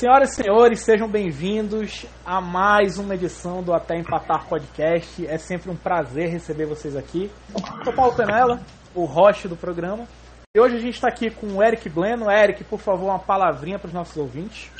Senhoras 0.00 0.32
e 0.32 0.42
senhores, 0.42 0.80
sejam 0.80 1.06
bem-vindos 1.06 2.06
a 2.24 2.40
mais 2.40 2.96
uma 2.96 3.14
edição 3.14 3.62
do 3.62 3.74
Até 3.74 3.98
Empatar 3.98 4.48
Podcast. 4.48 5.26
É 5.26 5.36
sempre 5.36 5.70
um 5.70 5.76
prazer 5.76 6.30
receber 6.30 6.64
vocês 6.64 6.96
aqui. 6.96 7.30
Eu 7.50 7.84
sou 7.84 7.92
Paulo 7.92 8.16
Penela, 8.16 8.64
o 8.94 9.04
host 9.04 9.46
do 9.46 9.58
programa. 9.58 10.08
E 10.56 10.58
hoje 10.58 10.76
a 10.76 10.78
gente 10.78 10.94
está 10.94 11.08
aqui 11.08 11.30
com 11.30 11.48
o 11.48 11.62
Eric 11.62 11.86
Bleno. 11.90 12.30
Eric, 12.30 12.64
por 12.64 12.78
favor, 12.78 13.10
uma 13.10 13.18
palavrinha 13.18 13.78
para 13.78 13.88
os 13.88 13.92
nossos 13.92 14.16
ouvintes. 14.16 14.72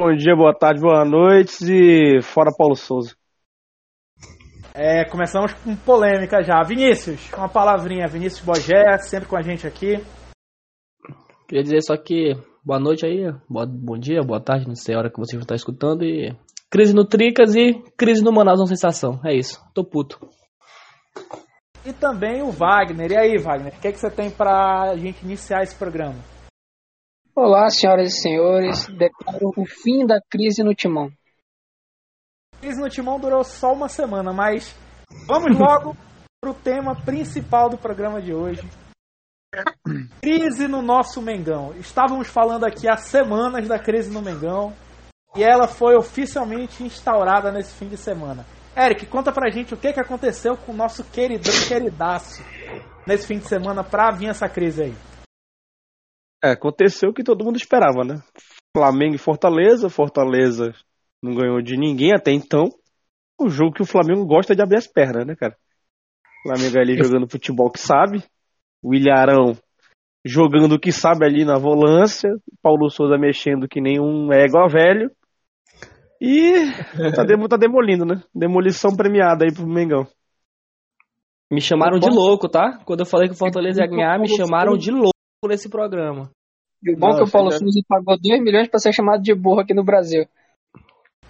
Bom 0.00 0.14
dia, 0.14 0.36
boa 0.36 0.56
tarde, 0.56 0.80
boa 0.80 1.04
noite 1.04 1.56
e 1.68 2.22
fora 2.22 2.54
Paulo 2.56 2.76
Souza. 2.76 3.16
É, 4.72 5.04
começamos 5.10 5.52
com 5.54 5.74
polêmica 5.74 6.40
já. 6.44 6.62
Vinícius, 6.62 7.32
uma 7.32 7.48
palavrinha. 7.48 8.06
Vinícius 8.06 8.44
Bogé, 8.44 8.96
sempre 8.98 9.28
com 9.28 9.36
a 9.36 9.42
gente 9.42 9.66
aqui. 9.66 9.96
Queria 11.48 11.64
dizer 11.64 11.82
só 11.82 11.96
que 11.96 12.53
boa 12.64 12.80
noite 12.80 13.04
aí, 13.04 13.30
boa, 13.48 13.66
bom 13.66 13.98
dia, 13.98 14.22
boa 14.22 14.40
tarde, 14.40 14.66
não 14.66 14.74
sei 14.74 14.94
a 14.94 14.98
hora 14.98 15.10
que 15.10 15.18
você 15.18 15.36
está 15.36 15.54
escutando. 15.54 16.02
E 16.02 16.34
crise 16.70 16.94
no 16.94 17.04
Tricas 17.04 17.54
e 17.54 17.74
crise 17.96 18.24
no 18.24 18.32
Manaus 18.32 18.60
uma 18.60 18.66
sensação. 18.66 19.20
É 19.24 19.34
isso, 19.34 19.62
tô 19.74 19.84
puto. 19.84 20.18
E 21.84 21.92
também 21.92 22.42
o 22.42 22.50
Wagner. 22.50 23.12
E 23.12 23.16
aí, 23.16 23.38
Wagner, 23.38 23.74
o 23.76 23.80
que, 23.80 23.88
é 23.88 23.92
que 23.92 23.98
você 23.98 24.10
tem 24.10 24.30
pra 24.30 24.96
gente 24.96 25.22
iniciar 25.22 25.62
esse 25.62 25.76
programa? 25.76 26.16
Olá, 27.36 27.68
senhoras 27.68 28.12
e 28.12 28.20
senhores. 28.22 28.86
Declaro 28.86 29.52
o 29.54 29.66
fim 29.66 30.06
da 30.06 30.18
crise 30.30 30.62
no 30.62 30.74
timão. 30.74 31.10
A 32.54 32.58
crise 32.60 32.80
no 32.80 32.88
timão 32.88 33.20
durou 33.20 33.44
só 33.44 33.74
uma 33.74 33.88
semana, 33.88 34.32
mas 34.32 34.74
vamos 35.26 35.58
logo 35.58 35.94
pro 36.40 36.54
tema 36.54 36.94
principal 37.04 37.68
do 37.68 37.76
programa 37.76 38.22
de 38.22 38.32
hoje. 38.32 38.62
Crise 40.20 40.66
no 40.66 40.82
nosso 40.82 41.20
Mengão. 41.20 41.74
Estávamos 41.78 42.28
falando 42.28 42.64
aqui 42.64 42.88
há 42.88 42.96
semanas 42.96 43.68
da 43.68 43.78
crise 43.78 44.10
no 44.10 44.22
Mengão 44.22 44.74
e 45.36 45.42
ela 45.42 45.66
foi 45.66 45.96
oficialmente 45.96 46.82
instaurada 46.82 47.50
nesse 47.50 47.74
fim 47.74 47.88
de 47.88 47.96
semana. 47.96 48.46
Eric, 48.76 49.06
conta 49.06 49.32
pra 49.32 49.50
gente 49.50 49.72
o 49.72 49.76
que, 49.76 49.92
que 49.92 50.00
aconteceu 50.00 50.56
com 50.56 50.72
o 50.72 50.76
nosso 50.76 51.04
queridão 51.04 51.52
queridaço 51.68 52.42
nesse 53.06 53.26
fim 53.26 53.38
de 53.38 53.46
semana 53.46 53.84
pra 53.84 54.10
vir 54.10 54.28
essa 54.28 54.48
crise 54.48 54.84
aí. 54.84 54.94
É, 56.42 56.50
aconteceu 56.50 57.10
o 57.10 57.14
que 57.14 57.22
todo 57.22 57.44
mundo 57.44 57.56
esperava, 57.56 58.04
né? 58.04 58.20
Flamengo 58.76 59.14
e 59.14 59.18
Fortaleza. 59.18 59.88
Fortaleza 59.88 60.74
não 61.22 61.34
ganhou 61.34 61.62
de 61.62 61.76
ninguém 61.76 62.12
até 62.12 62.32
então. 62.32 62.64
O 63.40 63.48
jogo 63.48 63.72
que 63.72 63.82
o 63.82 63.86
Flamengo 63.86 64.26
gosta 64.26 64.54
de 64.54 64.62
abrir 64.62 64.78
as 64.78 64.86
pernas, 64.86 65.26
né, 65.26 65.34
cara? 65.34 65.56
O 66.44 66.48
Flamengo 66.48 66.78
ali 66.78 66.96
jogando 66.96 67.30
futebol 67.30 67.70
que 67.70 67.80
sabe. 67.80 68.22
O 68.84 68.94
Ilharão 68.94 69.56
jogando 70.24 70.74
o 70.74 70.78
que 70.78 70.92
sabe 70.92 71.24
ali 71.24 71.42
na 71.44 71.58
volância. 71.58 72.30
Paulo 72.62 72.90
Souza 72.90 73.16
mexendo 73.16 73.66
que 73.66 73.80
nem 73.80 73.98
um 73.98 74.30
égua 74.30 74.68
velho. 74.68 75.10
E 76.20 76.52
tá, 77.14 77.24
dem 77.24 77.48
tá 77.48 77.56
demolindo, 77.56 78.04
né? 78.04 78.22
Demolição 78.34 78.94
premiada 78.94 79.44
aí 79.44 79.52
pro 79.52 79.66
Mengão. 79.66 80.06
Me 81.50 81.60
chamaram 81.60 81.98
de 81.98 82.10
louco, 82.10 82.48
tá? 82.48 82.78
Quando 82.84 83.00
eu 83.00 83.06
falei 83.06 83.28
que 83.28 83.34
o 83.34 83.38
Fortaleza 83.38 83.82
ia 83.82 83.88
ganhar, 83.88 84.18
me 84.18 84.28
chamaram 84.28 84.76
de 84.76 84.90
louco 84.90 85.12
nesse 85.48 85.68
programa. 85.68 86.30
E 86.82 86.92
o 86.92 86.98
bom 86.98 87.16
que 87.16 87.22
o 87.22 87.30
Paulo 87.30 87.50
Souza 87.50 87.80
pagou 87.88 88.18
2 88.20 88.42
milhões 88.42 88.68
pra 88.68 88.78
ser 88.78 88.92
chamado 88.92 89.22
de 89.22 89.34
burro 89.34 89.60
aqui 89.60 89.72
no 89.72 89.84
Brasil. 89.84 90.26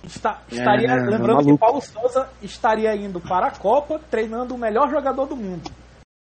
Está, 0.02 0.42
estaria, 0.50 0.88
é, 0.88 0.96
lembrando 0.96 1.40
é 1.40 1.44
que 1.44 1.58
Paulo 1.58 1.80
Souza 1.80 2.28
estaria 2.42 2.94
indo 2.94 3.20
para 3.20 3.46
a 3.46 3.50
Copa 3.50 4.00
treinando 4.10 4.54
o 4.54 4.58
melhor 4.58 4.90
jogador 4.90 5.26
do 5.26 5.36
mundo. 5.36 5.70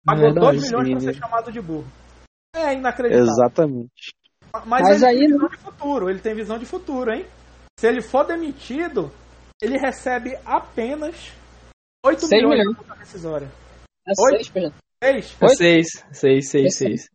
Pagou 0.05 0.33
2 0.33 0.63
milhões 0.63 0.89
para 0.89 0.99
ser 0.99 1.19
chamado 1.19 1.51
de 1.51 1.61
burro. 1.61 1.87
É 2.55 2.73
inacreditável. 2.73 3.31
Exatamente. 3.31 4.13
Mas, 4.65 4.81
Mas 4.83 5.01
ele 5.01 5.05
aí 5.05 5.17
tem 5.19 5.27
visão 5.29 5.49
de 5.49 5.57
futuro, 5.57 6.09
ele 6.09 6.19
tem 6.19 6.35
visão 6.35 6.59
de 6.59 6.65
futuro, 6.65 7.11
hein? 7.11 7.25
Se 7.79 7.87
ele 7.87 8.01
for 8.01 8.23
demitido, 8.23 9.11
ele 9.61 9.77
recebe 9.77 10.37
apenas 10.45 11.31
8 12.05 12.27
milhões, 12.27 12.59
milhões. 12.59 12.77
de 12.77 12.99
rescisória. 12.99 13.51
É 14.07 14.11
8? 14.19 14.73
6, 15.03 15.35
6? 15.57 15.57
6, 15.57 16.05
6, 16.11 16.49
6, 16.51 16.75
6. 16.75 17.09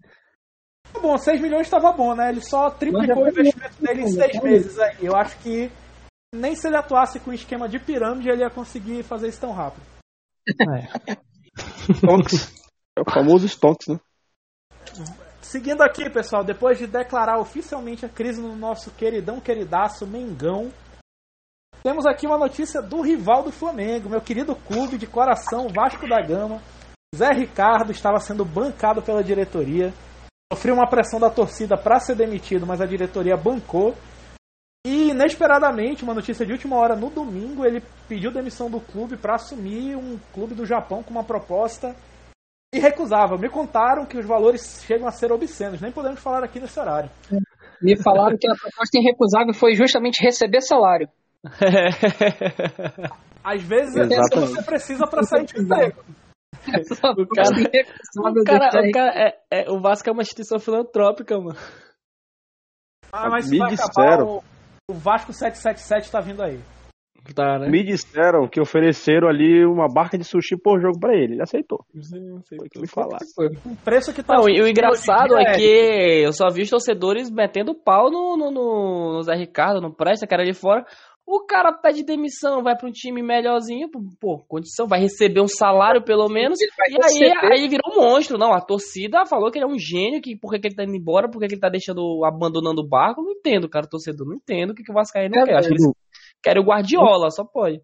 Tá 0.93 1.01
bom, 1.01 1.17
6 1.17 1.41
milhões 1.41 1.67
estava 1.67 1.93
bom, 1.93 2.15
né? 2.15 2.31
Ele 2.31 2.41
só 2.41 2.71
triplicou 2.71 3.25
o 3.25 3.29
investimento 3.29 3.81
dele 3.81 4.03
em 4.03 4.09
6 4.09 4.43
meses 4.43 4.79
aí. 4.79 4.97
Eu 5.03 5.15
acho 5.15 5.39
que 5.39 5.71
nem 6.35 6.55
se 6.57 6.67
ele 6.67 6.77
atuasse 6.77 7.21
com 7.21 7.33
esquema 7.33 7.69
de 7.69 7.79
pirâmide, 7.79 8.29
ele 8.29 8.43
ia 8.43 8.51
conseguir 8.51 9.03
fazer 9.03 9.29
isso 9.29 9.41
tão 9.41 9.53
rápido. 9.53 9.83
É. 10.49 11.17
É 12.99 13.01
o 13.01 13.05
famoso 13.05 13.47
Stonks, 13.47 13.87
né? 13.87 14.01
Seguindo 15.41 15.83
aqui, 15.83 16.11
pessoal, 16.11 16.43
depois 16.43 16.79
de 16.79 16.87
declarar 16.87 17.39
oficialmente 17.39 18.05
a 18.05 18.09
crise 18.09 18.41
no 18.41 18.57
nosso 18.57 18.91
queridão 18.91 19.41
queridaço 19.41 20.05
Mengão, 20.05 20.73
temos 21.81 22.05
aqui 22.07 22.27
uma 22.27 22.37
notícia 22.37 22.83
do 22.83 23.01
rival 23.01 23.45
do 23.45 23.53
Flamengo, 23.53 24.11
meu 24.11 24.21
querido 24.21 24.57
clube 24.57 24.99
de 24.99 25.07
coração 25.07 25.69
Vasco 25.69 26.09
da 26.09 26.21
Gama. 26.21 26.61
Zé 27.15 27.31
Ricardo 27.31 27.93
estava 27.93 28.19
sendo 28.19 28.45
bancado 28.45 29.01
pela 29.01 29.23
diretoria. 29.23 29.95
Sofreu 30.53 30.75
uma 30.75 30.91
pressão 30.91 31.21
da 31.21 31.31
torcida 31.31 31.77
para 31.77 32.01
ser 32.01 32.17
demitido, 32.17 32.67
mas 32.67 32.81
a 32.81 32.87
diretoria 32.87 33.37
bancou. 33.37 33.95
E 34.85 35.11
inesperadamente, 35.11 36.03
uma 36.03 36.15
notícia 36.15 36.45
de 36.45 36.51
última 36.51 36.77
hora 36.77 36.97
no 36.97 37.11
domingo, 37.11 37.65
ele 37.65 37.81
pediu 38.09 38.33
demissão 38.33 38.69
do 38.69 38.81
clube 38.81 39.17
para 39.17 39.37
assumir 39.37 39.97
um 39.97 40.19
clube 40.35 40.55
do 40.55 40.67
Japão 40.67 41.03
com 41.03 41.13
uma 41.13 41.25
proposta 41.25 41.95
irrecusável. 42.75 43.39
Me 43.39 43.49
contaram 43.49 44.05
que 44.07 44.19
os 44.19 44.27
valores 44.27 44.83
chegam 44.87 45.07
a 45.07 45.11
ser 45.11 45.33
obscenos, 45.33 45.81
nem 45.81 45.93
podemos 45.93 46.21
falar 46.21 46.45
aqui 46.45 46.61
nesse 46.61 46.79
horário. 46.79 47.11
Me 47.81 47.97
falaram 48.03 48.37
que 48.39 48.49
a 48.49 48.55
proposta 48.55 48.99
irrecusável 48.99 49.55
foi 49.55 49.75
justamente 49.75 50.23
receber 50.23 50.61
salário. 50.61 51.09
Às 53.45 53.63
vezes 53.63 53.97
é 53.97 54.03
isso 54.03 54.31
que 54.31 54.41
você 54.41 54.63
precisa 54.63 55.07
para 55.07 55.23
sair 55.23 55.47
de 55.47 55.61
emprego. 55.61 56.05
o 56.67 57.27
cara, 57.29 57.51
o, 57.57 58.45
cara, 58.45 58.89
o, 58.89 58.93
cara 58.93 59.13
é, 59.15 59.39
é, 59.51 59.71
o 59.71 59.81
Vasco 59.81 60.09
é 60.09 60.13
uma 60.13 60.23
instituição 60.23 60.59
filantrópica, 60.59 61.39
mano. 61.39 61.57
Ah, 63.13 63.31
mas 63.31 63.49
Me 63.49 63.59
disseram. 63.69 64.27
O, 64.27 64.43
o 64.91 64.95
Vasco 64.95 65.33
777 65.33 66.11
tá 66.11 66.21
vindo 66.21 66.43
aí. 66.43 66.61
Tá, 67.35 67.59
né? 67.59 67.69
Me 67.69 67.85
disseram 67.85 68.49
que 68.49 68.61
ofereceram 68.61 69.29
ali 69.29 69.65
uma 69.65 69.87
barca 69.87 70.17
de 70.17 70.25
sushi 70.25 70.57
por 70.57 70.81
jogo 70.81 70.99
pra 70.99 71.15
ele. 71.15 71.35
Ele 71.35 71.43
aceitou. 71.43 71.85
Sim, 72.01 72.41
Foi 72.49 72.69
que 72.69 72.81
me 72.81 72.89
falaram. 72.89 73.27
O 73.65 73.77
preço 73.85 74.13
que 74.13 74.23
tá. 74.23 74.37
Não, 74.37 74.49
e 74.49 74.61
o 74.61 74.69
engraçado 74.69 75.37
é 75.37 75.57
que 75.57 76.23
eu 76.25 76.33
só 76.33 76.49
vi 76.49 76.63
os 76.63 76.71
torcedores 76.71 77.31
metendo 77.31 77.75
pau 77.75 78.11
no, 78.11 78.37
no, 78.37 78.51
no, 78.51 79.13
no 79.15 79.23
Zé 79.23 79.35
Ricardo, 79.35 79.81
no 79.81 79.95
Presta, 79.95 80.27
cara 80.27 80.43
ali 80.43 80.55
fora. 80.55 80.85
O 81.31 81.45
cara 81.45 81.71
pede 81.75 82.03
demissão, 82.03 82.63
vai 82.63 82.75
para 82.75 82.89
um 82.89 82.91
time 82.91 83.23
melhorzinho, 83.23 83.91
pô, 84.19 84.39
condição, 84.49 84.87
vai 84.87 84.99
receber 84.99 85.43
um 85.43 85.47
salário 85.47 86.03
pelo 86.03 86.27
menos. 86.27 86.59
E 86.59 86.67
aí, 87.05 87.33
aí 87.53 87.69
virou 87.69 87.93
um 87.93 88.01
monstro. 88.01 88.39
Não, 88.39 88.55
a 88.55 88.63
torcida 88.63 89.27
falou 89.27 89.51
que 89.51 89.59
ele 89.59 89.67
é 89.67 89.69
um 89.69 89.79
gênio, 89.79 90.23
que 90.23 90.35
por 90.35 90.51
que, 90.51 90.67
ele 90.67 90.75
tá 90.75 90.85
indo 90.85 90.97
embora, 90.97 91.29
por 91.29 91.39
que, 91.39 91.45
ele 91.45 91.59
tá 91.59 91.69
deixando, 91.69 92.25
abandonando 92.25 92.81
o 92.81 92.89
barco. 92.89 93.21
Não 93.21 93.33
entendo, 93.33 93.69
cara, 93.69 93.87
torcedor, 93.87 94.27
não 94.27 94.37
entendo 94.37 94.71
o 94.71 94.75
que, 94.75 94.83
que 94.83 94.91
o 94.91 94.95
Vascaíno 94.95 95.35
não 95.37 95.45
quer. 95.45 95.57
Acho 95.57 95.69
que 95.69 95.75
eles 95.75 95.93
querem 96.43 96.63
o 96.63 96.67
Guardiola, 96.67 97.31
só 97.31 97.45
pode. 97.45 97.81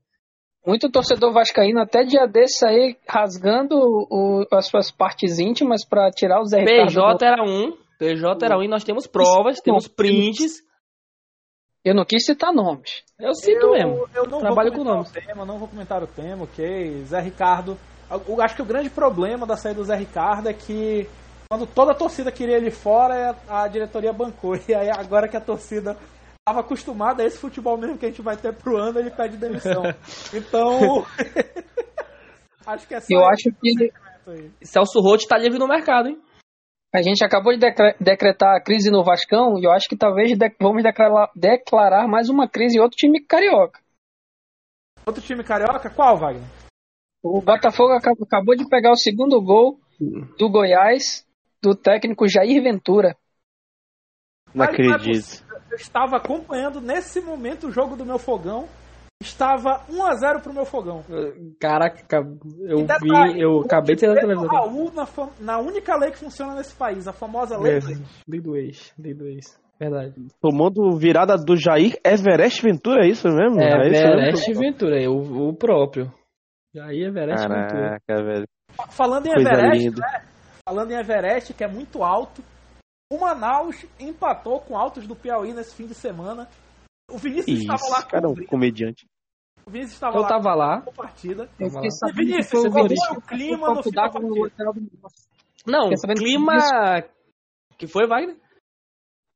Muito 0.67 0.91
torcedor 0.91 1.33
vascaíno 1.33 1.81
até 1.81 2.05
dia 2.05 2.27
desse 2.27 2.67
aí 2.67 2.97
rasgando 3.07 3.77
o, 3.77 4.47
as 4.51 4.67
suas 4.67 4.91
partes 4.91 5.39
íntimas 5.39 5.87
para 5.87 6.11
tirar 6.11 6.41
o 6.41 6.47
Zé 6.47 6.65
PJ 6.65 6.89
Ricardo. 6.89 7.19
PJ 7.19 7.27
era 7.27 7.43
um, 7.43 7.77
PJ 7.99 8.45
era 8.47 8.59
um 8.59 8.63
e 8.63 8.69
nós 8.69 8.83
temos 8.83 9.07
provas, 9.07 9.61
temos 9.61 9.87
prints. 9.87 10.63
Eu 11.85 11.95
não 11.95 12.05
quis 12.07 12.25
citar 12.25 12.51
nomes. 12.51 13.05
Eu 13.21 13.35
cito 13.35 13.67
eu, 13.67 13.73
mesmo. 13.73 14.09
Eu 14.15 14.27
não 14.27 14.41
Trabalho 14.41 14.73
vou 14.73 14.85
comentar 14.85 15.05
com 15.05 15.11
o 15.11 15.23
tema, 15.23 15.45
não 15.45 15.59
vou 15.59 15.69
comentar 15.69 16.03
o 16.03 16.07
tema, 16.07 16.45
ok. 16.45 17.05
Zé 17.05 17.21
Ricardo. 17.21 17.77
Eu 18.11 18.41
acho 18.41 18.57
que 18.57 18.63
o 18.63 18.67
grande 18.67 18.89
problema 18.89 19.47
da 19.47 19.57
saída 19.57 19.81
do 19.81 19.85
Zé 19.85 19.97
Ricardo 19.97 20.49
é 20.49 20.55
que 20.55 21.07
quando 21.47 21.67
toda 21.67 21.93
a 21.93 21.95
torcida 21.95 22.33
queria 22.33 22.57
ele 22.57 22.71
fora, 22.71 23.37
a 23.47 23.69
diretoria 23.69 24.15
bancou. 24.15 24.57
E 24.67 24.75
aí 24.75 24.89
agora 24.89 25.29
que 25.29 25.37
a 25.37 25.41
torcida 25.41 25.97
estava 26.47 26.61
acostumada 26.61 27.23
a 27.23 27.27
esse 27.27 27.39
futebol 27.39 27.79
mesmo 27.79 27.97
que 27.97 28.05
a 28.05 28.09
gente 28.11 28.21
vai 28.21 28.37
ter 28.37 28.53
pro 28.53 28.77
ano, 28.77 28.99
ele 28.99 29.11
pede 29.11 29.39
demissão. 29.39 29.83
Então. 30.35 31.07
acho 32.67 32.87
que 32.87 32.95
é 32.95 32.99
Eu 33.09 33.25
acho 33.25 33.51
que. 33.51 33.93
Celso 34.63 35.01
Roth 35.01 35.27
tá 35.27 35.39
livre 35.39 35.59
no 35.59 35.67
mercado, 35.67 36.09
hein? 36.09 36.21
A 36.95 37.03
gente 37.03 37.25
acabou 37.25 37.57
de 37.57 37.59
decretar 37.99 38.57
a 38.57 38.63
crise 38.63 38.91
no 38.91 39.03
Vascão 39.03 39.59
e 39.59 39.65
eu 39.65 39.73
acho 39.73 39.89
que 39.89 39.97
talvez 39.97 40.31
vamos 40.61 40.83
declarar, 40.83 41.31
declarar 41.35 42.07
mais 42.07 42.29
uma 42.29 42.49
crise 42.49 42.77
em 42.77 42.81
outro 42.81 42.97
time 42.97 43.21
carioca. 43.21 43.81
Outro 45.05 45.21
time 45.21 45.43
carioca? 45.43 45.91
Qual, 45.91 46.17
Wagner? 46.17 46.45
O 47.23 47.41
Botafogo 47.41 47.95
acabou 47.95 48.55
de 48.55 48.69
pegar 48.69 48.93
o 48.93 48.97
segundo 48.97 49.43
gol 49.43 49.81
do 50.39 50.49
Goiás 50.49 51.27
do 51.61 51.75
técnico 51.75 52.29
Jair 52.29 52.63
Ventura. 52.63 53.17
Não 54.55 54.65
acredito. 54.65 55.44
Eu 55.75 55.77
estava 55.77 56.19
acompanhando 56.19 56.81
nesse 56.81 57.21
momento 57.21 57.67
o 57.67 57.73
jogo 57.73 57.97
do 57.97 58.07
meu 58.07 58.17
fogão 58.17 58.69
estava 59.21 59.83
1 59.91 60.05
a 60.05 60.15
0 60.15 60.41
pro 60.41 60.55
meu 60.55 60.65
fogão. 60.65 61.03
Caraca, 61.61 62.19
eu 62.61 62.87
detalhe, 62.87 63.35
vi, 63.35 63.41
eu 63.41 63.59
acabei 63.61 63.97
de 63.97 64.03
ter 64.03 64.07
na 64.07 64.15
televisão. 64.15 64.47
Raul 64.47 64.93
na, 64.93 65.09
na, 65.41 65.59
única 65.59 65.97
lei 65.97 66.13
que 66.13 66.19
funciona 66.19 66.55
nesse 66.55 66.77
país, 66.77 67.09
a 67.09 67.13
famosa 67.13 67.59
lei 67.59 67.81
do 67.81 67.89
ex. 67.89 68.23
Lei 68.29 68.41
do 68.41 68.57
ex, 68.57 68.95
lei 68.97 69.15
do 69.15 69.27
ex. 69.27 69.61
Verdade. 69.81 70.15
Tomando 70.41 70.97
virada 70.97 71.37
do 71.37 71.57
Jair 71.57 71.99
Everest 72.05 72.63
Ventura, 72.63 73.05
é 73.05 73.09
isso 73.09 73.27
mesmo? 73.27 73.61
É, 73.61 73.73
é 73.73 73.91
isso 73.91 74.07
Everest 74.07 74.55
Ventura, 74.55 75.03
é 75.03 75.09
o, 75.09 75.49
o 75.49 75.57
próprio. 75.57 76.13
Jair 76.73 77.09
Everest 77.09 77.49
Ventura. 77.49 77.99
Caraca, 78.07 78.25
velho. 78.25 78.47
Falando 78.91 79.27
em 79.27 79.35
Coisa 79.35 79.51
Everest, 79.51 79.85
linda. 79.89 80.01
né? 80.01 80.25
Falando 80.69 80.91
em 80.93 80.97
Everest, 80.97 81.53
que 81.53 81.65
é 81.65 81.69
muito 81.69 82.05
alto, 82.05 82.43
o 83.15 83.21
Manaus 83.21 83.85
empatou 83.99 84.61
com 84.61 84.77
altos 84.77 85.07
do 85.07 85.15
Piauí 85.15 85.53
nesse 85.53 85.75
fim 85.75 85.87
de 85.87 85.95
semana. 85.95 86.49
O 87.11 87.19
Vinícius 87.19 87.61
Isso, 87.61 87.73
estava 87.73 87.89
lá 87.91 88.03
cara, 88.03 88.29
um 88.29 88.35
comediante. 88.47 89.07
O 89.67 89.71
Vinícius 89.71 89.95
estava 89.95 90.17
Eu 90.17 90.23
lá 90.23 90.29
tava 90.29 90.55
lá. 90.55 90.81
com 90.81 90.91
a 90.91 90.95
partida. 90.95 91.49
Eu 91.59 91.71
fiquei 91.71 91.89
lá. 91.89 91.91
sabendo 91.91 92.17
Vinícius, 92.17 92.47
que 92.47 92.71
foi 92.71 92.83
o 92.83 93.19
o 93.19 93.23
clima 93.23 93.69
no 93.69 93.77
com 93.77 93.83
fim 93.83 93.91
da. 93.91 94.11
Não, 95.67 95.89
que 95.89 96.15
clima. 96.15 96.53
Que 97.79 97.87
foi, 97.87 98.07
Wagner? 98.07 98.37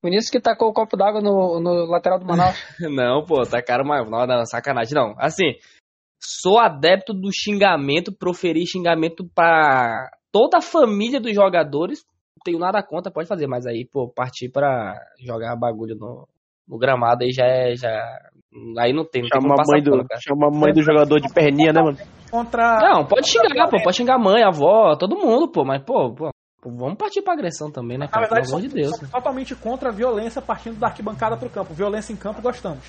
O 0.03 0.07
Vinícius 0.07 0.31
que 0.31 0.41
tacou 0.41 0.69
o 0.69 0.73
copo 0.73 0.97
d'água 0.97 1.21
no, 1.21 1.61
no 1.61 1.87
lateral 1.87 2.19
do 2.19 2.27
Manaus. 2.27 2.57
Não, 2.81 3.25
pô, 3.25 3.43
tacaram 3.43 3.85
mais. 3.85 4.09
Não, 4.09 4.27
não, 4.27 4.45
sacanagem. 4.47 4.95
Não, 4.95 5.15
assim, 5.19 5.57
sou 6.23 6.59
adepto 6.59 7.13
do 7.13 7.31
xingamento, 7.33 8.13
proferir 8.13 8.65
xingamento 8.67 9.29
pra 9.35 10.09
toda 10.31 10.59
a 10.59 10.63
família 10.63 11.21
dos 11.21 11.35
jogadores. 11.35 12.05
Não 12.39 12.43
tenho 12.45 12.59
nada 12.59 12.83
contra, 12.83 13.11
pode 13.13 13.27
fazer, 13.29 13.47
mas 13.49 13.67
aí, 13.67 13.85
pô, 13.91 14.09
partir 14.09 14.49
pra 14.51 14.95
jogar 15.25 15.57
bagulho 15.57 15.97
no, 15.97 16.29
no 16.69 16.79
gramado 16.79 17.25
aí 17.25 17.33
já 17.33 17.45
é. 17.45 17.75
Já... 17.75 17.91
Aí 18.79 18.93
não 18.93 19.05
tem, 19.05 19.23
não 19.23 19.29
tem 19.29 19.41
Chama 19.41 19.55
como 19.55 19.61
a 19.61 19.65
mãe 19.73 19.83
do, 19.83 19.91
pano, 19.91 20.05
cara. 20.09 20.21
chama 20.21 20.47
a 20.47 20.51
mãe 20.51 20.73
do 20.73 20.83
jogador 20.83 21.21
de 21.21 21.33
perninha, 21.33 21.73
né, 21.73 21.83
mano? 21.83 21.99
Contra. 22.31 22.79
Não, 22.81 23.05
pode 23.07 23.29
xingar, 23.29 23.69
pô, 23.69 23.77
pode 23.83 23.97
xingar 23.97 24.15
a 24.15 24.19
mãe, 24.19 24.43
a 24.43 24.49
avó, 24.49 24.97
todo 24.97 25.17
mundo, 25.19 25.51
pô, 25.51 25.65
mas, 25.65 25.83
pô, 25.83 26.15
pô, 26.15 26.31
vamos 26.65 26.97
partir 26.97 27.23
pra 27.23 27.35
agressão 27.35 27.71
também, 27.71 27.99
né, 27.99 28.07
Na 28.07 28.11
cara? 28.11 28.27
verdade, 28.27 28.47
Pelo 28.47 28.59
amor 28.59 28.69
de 28.69 28.75
Deus. 28.75 28.97
somos 28.97 29.11
totalmente 29.11 29.55
contra 29.55 29.89
a 29.91 29.93
violência 29.93 30.41
partindo 30.41 30.79
da 30.79 30.87
arquibancada 30.89 31.37
pro 31.37 31.51
campo. 31.51 31.75
Violência 31.75 32.13
em 32.13 32.17
campo 32.17 32.41
gostamos. 32.41 32.85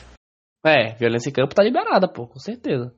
É, 0.66 0.94
violência 0.96 1.30
em 1.30 1.34
campo 1.34 1.54
tá 1.56 1.64
liberada, 1.64 2.08
pô, 2.08 2.28
com 2.28 2.40
certeza. 2.40 2.94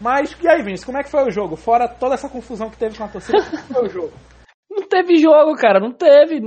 Mas 0.00 0.36
e 0.42 0.48
aí, 0.48 0.58
Vinícius, 0.62 0.84
como 0.84 0.98
é 0.98 1.02
que 1.02 1.10
foi 1.10 1.24
o 1.24 1.30
jogo? 1.30 1.56
Fora 1.56 1.88
toda 1.88 2.14
essa 2.14 2.28
confusão 2.28 2.68
que 2.68 2.76
teve 2.76 2.96
com 2.98 3.04
a 3.04 3.08
torcida, 3.08 3.38
como 3.42 3.56
é 3.58 3.62
que 3.62 3.72
foi 3.72 3.86
o 3.86 3.90
jogo? 3.90 4.12
Não 4.76 4.86
teve 4.88 5.16
jogo, 5.18 5.54
cara, 5.56 5.80
não 5.80 5.92
teve. 5.92 6.40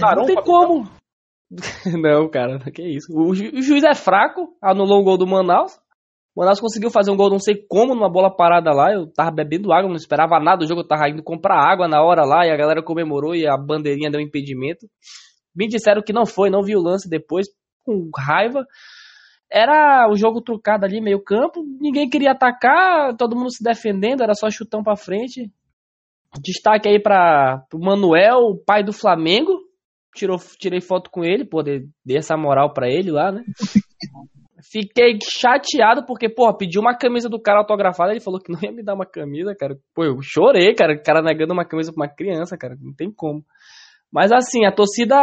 Daron 0.00 0.20
não 0.20 0.26
tem 0.26 0.36
como. 0.42 0.88
não, 2.02 2.28
cara, 2.28 2.58
que 2.72 2.82
isso. 2.82 3.12
O, 3.16 3.34
ju- 3.34 3.50
o 3.54 3.62
juiz 3.62 3.84
é 3.84 3.94
fraco, 3.94 4.48
anulou 4.62 5.00
o 5.00 5.04
gol 5.04 5.16
do 5.16 5.26
Manaus. 5.26 5.72
O 6.36 6.40
Manaus 6.40 6.60
conseguiu 6.60 6.90
fazer 6.90 7.10
um 7.10 7.16
gol, 7.16 7.30
não 7.30 7.38
sei 7.38 7.54
como, 7.68 7.94
numa 7.94 8.10
bola 8.10 8.30
parada 8.34 8.70
lá. 8.72 8.92
Eu 8.92 9.06
tava 9.12 9.30
bebendo 9.30 9.72
água, 9.72 9.88
não 9.88 9.96
esperava 9.96 10.38
nada 10.38 10.58
do 10.58 10.66
jogo. 10.68 10.82
Eu 10.82 10.86
tava 10.86 11.08
indo 11.08 11.22
comprar 11.22 11.56
água 11.58 11.88
na 11.88 12.02
hora 12.02 12.24
lá 12.24 12.46
e 12.46 12.50
a 12.50 12.56
galera 12.56 12.82
comemorou 12.82 13.34
e 13.34 13.46
a 13.46 13.56
bandeirinha 13.56 14.10
deu 14.10 14.20
impedimento. 14.20 14.86
Me 15.56 15.66
disseram 15.66 16.02
que 16.02 16.12
não 16.12 16.26
foi, 16.26 16.50
não 16.50 16.62
vi 16.62 16.76
o 16.76 16.82
lance 16.82 17.08
depois, 17.08 17.46
com 17.84 18.08
raiva. 18.16 18.64
Era 19.50 20.06
o 20.10 20.14
jogo 20.16 20.42
trucado 20.42 20.84
ali, 20.84 21.00
meio 21.00 21.20
campo. 21.24 21.64
Ninguém 21.80 22.08
queria 22.08 22.32
atacar, 22.32 23.16
todo 23.16 23.34
mundo 23.34 23.50
se 23.50 23.64
defendendo, 23.64 24.22
era 24.22 24.34
só 24.34 24.50
chutão 24.50 24.82
pra 24.82 24.94
frente. 24.94 25.50
Destaque 26.42 26.88
aí 26.88 27.00
para 27.00 27.64
o 27.72 27.78
Manuel, 27.78 28.38
o 28.38 28.58
pai 28.58 28.82
do 28.82 28.92
Flamengo. 28.92 29.52
Tirou, 30.14 30.38
tirei 30.58 30.80
foto 30.80 31.10
com 31.10 31.24
ele, 31.24 31.44
pô, 31.44 31.62
dei, 31.62 31.82
dei 32.04 32.16
essa 32.16 32.36
moral 32.36 32.72
pra 32.72 32.88
ele 32.88 33.10
lá, 33.10 33.30
né? 33.30 33.44
Fiquei 34.70 35.16
chateado 35.22 36.04
porque, 36.04 36.28
pô, 36.28 36.52
pedi 36.52 36.78
uma 36.78 36.96
camisa 36.96 37.28
do 37.28 37.40
cara 37.40 37.60
autografada, 37.60 38.10
ele 38.10 38.20
falou 38.20 38.40
que 38.40 38.52
não 38.52 38.58
ia 38.60 38.72
me 38.72 38.82
dar 38.82 38.94
uma 38.94 39.06
camisa, 39.06 39.54
cara. 39.54 39.78
Pô, 39.94 40.04
eu 40.04 40.18
chorei, 40.20 40.74
cara, 40.74 40.94
o 40.94 41.02
cara 41.02 41.22
negando 41.22 41.52
uma 41.52 41.64
camisa 41.64 41.92
pra 41.92 42.04
uma 42.04 42.12
criança, 42.12 42.56
cara, 42.58 42.76
não 42.80 42.92
tem 42.92 43.10
como. 43.10 43.44
Mas 44.12 44.32
assim, 44.32 44.64
a 44.66 44.72
torcida 44.72 45.16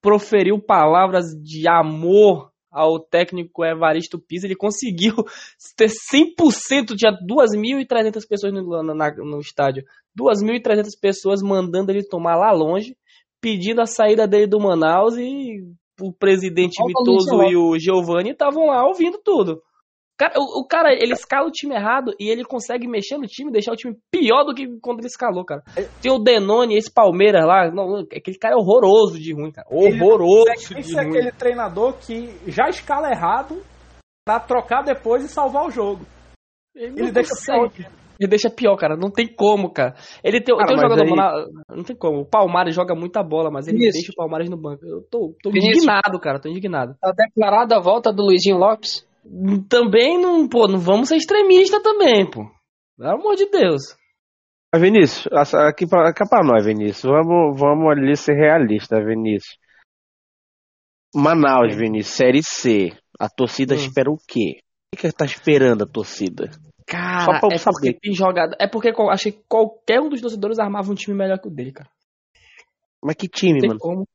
proferiu 0.00 0.60
palavras 0.60 1.24
de 1.42 1.68
amor 1.68 2.52
ao 2.76 3.00
técnico 3.00 3.64
Evaristo 3.64 4.18
Pisa, 4.18 4.46
ele 4.46 4.54
conseguiu 4.54 5.14
ter 5.76 5.88
100%, 5.88 6.94
tinha 6.96 7.12
2.300 7.12 8.28
pessoas 8.28 8.52
no, 8.52 8.82
na- 8.82 9.14
no 9.16 9.40
estádio, 9.40 9.84
2.300 10.18 10.90
pessoas 11.00 11.40
mandando 11.42 11.90
ele 11.90 12.06
tomar 12.06 12.36
lá 12.36 12.52
longe, 12.52 12.96
pedindo 13.40 13.80
a 13.80 13.86
saída 13.86 14.26
dele 14.26 14.46
do 14.46 14.60
Manaus 14.60 15.16
e 15.16 15.64
o 16.00 16.12
presidente 16.12 16.78
Mitoso 16.84 17.42
e 17.50 17.56
o 17.56 17.78
Giovanni 17.78 18.30
estavam 18.30 18.66
lá 18.66 18.86
ouvindo 18.86 19.18
tudo. 19.24 19.62
Cara, 20.18 20.32
o, 20.38 20.60
o 20.62 20.66
cara, 20.66 20.92
ele 20.94 21.12
escala 21.12 21.46
o 21.46 21.50
time 21.50 21.74
errado 21.74 22.12
e 22.18 22.28
ele 22.30 22.42
consegue 22.44 22.88
mexer 22.88 23.18
no 23.18 23.26
time, 23.26 23.52
deixar 23.52 23.72
o 23.72 23.76
time 23.76 23.94
pior 24.10 24.44
do 24.44 24.54
que 24.54 24.66
quando 24.80 25.00
ele 25.00 25.08
escalou, 25.08 25.44
cara. 25.44 25.62
Tem 26.00 26.10
o 26.10 26.18
Denoni, 26.18 26.76
esse 26.76 26.90
Palmeiras 26.90 27.44
lá, 27.44 27.70
não, 27.70 27.98
aquele 28.00 28.38
cara 28.38 28.54
é 28.54 28.56
horroroso 28.56 29.18
de 29.18 29.34
ruim, 29.34 29.52
cara. 29.52 29.66
Horroroso 29.70 30.50
Esse 30.52 30.74
de 30.74 30.98
é 30.98 31.02
ruim. 31.02 31.10
aquele 31.10 31.32
treinador 31.32 31.94
que 31.98 32.30
já 32.46 32.68
escala 32.68 33.10
errado 33.10 33.62
pra 34.24 34.40
trocar 34.40 34.82
depois 34.82 35.22
e 35.22 35.28
salvar 35.28 35.66
o 35.66 35.70
jogo. 35.70 36.06
Ele, 36.74 36.98
Ele 37.00 37.12
deixa 37.12 37.30
consegue. 37.30 37.70
pior. 37.70 37.90
Ele 38.18 38.30
deixa 38.30 38.48
pior, 38.48 38.76
cara. 38.76 38.96
Não 38.96 39.10
tem 39.10 39.26
como, 39.26 39.70
cara. 39.70 39.94
Ele 40.24 40.40
tem, 40.40 40.56
Cara, 40.56 40.68
tem 40.68 40.76
um 40.76 40.80
jogador 40.80 41.02
aí- 41.02 41.08
Mona- 41.10 41.46
Não 41.70 41.84
tem 41.84 41.94
como. 41.94 42.20
O 42.20 42.24
Palmares 42.26 42.74
joga 42.74 42.94
muita 42.94 43.22
bola, 43.22 43.50
mas 43.50 43.68
ele 43.68 43.76
Vinícius. 43.76 44.04
deixa 44.04 44.12
o 44.12 44.16
Palmares 44.16 44.48
no 44.48 44.56
banco. 44.56 44.82
Eu 44.86 45.02
tô, 45.10 45.34
tô 45.42 45.50
indignado, 45.50 46.18
cara. 46.18 46.40
Tô 46.40 46.48
indignado. 46.48 46.94
Tá 46.98 47.12
declarada 47.14 47.76
a 47.76 47.80
volta 47.80 48.10
do 48.10 48.22
Luizinho 48.22 48.56
Lopes. 48.56 49.06
Também 49.68 50.20
não, 50.20 50.48
pô, 50.48 50.68
não 50.68 50.78
vamos 50.78 51.08
ser 51.08 51.16
extremista 51.16 51.82
também, 51.82 52.28
pô. 52.30 52.44
Pelo 52.96 53.10
amor 53.10 53.34
de 53.36 53.46
Deus. 53.50 53.96
Vinícius, 54.74 55.26
aqui 55.54 55.86
pra, 55.86 56.12
cá 56.12 56.26
pra 56.28 56.44
nós, 56.44 56.64
Vinícius. 56.66 57.02
Vamos, 57.10 57.58
vamos 57.58 57.90
ali 57.90 58.16
ser 58.16 58.34
realistas, 58.34 59.04
Vinícius. 59.04 59.58
Manaus, 61.14 61.74
Vinícius, 61.74 62.14
Série 62.14 62.42
C. 62.42 62.92
A 63.18 63.28
torcida 63.28 63.74
Hum. 63.74 63.78
espera 63.78 64.10
o 64.10 64.18
quê? 64.28 64.60
O 64.92 64.96
que, 64.96 65.08
que 65.08 65.12
tá 65.12 65.24
esperando 65.24 65.84
a 65.84 65.86
torcida? 65.86 66.50
Cara, 66.86 67.38
é 67.38 67.40
porque 67.40 67.58
saber. 67.58 67.98
tem 68.00 68.12
jogada. 68.14 68.56
É 68.60 68.68
porque 68.68 68.90
eu 68.90 69.10
achei 69.10 69.32
que 69.32 69.42
qualquer 69.48 70.00
um 70.00 70.08
dos 70.08 70.20
torcedores 70.20 70.58
armava 70.58 70.90
um 70.92 70.94
time 70.94 71.16
melhor 71.16 71.38
que 71.40 71.48
o 71.48 71.50
dele, 71.50 71.72
cara. 71.72 71.90
Mas 73.02 73.16
que 73.16 73.28
time, 73.28 73.66
mano? 73.66 73.78
como. 73.80 74.06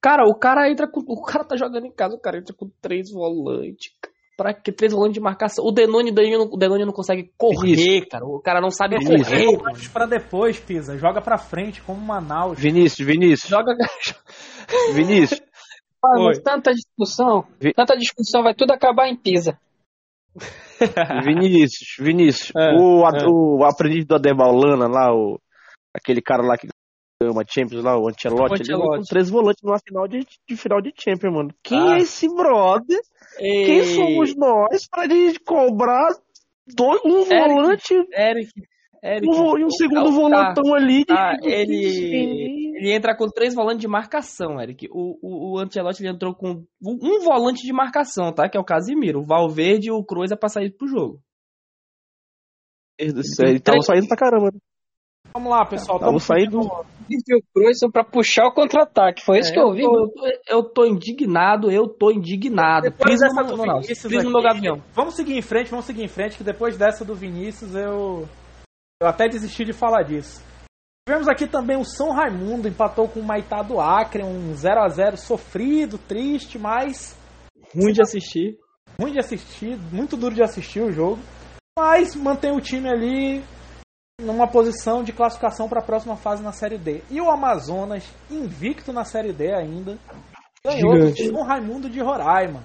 Cara, 0.00 0.24
o 0.26 0.34
cara 0.34 0.70
entra 0.70 0.88
com. 0.88 1.00
O 1.00 1.22
cara 1.22 1.44
tá 1.44 1.56
jogando 1.56 1.86
em 1.86 1.92
casa, 1.92 2.14
o 2.14 2.20
cara 2.20 2.38
entra 2.38 2.54
com 2.54 2.70
três 2.80 3.10
volantes. 3.10 3.92
Pra 4.36 4.52
que 4.52 4.72
três 4.72 4.92
volantes 4.92 5.14
de 5.14 5.20
marcação? 5.20 5.64
O 5.64 5.70
Denoni, 5.70 6.10
o 6.10 6.14
Denoni, 6.14 6.36
não- 6.36 6.50
o 6.52 6.56
Denoni 6.56 6.84
não 6.84 6.92
consegue 6.92 7.30
correr, 7.38 8.04
cara. 8.08 8.24
O 8.26 8.40
cara 8.40 8.60
não 8.60 8.70
sabe 8.70 8.96
Vinícius. 8.98 9.28
correr. 9.28 9.46
mano. 9.46 9.62
Mas 9.64 9.88
pra 9.88 10.06
depois, 10.06 10.58
Pisa. 10.58 10.98
Joga 10.98 11.20
pra 11.22 11.38
frente, 11.38 11.80
como 11.82 12.00
o 12.00 12.04
Manaus. 12.04 12.58
Vinícius, 12.58 13.06
Vinícius, 13.06 13.48
Joga. 13.48 13.72
Vinícius. 14.92 15.40
Oi. 16.06 16.24
mas 16.26 16.38
tanta 16.40 16.72
discussão, 16.72 17.46
Vi- 17.60 17.72
tanta 17.72 17.96
discussão, 17.96 18.42
vai 18.42 18.54
tudo 18.54 18.72
acabar 18.72 19.08
em 19.08 19.16
Pisa. 19.16 19.56
Vinícius, 21.24 21.96
Vinícius. 21.98 22.52
É, 22.56 22.72
o, 22.76 23.04
é. 23.08 23.26
o 23.28 23.64
aprendiz 23.64 24.04
do 24.04 24.16
Adebaulana 24.16 24.86
lá, 24.88 25.14
o, 25.14 25.38
aquele 25.94 26.20
cara 26.20 26.42
lá 26.42 26.56
que 26.58 26.66
ganhou 27.24 27.34
uma 27.34 27.44
Champions 27.48 27.82
lá, 27.82 27.98
o 27.98 28.08
Ancelotti, 28.08 28.54
ele 28.62 28.64
jogou 28.64 28.96
com 28.96 29.02
três 29.02 29.28
volantes 29.30 29.62
numa 29.62 29.78
final 29.78 30.06
de, 30.08 30.20
de 30.48 30.56
final 30.56 30.80
de 30.80 30.92
Champions, 30.98 31.32
mano. 31.34 31.50
Quem 31.62 31.78
Ah. 31.92 31.96
é 31.96 32.00
esse 32.00 32.28
brother? 32.28 33.00
Ei, 33.38 33.66
Quem 33.66 33.84
somos 33.84 34.36
nós 34.36 34.86
pra 34.88 35.08
gente 35.08 35.40
cobrar 35.40 36.08
dois, 36.76 37.00
um 37.04 37.20
Eric. 37.20 37.34
volante 37.34 37.94
Eric. 38.12 38.50
Eric. 39.02 39.28
um 39.28 39.58
e 39.58 39.64
um 39.64 39.70
segundo 39.70 40.04
Tá, 40.04 40.10
volantão 40.10 40.74
ali? 40.74 41.04
Tá, 41.04 41.32
de- 41.34 41.48
ele, 41.50 42.72
ele 42.78 42.92
entra 42.94 43.14
com 43.14 43.26
três 43.28 43.54
volantes 43.54 43.80
de 43.80 43.88
marcação, 43.88 44.58
Eric. 44.60 44.88
O, 44.90 45.18
o, 45.20 45.52
o 45.54 45.58
Ancelotti 45.58 46.02
ele 46.02 46.10
entrou 46.14 46.34
com 46.34 46.64
um 46.82 47.20
volante 47.22 47.62
de 47.66 47.72
marcação, 47.72 48.32
tá? 48.32 48.48
Que 48.48 48.56
é 48.56 48.60
o 48.60 48.64
Casimiro. 48.64 49.20
O 49.20 49.26
Valverde 49.26 49.88
e 49.88 49.92
o 49.92 50.02
Cruz 50.02 50.30
é 50.30 50.36
pra 50.36 50.48
sair 50.48 50.70
pro 50.70 50.86
jogo. 50.88 51.20
Ele 52.98 53.58
tava 53.60 53.80
saindo 53.82 54.06
pra 54.06 54.16
caramba. 54.16 54.50
Vamos 55.36 55.50
lá, 55.50 55.66
pessoal. 55.66 55.98
Tava 55.98 56.10
Tamo 56.12 56.20
saindo. 56.20 56.60
E 57.10 57.34
o 57.34 57.42
Cruz 57.52 57.78
são 57.80 57.90
pra 57.90 58.04
puxar 58.04 58.46
o 58.46 58.52
contra-ataque. 58.52 59.24
Foi 59.24 59.40
isso 59.40 59.50
É, 59.50 59.52
que 59.52 59.58
eu 59.58 59.64
ouvi. 59.66 59.82
Eu 59.82 59.90
tô, 59.90 60.26
eu, 60.48 60.62
tô, 60.62 60.84
indignado, 60.86 61.70
eu 61.72 61.88
tô 61.88 62.10
indignado. 62.12 62.84
Depois 62.84 63.10
Pisa 63.10 63.26
dessa 63.26 63.42
no, 63.42 63.48
do 63.48 63.56
não, 63.56 63.80
Vinícius 63.80 64.12
pisa 64.12 64.22
no 64.22 64.30
meu 64.30 64.38
aqui, 64.38 64.54
gavião. 64.54 64.82
Vamos 64.94 65.14
seguir 65.16 65.36
em 65.36 65.42
frente, 65.42 65.70
vamos 65.70 65.86
seguir 65.86 66.04
em 66.04 66.08
frente, 66.08 66.36
que 66.38 66.44
depois 66.44 66.76
dessa 66.76 67.04
do 67.04 67.14
Vinícius 67.14 67.74
eu. 67.74 68.28
Eu 69.02 69.08
até 69.08 69.28
desisti 69.28 69.64
de 69.64 69.72
falar 69.72 70.04
disso. 70.04 70.40
Tivemos 71.06 71.28
aqui 71.28 71.46
também 71.48 71.76
o 71.76 71.84
São 71.84 72.12
Raimundo, 72.12 72.68
empatou 72.68 73.08
com 73.08 73.20
o 73.20 73.24
Maitá 73.24 73.60
do 73.60 73.78
Acre, 73.80 74.22
um 74.22 74.54
0 74.54 74.80
a 74.80 74.88
0 74.88 75.16
sofrido, 75.18 75.98
triste, 75.98 76.58
mas 76.58 77.14
Ruim 77.74 77.92
de 77.92 78.00
assistir. 78.00 78.56
ruim 78.98 79.12
de 79.12 79.18
assistir, 79.18 79.76
muito 79.92 80.16
duro 80.16 80.34
de 80.34 80.42
assistir 80.42 80.80
o 80.80 80.92
jogo. 80.92 81.18
Mas 81.76 82.14
mantém 82.14 82.52
o 82.56 82.60
time 82.60 82.88
ali 82.88 83.42
numa 84.20 84.46
posição 84.46 85.02
de 85.02 85.12
classificação 85.12 85.68
para 85.68 85.80
a 85.80 85.84
próxima 85.84 86.16
fase 86.16 86.42
na 86.42 86.52
Série 86.52 86.78
D. 86.78 87.02
E 87.10 87.20
o 87.20 87.30
Amazonas, 87.30 88.08
invicto 88.30 88.92
na 88.92 89.04
Série 89.04 89.32
D 89.32 89.52
ainda, 89.54 89.98
ganhou 90.64 90.96
Gigante. 90.96 91.28
São 91.28 91.42
Raimundo 91.42 91.90
de 91.90 92.00
Roraima. 92.00 92.62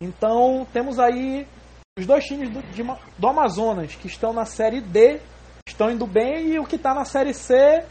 Então 0.00 0.66
temos 0.72 0.98
aí 0.98 1.46
os 1.98 2.06
dois 2.06 2.24
times 2.24 2.50
do, 2.50 2.62
de 2.72 2.82
do 3.18 3.28
Amazonas 3.28 3.94
que 3.94 4.06
estão 4.06 4.32
na 4.32 4.44
Série 4.44 4.80
D, 4.80 5.20
estão 5.66 5.90
indo 5.90 6.06
bem, 6.06 6.48
e 6.48 6.58
o 6.58 6.66
que 6.66 6.76
está 6.76 6.94
na 6.94 7.04
Série 7.04 7.32
C 7.32 7.84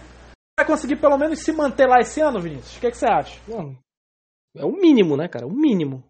Vai 0.58 0.66
conseguir 0.66 0.96
pelo 0.96 1.18
menos 1.18 1.40
se 1.40 1.52
manter 1.52 1.86
lá 1.86 2.00
esse 2.00 2.22
ano, 2.22 2.40
Vinícius? 2.40 2.78
O 2.78 2.80
que, 2.80 2.90
que 2.90 2.98
você 2.98 3.08
acha? 3.08 3.42
Não. 3.46 3.78
É 4.56 4.64
o 4.64 4.72
mínimo, 4.72 5.18
né, 5.18 5.28
cara? 5.28 5.46
O 5.46 5.52
mínimo. 5.52 6.02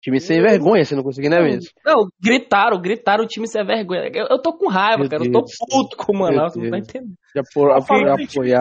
Time 0.00 0.20
sem 0.20 0.40
vergonha, 0.40 0.84
se 0.84 0.94
não 0.94 1.02
conseguir, 1.02 1.28
né, 1.28 1.42
Vinícius? 1.42 1.72
Não, 1.84 2.06
gritaram, 2.22 2.80
gritaram 2.80 3.24
o 3.24 3.26
time 3.26 3.48
sem 3.48 3.64
vergonha. 3.64 4.08
Eu, 4.14 4.26
eu 4.30 4.40
tô 4.40 4.56
com 4.56 4.68
raiva, 4.68 5.00
Meu 5.00 5.10
cara. 5.10 5.24
Eu 5.24 5.32
tô 5.32 5.40
Deus. 5.40 5.56
puto 5.68 5.96
com 5.96 6.12
o 6.16 6.18
Manaus, 6.20 6.54
não 6.54 6.70
tá 6.70 6.76
Deus. 6.76 6.88
entendendo. 6.88 7.14
Já 7.34 7.42
por, 7.52 7.70
apoiar. 7.72 8.14
vergonha, 8.14 8.60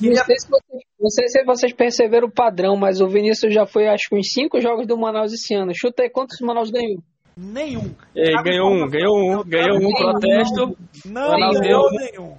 Não 0.00 0.14
sei, 0.14 0.36
se 0.38 0.50
vocês, 0.50 0.82
não 1.00 1.10
sei 1.10 1.28
se 1.28 1.44
vocês 1.44 1.72
perceberam 1.72 2.28
o 2.28 2.32
padrão, 2.32 2.76
mas 2.76 3.00
o 3.00 3.08
Vinícius 3.08 3.54
já 3.54 3.64
foi, 3.64 3.88
acho 3.88 4.08
que, 4.10 4.14
uns 4.16 4.30
cinco 4.30 4.60
jogos 4.60 4.86
do 4.86 4.98
Manaus 4.98 5.32
esse 5.32 5.54
ano. 5.54 5.72
Chuta 5.74 6.02
aí 6.02 6.10
quantos 6.10 6.38
o 6.40 6.46
Manaus 6.46 6.70
ganhou. 6.70 7.02
nenhum. 7.34 7.94
Ei, 8.14 8.34
ganhou 8.44 8.70
um, 8.70 8.86
ganhou 8.90 9.16
um, 9.16 9.42
ganhou 9.44 9.78
um 9.78 9.90
protesto. 9.90 10.76
Não 11.06 11.30
Manaus 11.30 11.60
ganhou 11.60 11.90
nenhum. 11.92 12.36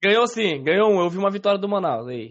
Ganhou 0.00 0.26
sim, 0.28 0.62
ganhou 0.62 0.90
um. 0.90 1.00
Eu 1.00 1.10
vi 1.10 1.18
uma 1.18 1.30
vitória 1.30 1.58
do 1.58 1.68
Manaus 1.68 2.06
aí. 2.06 2.30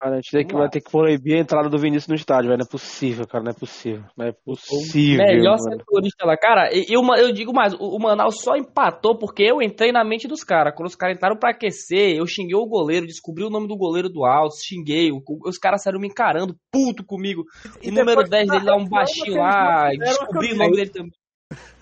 Cara, 0.00 0.12
a 0.14 0.16
gente 0.20 0.30
tem 0.30 0.46
que, 0.46 0.54
vai 0.54 0.68
ter 0.68 0.80
que 0.80 0.90
proibir 0.92 1.34
a 1.34 1.40
entrada 1.40 1.68
do 1.68 1.76
Vinícius 1.76 2.06
no 2.06 2.14
estádio, 2.14 2.48
velho. 2.50 2.58
Não 2.58 2.64
é 2.66 2.68
possível, 2.70 3.26
cara. 3.26 3.42
Não 3.42 3.50
é 3.50 3.54
possível. 3.54 4.04
Não 4.16 4.26
é 4.26 4.32
possível. 4.32 5.24
Melhor 5.26 5.56
mano. 5.58 5.76
setorista 5.78 6.24
lá. 6.24 6.36
Cara, 6.36 6.70
e, 6.72 6.86
e 6.88 6.96
o 6.96 7.02
Ma- 7.02 7.18
eu 7.18 7.32
digo 7.32 7.52
mais, 7.52 7.74
o, 7.74 7.96
o 7.96 7.98
Manaus 7.98 8.40
só 8.40 8.54
empatou 8.56 9.18
porque 9.18 9.42
eu 9.42 9.60
entrei 9.60 9.90
na 9.90 10.04
mente 10.04 10.28
dos 10.28 10.44
caras. 10.44 10.72
Quando 10.76 10.86
os 10.88 10.94
caras 10.94 11.16
entraram 11.16 11.36
pra 11.36 11.50
aquecer, 11.50 12.16
eu 12.16 12.24
xinguei 12.26 12.54
o 12.54 12.64
goleiro, 12.66 13.06
descobri 13.06 13.42
o 13.42 13.50
nome 13.50 13.66
do 13.66 13.76
goleiro 13.76 14.08
do 14.08 14.24
Altos, 14.24 14.60
xinguei. 14.64 15.10
o- 15.10 15.20
os 15.44 15.58
caras 15.58 15.82
saíram 15.82 15.98
me 16.00 16.06
encarando, 16.06 16.54
puto 16.70 17.04
comigo. 17.04 17.42
E 17.82 17.88
o 17.88 17.92
número 17.92 18.22
depois 18.22 18.30
10 18.30 18.46
da 18.46 18.54
dele 18.54 18.66
lá, 18.70 18.76
um 18.76 18.88
baixinho 18.88 19.36
lá, 19.36 19.90
descobri 19.98 20.52
o 20.52 20.56
nome 20.56 20.76
dele 20.76 20.90
também. 20.90 21.12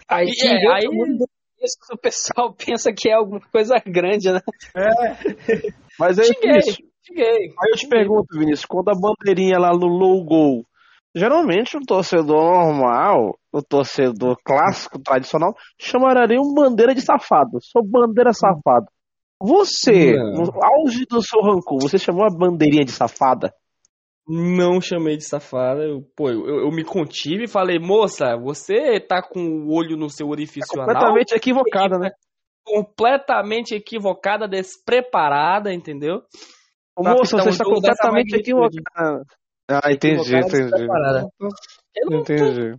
Aí, 0.08 0.26
E, 0.26 0.46
é, 0.46 0.72
aí- 0.72 0.86
o 0.88 1.98
pessoal 1.98 2.54
pensa 2.56 2.92
que 2.96 3.10
é 3.10 3.14
alguma 3.14 3.40
coisa 3.52 3.74
grande, 3.84 4.30
né? 4.32 4.40
Mas 5.98 6.18
aí, 6.18 6.26
Xinguei, 6.26 6.50
Vinícius, 6.52 6.76
xinguei. 7.06 7.48
aí 7.48 7.70
eu 7.70 7.76
te 7.76 7.88
pergunto, 7.88 8.26
Vinícius, 8.38 8.64
quando 8.64 8.88
a 8.88 8.94
bandeirinha 8.94 9.58
lá 9.58 9.70
no 9.72 9.86
low 9.86 10.24
goal, 10.24 10.64
geralmente 11.14 11.76
um 11.76 11.80
torcedor 11.80 12.42
normal, 12.42 13.38
o 13.52 13.62
torcedor 13.62 14.36
clássico, 14.44 14.98
tradicional, 14.98 15.54
chamaria 15.80 16.40
um 16.40 16.52
bandeira 16.54 16.94
de 16.94 17.00
safado. 17.00 17.58
Sou 17.62 17.82
bandeira 17.82 18.32
safado. 18.32 18.86
Você, 19.40 20.16
Não. 20.16 20.44
no 20.44 20.50
auge 20.62 21.04
do 21.08 21.22
seu 21.22 21.40
rancor, 21.40 21.78
você 21.80 21.98
chamou 21.98 22.24
a 22.24 22.34
bandeirinha 22.34 22.84
de 22.84 22.90
safada? 22.92 23.52
Não 24.28 24.80
chamei 24.80 25.16
de 25.16 25.24
safada. 25.24 25.82
Eu, 25.82 26.02
pô, 26.16 26.30
eu, 26.30 26.64
eu 26.64 26.70
me 26.70 26.82
contive 26.82 27.44
e 27.44 27.48
falei, 27.48 27.78
moça, 27.78 28.36
você 28.36 28.98
tá 28.98 29.22
com 29.22 29.40
o 29.40 29.72
olho 29.72 29.96
no 29.96 30.10
seu 30.10 30.28
orifício 30.28 30.80
anal? 30.80 30.86
Completamente 30.86 31.32
equivocada, 31.32 31.98
né? 31.98 32.10
completamente 32.66 33.76
equivocada, 33.76 34.48
despreparada, 34.48 35.72
entendeu? 35.72 36.22
Moça, 36.98 37.36
pintar 37.36 37.44
você 37.44 37.50
está 37.50 37.64
dessa 37.64 37.64
completamente 37.64 38.34
equivocada. 38.36 39.22
Ah, 39.68 39.92
entendi, 39.92 40.36
entendi. 40.36 40.86
Eu 41.96 42.10
não- 42.10 42.20
Entendi. 42.20 42.76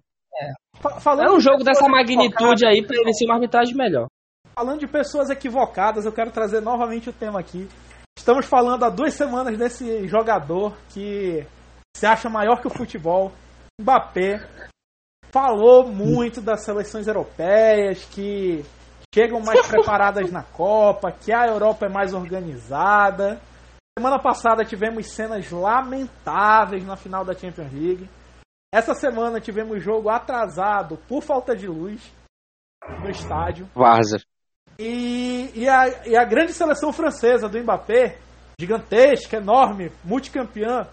Fa- 0.79 0.99
Falando 0.99 1.27
É 1.27 1.31
um 1.31 1.37
de 1.37 1.43
jogo 1.43 1.63
dessa 1.63 1.81
pessoas 1.85 1.91
magnitude 1.91 2.65
aí 2.65 2.85
pra 2.85 2.95
ele 2.97 3.13
ser 3.13 3.25
uma 3.25 3.33
arbitragem 3.35 3.75
melhor. 3.75 4.07
Falando 4.55 4.79
de 4.79 4.87
pessoas 4.87 5.29
equivocadas, 5.29 6.05
eu 6.05 6.11
quero 6.11 6.31
trazer 6.31 6.61
novamente 6.61 7.09
o 7.09 7.13
tema 7.13 7.39
aqui. 7.39 7.67
Estamos 8.17 8.45
falando 8.45 8.83
há 8.85 8.89
duas 8.89 9.13
semanas 9.13 9.57
desse 9.57 10.07
jogador 10.07 10.75
que 10.89 11.45
se 11.95 12.05
acha 12.05 12.29
maior 12.29 12.61
que 12.61 12.67
o 12.67 12.71
futebol, 12.71 13.31
Mbappé. 13.79 14.39
Falou 15.31 15.87
muito 15.87 16.39
das 16.41 16.63
seleções 16.63 17.05
europeias 17.07 18.05
que 18.05 18.63
chegam 19.13 19.39
mais 19.41 19.59
preparadas 19.67 20.31
na 20.31 20.41
Copa, 20.43 21.11
que 21.11 21.31
a 21.33 21.47
Europa 21.47 21.85
é 21.85 21.89
mais 21.89 22.13
organizada. 22.13 23.39
Semana 23.97 24.19
passada 24.19 24.63
tivemos 24.63 25.07
cenas 25.07 25.49
lamentáveis 25.49 26.85
na 26.85 26.95
final 26.95 27.25
da 27.25 27.33
Champions 27.33 27.73
League. 27.73 28.07
Essa 28.71 28.93
semana 28.93 29.41
tivemos 29.41 29.83
jogo 29.83 30.07
atrasado 30.07 30.97
por 31.07 31.23
falta 31.23 31.55
de 31.55 31.67
luz 31.67 32.13
no 33.01 33.09
estádio. 33.09 33.67
Várzea. 33.73 34.19
E, 34.77 35.49
e, 35.55 35.67
a, 35.67 36.07
e 36.07 36.15
a 36.15 36.23
grande 36.23 36.53
seleção 36.53 36.93
francesa 36.93 37.49
do 37.49 37.57
Mbappé, 37.57 38.19
gigantesca, 38.59 39.37
enorme, 39.37 39.91
multicampeã, 40.03 40.87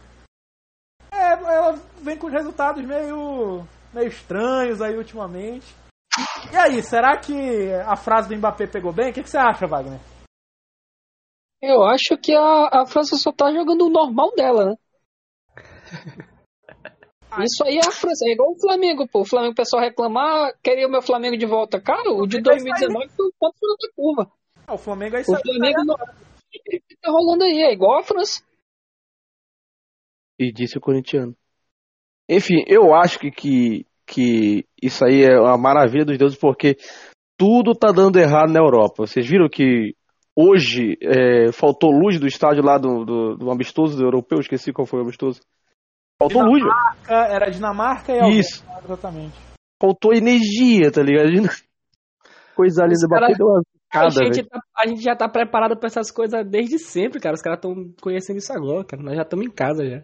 é, 1.12 1.32
ela 1.32 1.78
vem 2.00 2.16
com 2.16 2.28
resultados 2.28 2.82
meio, 2.82 3.68
meio 3.92 4.08
estranhos 4.08 4.80
aí 4.80 4.96
ultimamente. 4.96 5.76
E 6.50 6.56
aí, 6.56 6.82
será 6.82 7.18
que 7.18 7.70
a 7.86 7.96
frase 7.96 8.30
do 8.30 8.36
Mbappé 8.38 8.66
pegou 8.66 8.94
bem? 8.94 9.10
O 9.10 9.12
que, 9.12 9.22
que 9.22 9.28
você 9.28 9.36
acha, 9.36 9.66
Wagner? 9.66 10.00
Eu 11.66 11.82
acho 11.82 12.16
que 12.18 12.34
a, 12.34 12.82
a 12.82 12.86
França 12.86 13.16
só 13.16 13.32
tá 13.32 13.50
jogando 13.52 13.86
o 13.86 13.90
normal 13.90 14.32
dela, 14.34 14.66
né? 14.66 14.76
Isso 17.42 17.64
aí 17.64 17.78
é 17.78 17.88
a 17.88 17.90
França, 17.90 18.24
é 18.28 18.32
igual 18.32 18.52
o 18.52 18.60
Flamengo, 18.60 19.08
pô. 19.08 19.22
O 19.22 19.26
Flamengo, 19.26 19.52
o 19.52 19.56
pessoal 19.56 19.82
reclamar, 19.82 20.52
queria 20.62 20.86
o 20.86 20.90
meu 20.90 21.02
Flamengo 21.02 21.36
de 21.36 21.46
volta. 21.46 21.80
Cara, 21.80 22.12
o 22.12 22.26
de 22.26 22.40
2019 22.40 23.08
foi 23.08 23.26
o 23.26 23.32
ponto 23.40 23.58
fora 23.58 23.74
da 23.80 23.88
curva. 23.96 24.32
Ah, 24.66 24.74
o 24.74 24.78
Flamengo 24.78 25.16
é 25.16 25.20
isso 25.22 25.32
O 25.32 25.36
aí. 25.36 25.42
Flamengo 25.42 25.84
não. 25.84 25.96
Tá 27.02 27.10
rolando 27.10 27.44
aí, 27.44 27.62
é 27.62 27.72
igual 27.72 27.98
a 27.98 28.04
França. 28.04 28.40
E 30.38 30.52
disse 30.52 30.78
o 30.78 30.80
corintiano. 30.80 31.34
Enfim, 32.28 32.62
eu 32.68 32.94
acho 32.94 33.18
que, 33.18 33.30
que, 33.30 33.86
que 34.06 34.64
isso 34.80 35.04
aí 35.04 35.24
é 35.24 35.38
uma 35.38 35.58
maravilha 35.58 36.04
dos 36.04 36.16
deuses, 36.16 36.38
porque 36.38 36.76
tudo 37.36 37.74
tá 37.74 37.90
dando 37.90 38.20
errado 38.20 38.52
na 38.52 38.60
Europa. 38.60 39.06
Vocês 39.06 39.26
viram 39.26 39.48
que 39.48 39.94
hoje 40.36 40.96
é, 41.02 41.52
faltou 41.52 41.90
luz 41.90 42.18
do 42.18 42.26
estádio 42.26 42.62
lá 42.64 42.78
do, 42.78 43.04
do, 43.04 43.36
do 43.36 43.50
amistoso 43.50 43.96
do 43.96 44.04
europeu, 44.04 44.40
esqueci 44.40 44.72
qual 44.72 44.86
foi 44.86 45.00
o 45.00 45.02
amistoso. 45.02 45.40
Faltou 46.20 46.42
luz. 46.42 46.62
Dinamarca, 46.62 47.14
Era 47.14 47.50
Dinamarca 47.50 48.12
e 48.12 48.18
Albânia, 48.18 48.40
Isso. 48.40 48.64
exatamente. 48.84 49.36
faltou 49.80 50.12
energia, 50.14 50.90
tá 50.90 51.02
ligado? 51.02 51.28
Coisa 52.54 52.84
linda, 52.84 53.08
bateu 53.08 53.46
uma 53.46 53.60
A 53.90 53.92
cada, 53.92 54.10
gente, 54.10 54.44
tá- 54.48 54.60
a 54.76 54.86
gente 54.86 55.02
já 55.02 55.16
tá 55.16 55.28
preparado 55.28 55.76
pra 55.76 55.88
essas 55.88 56.10
coisas 56.12 56.48
desde 56.48 56.78
sempre, 56.78 57.20
cara. 57.20 57.34
Os 57.34 57.42
caras 57.42 57.58
estão 57.58 57.74
conhecendo 58.00 58.38
isso 58.38 58.52
agora, 58.52 58.84
cara. 58.84 59.02
Nós 59.02 59.16
já 59.16 59.22
estamos 59.22 59.44
em 59.44 59.50
casa 59.50 59.84
já. 59.84 60.02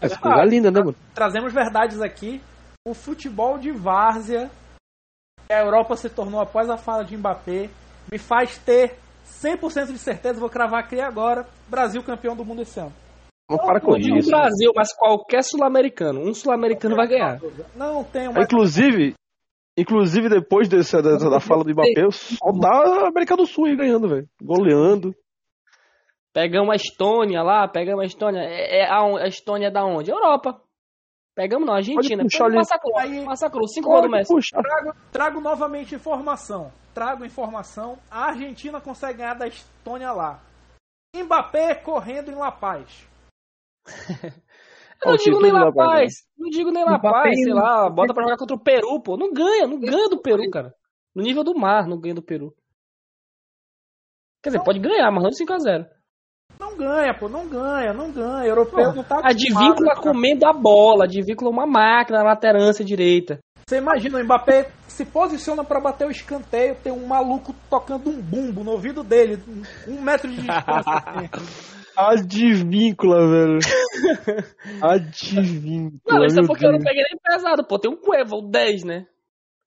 Essa 0.00 0.20
coisa 0.20 0.44
linda, 0.44 0.70
né, 0.70 0.80
mano? 0.80 0.94
Trazemos 1.14 1.52
verdades 1.52 2.02
aqui. 2.02 2.42
O 2.86 2.92
futebol 2.92 3.56
de 3.58 3.70
várzea 3.70 4.50
que 5.46 5.52
a 5.54 5.62
Europa 5.62 5.96
se 5.96 6.10
tornou 6.10 6.40
após 6.40 6.68
a 6.68 6.76
fala 6.76 7.02
de 7.04 7.16
Mbappé 7.16 7.70
me 8.14 8.18
faz 8.18 8.56
ter 8.58 8.94
100% 9.26 9.86
de 9.88 9.98
certeza, 9.98 10.38
vou 10.38 10.48
cravar 10.48 10.78
aqui 10.84 11.00
agora, 11.00 11.44
Brasil 11.68 12.00
campeão 12.04 12.36
do 12.36 12.44
mundo 12.44 12.62
esse 12.62 12.78
ano. 12.78 12.92
Não 13.50 13.58
para 13.58 13.80
com 13.80 13.90
Não 13.90 13.98
isso. 13.98 14.30
Brasil, 14.30 14.70
mas 14.74 14.94
qualquer 14.96 15.42
sul-americano. 15.42 16.20
Um 16.20 16.32
sul-americano 16.32 16.94
vai 16.94 17.08
ganhar. 17.08 17.40
Não 17.74 18.04
tenho 18.04 18.32
mais 18.32 18.46
Inclusive, 18.46 19.14
inclusive 19.76 20.28
depois 20.28 20.68
dessa, 20.68 21.02
dessa- 21.02 21.28
da 21.28 21.40
fala 21.40 21.64
do 21.64 21.70
Mbappé, 21.72 22.08
só 22.12 22.52
dá 22.52 22.68
a 23.04 23.08
América 23.08 23.36
do 23.36 23.46
Sul 23.46 23.66
aí 23.66 23.76
ganhando, 23.76 24.08
velho. 24.08 24.28
Goleando. 24.40 25.12
Pegamos 26.32 26.70
a 26.72 26.76
Estônia 26.76 27.42
lá, 27.42 27.66
pegamos 27.66 28.02
a 28.02 28.06
Estônia. 28.06 28.40
É, 28.42 28.82
é 28.82 28.88
a, 28.88 29.00
a 29.24 29.26
Estônia 29.26 29.66
é 29.66 29.70
da 29.72 29.84
onde? 29.84 30.10
Europa. 30.12 30.60
Pegamos 31.34 31.66
não, 31.66 31.74
Argentina. 31.74 32.22
Pode 32.22 32.30
puxar. 32.30 32.48
Massacrou, 32.50 32.98
Aí- 32.98 33.24
massacrou. 33.24 33.66
Cinco 33.68 33.88
gols 33.88 34.02
do 34.02 34.08
Messi. 34.10 34.32
Trago, 34.52 34.94
trago 35.10 35.40
novamente 35.40 35.94
informação. 35.94 36.72
Trago 36.94 37.24
informação. 37.24 37.98
A 38.10 38.26
Argentina 38.26 38.80
consegue 38.80 39.18
ganhar 39.18 39.34
da 39.34 39.48
Estônia 39.48 40.12
lá. 40.12 40.40
Mbappé 41.16 41.74
correndo 41.74 42.30
em 42.30 42.34
La 42.36 42.52
Paz. 42.52 43.08
Eu 45.04 45.10
não 45.10 45.16
digo 45.16 45.40
nem 45.40 45.52
La. 45.52 45.72
Paz. 45.72 46.14
Não 46.38 46.48
digo 46.50 46.70
nem 46.70 46.84
La 46.84 46.98
Paz, 46.98 47.34
sei 47.36 47.52
lá. 47.52 47.90
Bota 47.90 48.14
pra 48.14 48.22
jogar 48.22 48.36
contra 48.36 48.56
o 48.56 48.60
Peru, 48.60 49.02
pô. 49.02 49.16
Não 49.16 49.32
ganha, 49.32 49.66
não 49.66 49.78
ganha 49.78 50.08
do 50.08 50.20
Peru, 50.22 50.48
cara. 50.50 50.74
No 51.14 51.22
nível 51.22 51.42
do 51.44 51.54
mar, 51.54 51.86
não 51.86 51.98
ganha 52.00 52.14
do 52.14 52.22
Peru. 52.22 52.54
Quer 54.42 54.50
dizer, 54.50 54.64
pode 54.64 54.78
ganhar, 54.78 55.10
mas 55.10 55.22
não 55.22 55.30
de 55.30 55.36
5x0. 55.36 55.86
Não 56.58 56.76
ganha, 56.76 57.14
pô, 57.18 57.28
não 57.28 57.48
ganha, 57.48 57.92
não 57.92 58.10
ganha. 58.10 58.46
Europeu 58.46 58.94
não 58.94 59.02
tá 59.02 59.20
A 59.22 59.32
Divíncula 59.32 59.96
comendo 59.96 60.46
a 60.46 60.52
bola, 60.52 61.04
a 61.04 61.08
Divíncula 61.08 61.50
uma 61.50 61.66
máquina 61.66 62.18
na 62.18 62.24
laterança 62.24 62.84
direita. 62.84 63.38
Você 63.66 63.78
imagina, 63.78 64.18
o 64.18 64.24
Mbappé 64.24 64.70
se 64.86 65.06
posiciona 65.06 65.64
pra 65.64 65.80
bater 65.80 66.06
o 66.06 66.10
escanteio, 66.10 66.76
tem 66.76 66.92
um 66.92 67.06
maluco 67.06 67.54
tocando 67.70 68.10
um 68.10 68.20
bumbo 68.20 68.62
no 68.62 68.72
ouvido 68.72 69.02
dele, 69.02 69.42
um 69.88 70.00
metro 70.00 70.28
de 70.28 70.36
distância. 70.36 71.02
assim. 71.06 71.74
Advíncula, 71.96 73.28
velho. 73.28 73.58
Advíncula. 74.82 76.18
Não, 76.18 76.24
isso 76.24 76.40
é 76.40 76.46
porque 76.46 76.66
eu 76.66 76.72
não 76.72 76.78
Deus. 76.78 76.88
peguei 76.88 77.04
nem 77.04 77.20
pesado, 77.22 77.64
pô. 77.66 77.78
Tem 77.78 77.90
um 77.90 77.96
Cueva, 77.96 78.36
o 78.36 78.42
10, 78.50 78.84
né? 78.84 79.06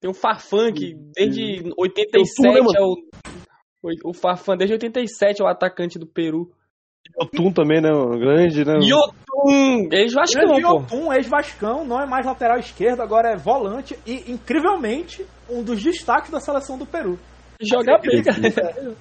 Tem 0.02 0.12
um 0.12 0.14
Farfan 0.14 0.74
que 0.74 0.94
desde 1.16 1.64
Tem 1.64 1.74
87 1.78 2.18
o 2.18 2.36
Tum, 2.36 2.54
né, 2.54 2.60
é 2.78 2.82
o. 2.84 4.10
O 4.10 4.14
Farfan 4.14 4.58
desde 4.58 4.74
87 4.74 5.42
é 5.42 5.46
o 5.46 5.48
atacante 5.48 5.98
do 5.98 6.06
Peru. 6.06 6.52
O 7.16 7.26
Tum 7.26 7.52
também, 7.52 7.82
né? 7.82 7.90
Grande, 7.90 8.64
né? 8.64 8.80
Yotun! 8.84 9.90
Eles 9.92 10.14
Vascão, 10.14 10.46
Grande 10.46 10.62
pô. 10.62 10.80
Yotun, 10.80 11.14
ex-Vascão, 11.14 11.86
não 11.86 12.02
é 12.02 12.06
mais 12.06 12.26
lateral 12.26 12.60
esquerdo, 12.60 13.02
agora 13.02 13.32
é 13.32 13.36
volante 13.36 13.98
e, 14.06 14.32
incrivelmente, 14.32 15.26
um 15.50 15.64
dos 15.64 15.82
destaques 15.82 16.30
da 16.30 16.40
seleção 16.40 16.78
do 16.78 16.86
Peru. 16.86 17.18
Joga 17.62 17.98
bem, 18.00 18.22
cara. 18.24 18.96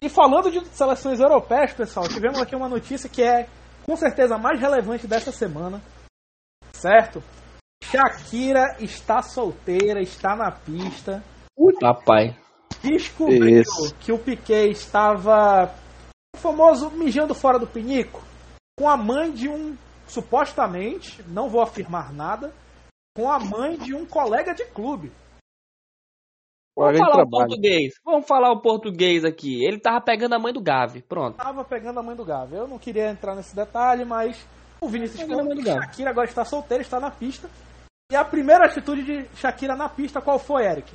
E 0.00 0.08
falando 0.08 0.50
de 0.50 0.64
seleções 0.66 1.20
europeias, 1.20 1.72
pessoal, 1.72 2.08
tivemos 2.08 2.40
aqui 2.40 2.54
uma 2.54 2.68
notícia 2.68 3.08
que 3.08 3.22
é 3.22 3.46
com 3.84 3.96
certeza 3.96 4.34
a 4.34 4.38
mais 4.38 4.60
relevante 4.60 5.06
dessa 5.06 5.32
semana. 5.32 5.80
Certo? 6.72 7.22
Shakira 7.82 8.76
está 8.80 9.22
solteira, 9.22 10.00
está 10.00 10.34
na 10.34 10.50
pista. 10.50 11.22
Papai. 11.80 12.36
Descobriu 12.82 13.60
Isso. 13.60 13.94
que 14.00 14.12
o 14.12 14.18
Piquet 14.18 14.70
estava 14.70 15.70
o 16.34 16.36
famoso 16.36 16.90
mijando 16.90 17.34
fora 17.34 17.58
do 17.58 17.66
pinico 17.66 18.20
com 18.76 18.88
a 18.88 18.96
mãe 18.96 19.30
de 19.30 19.48
um 19.48 19.76
supostamente, 20.06 21.22
não 21.28 21.48
vou 21.48 21.62
afirmar 21.62 22.12
nada, 22.12 22.52
com 23.16 23.30
a 23.30 23.38
mãe 23.38 23.78
de 23.78 23.94
um 23.94 24.04
colega 24.04 24.52
de 24.52 24.64
clube. 24.66 25.12
Vamos 26.76 26.98
falar 26.98 27.22
o 27.22 27.30
português. 27.30 27.94
Vamos 28.04 28.26
falar 28.26 28.50
o 28.50 28.60
português 28.60 29.24
aqui. 29.24 29.64
Ele 29.64 29.78
tava 29.78 30.00
pegando 30.00 30.34
a 30.34 30.40
mãe 30.40 30.52
do 30.52 30.60
Gavi. 30.60 31.00
Pronto. 31.02 31.36
Tava 31.36 31.64
pegando 31.64 32.00
a 32.00 32.02
mãe 32.02 32.16
do 32.16 32.24
Gavi. 32.24 32.56
Eu 32.56 32.66
não 32.66 32.80
queria 32.80 33.08
entrar 33.08 33.36
nesse 33.36 33.54
detalhe, 33.54 34.04
mas 34.04 34.44
o 34.80 34.88
Vinícius 34.88 35.22
falou 35.22 35.54
que. 35.54 35.62
Shakira 35.62 36.10
agora 36.10 36.28
está 36.28 36.44
solteira, 36.44 36.82
está 36.82 36.98
na 36.98 37.12
pista. 37.12 37.48
E 38.10 38.16
a 38.16 38.24
primeira 38.24 38.66
atitude 38.66 39.04
de 39.04 39.36
Shakira 39.36 39.76
na 39.76 39.88
pista 39.88 40.20
qual 40.20 40.40
foi, 40.40 40.66
Eric? 40.66 40.92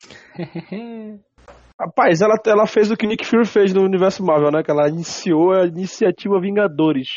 Rapaz, 1.78 2.20
ela, 2.22 2.36
ela 2.46 2.66
fez 2.66 2.90
o 2.90 2.96
que 2.96 3.06
Nick 3.06 3.24
Fury 3.26 3.44
fez 3.46 3.72
no 3.74 3.82
universo 3.82 4.24
Marvel, 4.24 4.50
né? 4.50 4.62
Que 4.62 4.70
ela 4.70 4.88
iniciou 4.88 5.52
a 5.52 5.66
iniciativa 5.66 6.40
Vingadores. 6.40 7.08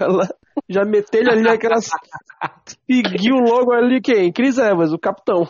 Ela 0.00 0.28
já 0.68 0.84
meteu 0.84 1.22
ali 1.28 1.48
aquelas. 1.48 1.88
Seguiu 2.90 3.36
logo 3.36 3.72
ali 3.72 4.00
quem? 4.00 4.32
Chris 4.32 4.58
Evans, 4.58 4.92
o 4.92 4.98
capitão. 4.98 5.48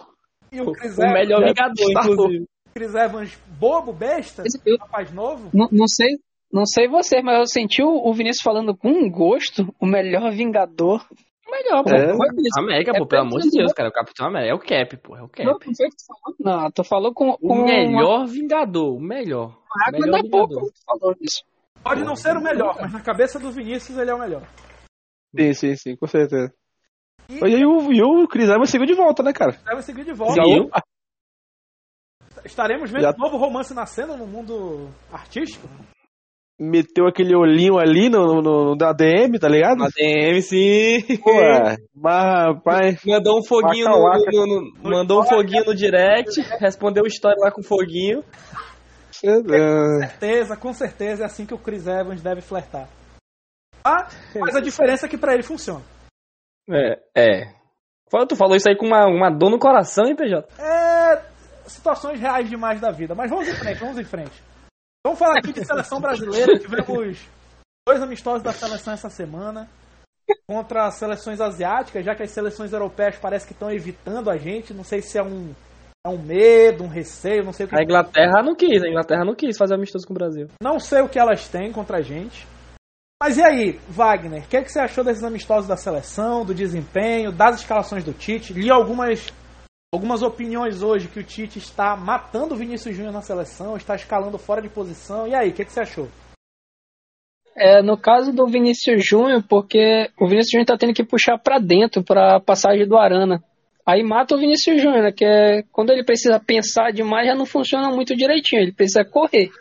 E 0.51 0.61
o 0.61 0.73
Chris 0.73 0.97
O 0.99 1.03
melhor 1.03 1.41
já 1.41 1.47
Vingador, 1.49 1.91
startou. 1.91 2.13
inclusive. 2.15 2.47
Chris 2.75 2.95
Evans 2.95 3.39
bobo, 3.59 3.93
besta, 3.93 4.43
Eu- 4.65 4.77
rapaz 4.79 5.13
novo. 5.13 5.51
Não, 5.53 5.69
não 5.71 5.87
sei, 5.87 6.09
não 6.53 6.65
sei 6.65 6.89
você, 6.89 7.21
mas 7.21 7.39
eu 7.39 7.47
senti 7.47 7.83
o, 7.83 7.89
o 8.09 8.13
Vinícius 8.15 8.43
falando 8.43 8.77
com 8.77 9.09
gosto, 9.11 9.73
o 9.79 9.87
melhor 9.87 10.31
Vingador. 10.33 11.05
O 11.47 11.51
melhor, 11.51 11.83
pô. 11.85 11.91
É. 11.91 12.13
Isso. 12.13 12.59
América, 12.61 12.93
É 12.95 12.99
pô, 12.99 13.07
pelo 13.07 13.23
amor 13.23 13.41
de 13.41 13.51
Deus, 13.51 13.73
cara. 13.73 13.89
O 13.89 13.93
Capitão 13.93 14.27
América 14.27 14.51
é 14.53 14.55
o 14.55 14.59
Cap, 14.59 14.97
pô. 14.99 15.17
É 15.17 15.23
o 15.23 15.29
Cap. 15.29 15.45
Não, 15.45 15.53
não 15.53 15.59
o 15.59 15.61
que 15.61 15.75
tu 15.75 16.07
falou. 16.07 16.37
Não, 16.39 16.71
tu 16.71 16.85
falou 16.85 17.15
com, 17.15 17.33
com 17.37 17.47
O 17.49 17.65
melhor 17.65 18.27
Vingador. 18.27 18.95
O 18.97 19.01
melhor. 19.01 19.47
uma 19.75 19.87
água 19.89 20.01
melhor 20.01 20.23
da 20.23 20.29
boca. 20.29 20.55
Vingador. 20.55 20.73
Tu 20.73 20.85
falou 20.85 21.17
isso. 21.21 21.43
Pode 21.83 22.05
não 22.05 22.15
ser 22.15 22.37
o 22.37 22.43
melhor, 22.43 22.77
mas 22.81 22.93
na 22.93 23.01
cabeça 23.01 23.39
do 23.39 23.51
Vinícius 23.51 23.97
ele 23.99 24.11
é 24.11 24.15
o 24.15 24.19
melhor. 24.21 24.43
Sim, 25.35 25.55
sim, 25.55 25.77
sim, 25.77 25.97
com 25.97 26.07
certeza. 26.07 26.53
E 27.29 27.39
E 27.39 27.45
aí 27.45 27.65
o, 27.65 27.91
e 27.93 28.03
o 28.03 28.29
Chris 28.29 28.49
Evans 28.51 28.69
seguiu 28.71 28.87
de 28.87 28.95
volta, 28.95 29.23
né, 29.23 29.33
cara? 29.33 29.53
deve 29.65 29.81
seguir 29.83 30.05
de 30.05 30.13
volta. 30.13 30.35
Seguiu. 30.35 30.71
Estaremos 32.45 32.91
vendo 32.91 33.03
Já- 33.03 33.11
um 33.13 33.19
novo 33.19 33.37
romance 33.37 33.73
nascendo 33.75 34.17
no 34.17 34.27
mundo 34.27 34.89
artístico. 35.13 35.69
Meteu 36.63 37.07
aquele 37.07 37.35
olhinho 37.35 37.79
ali 37.79 38.11
no, 38.11 38.43
no, 38.43 38.75
no 38.77 38.85
ADM, 38.87 39.39
tá 39.41 39.49
ligado? 39.49 39.83
ADM, 39.83 40.43
sim. 40.43 41.01
Pô, 41.25 41.33
mas, 41.95 42.23
rapaz. 42.23 43.03
Mandou 43.07 43.39
um 43.39 43.43
foguinho 43.43 43.87
no, 43.89 43.97
no- 43.97 44.47
no- 44.83 44.91
Mandou 44.91 45.23
um 45.23 45.25
foguinho 45.27 45.65
no 45.65 45.75
direct. 45.75 46.39
Respondeu 46.61 47.07
história 47.07 47.39
lá 47.41 47.51
com 47.51 47.63
foguinho. 47.63 48.23
é, 49.25 49.99
certeza, 50.07 50.57
com 50.57 50.73
certeza 50.75 51.23
é 51.23 51.27
assim 51.27 51.47
que 51.47 51.55
o 51.55 51.59
Chris 51.59 51.87
Evans 51.87 52.21
deve 52.21 52.43
flertar. 52.43 52.89
Ah, 53.83 54.07
mas 54.39 54.55
a 54.55 54.61
diferença 54.61 55.07
é 55.07 55.09
que 55.09 55.17
pra 55.17 55.33
ele 55.33 55.43
funciona. 55.43 55.83
É. 56.69 56.99
É. 57.17 57.55
Tu 58.29 58.37
falou 58.37 58.55
isso 58.57 58.69
aí 58.69 58.77
com 58.77 58.87
uma, 58.87 59.07
uma 59.07 59.31
dor 59.31 59.51
no 59.51 59.59
coração, 59.59 60.05
hein, 60.05 60.15
PJ? 60.17 60.47
É 60.59 61.23
situações 61.67 62.21
reais 62.21 62.51
demais 62.51 62.81
da 62.81 62.91
vida. 62.91 63.15
Mas 63.15 63.31
vamos 63.31 63.49
em 63.49 63.55
frente, 63.55 63.79
vamos 63.79 63.99
em 63.99 64.05
frente. 64.05 64.43
Vamos 65.05 65.19
falar 65.19 65.39
aqui 65.39 65.53
de 65.53 65.65
seleção 65.65 65.99
brasileira. 65.99 66.59
Tivemos 66.59 67.27
dois 67.89 68.03
amistosos 68.03 68.43
da 68.43 68.53
seleção 68.53 68.93
essa 68.93 69.09
semana 69.09 69.69
contra 70.47 70.87
as 70.87 70.95
seleções 70.95 71.41
asiáticas, 71.41 72.05
já 72.05 72.15
que 72.15 72.23
as 72.23 72.31
seleções 72.31 72.73
europeias 72.73 73.17
parece 73.17 73.47
que 73.47 73.53
estão 73.53 73.71
evitando 73.71 74.31
a 74.31 74.37
gente. 74.37 74.75
Não 74.75 74.85
sei 74.85 75.01
se 75.01 75.19
é 75.19 75.23
um, 75.23 75.55
é 76.07 76.09
um 76.11 76.19
medo, 76.19 76.85
um 76.85 76.89
receio, 76.89 77.43
não 77.43 77.53
sei 77.53 77.65
o 77.65 77.69
que. 77.69 77.75
A 77.75 77.83
Inglaterra 77.83 78.43
não 78.43 78.55
quis, 78.55 78.83
a 78.83 78.89
Inglaterra 78.89 79.25
não 79.25 79.35
quis 79.35 79.57
fazer 79.57 79.75
amistoso 79.75 80.07
com 80.07 80.13
o 80.13 80.19
Brasil. 80.19 80.49
Não 80.63 80.79
sei 80.79 81.01
o 81.01 81.09
que 81.09 81.19
elas 81.19 81.49
têm 81.49 81.73
contra 81.73 81.99
a 81.99 82.03
gente. 82.03 82.47
Mas 83.23 83.39
e 83.39 83.43
aí, 83.43 83.81
Wagner, 83.89 84.43
o 84.43 84.49
que, 84.49 84.57
é 84.57 84.63
que 84.63 84.71
você 84.71 84.81
achou 84.81 85.05
desses 85.05 85.25
amistosos 85.25 85.69
da 85.69 85.77
seleção, 85.77 86.45
do 86.45 86.55
desempenho, 86.55 87.33
das 87.33 87.61
escalações 87.61 88.05
do 88.05 88.13
Tite? 88.13 88.53
Li 88.53 88.71
algumas, 88.71 89.33
algumas 89.93 90.23
opiniões 90.23 90.83
hoje 90.83 91.09
que 91.09 91.19
o 91.19 91.25
Tite 91.25 91.59
está 91.59 91.97
matando 91.97 92.55
o 92.55 92.57
Vinícius 92.57 92.95
Júnior 92.95 93.13
na 93.13 93.23
seleção, 93.23 93.77
está 93.77 93.97
escalando 93.97 94.39
fora 94.39 94.63
de 94.63 94.69
posição. 94.69 95.27
E 95.27 95.35
aí, 95.35 95.51
o 95.51 95.53
que, 95.53 95.65
que 95.65 95.73
você 95.73 95.81
achou? 95.81 96.09
É, 97.57 97.83
no 97.83 97.99
caso 97.99 98.33
do 98.33 98.47
Vinícius 98.47 99.05
Júnior, 99.05 99.43
porque 99.49 100.09
o 100.19 100.29
Vinícius 100.29 100.53
Júnior 100.53 100.67
tá 100.67 100.79
tendo 100.79 100.95
que 100.95 101.05
puxar 101.05 101.39
pra 101.39 101.59
dentro 101.59 102.05
pra 102.05 102.39
passagem 102.39 102.87
do 102.87 102.97
Arana. 102.97 103.43
Aí 103.85 104.05
mata 104.05 104.37
o 104.37 104.39
Vinícius 104.39 104.81
Júnior, 104.81 105.03
né, 105.03 105.11
que 105.11 105.25
é 105.25 105.65
quando 105.73 105.91
ele 105.91 106.05
precisa 106.05 106.39
pensar 106.39 106.93
demais 106.93 107.27
já 107.27 107.35
não 107.35 107.45
funciona 107.45 107.91
muito 107.91 108.15
direitinho, 108.15 108.63
ele 108.63 108.73
precisa 108.73 109.05
correr. 109.05 109.51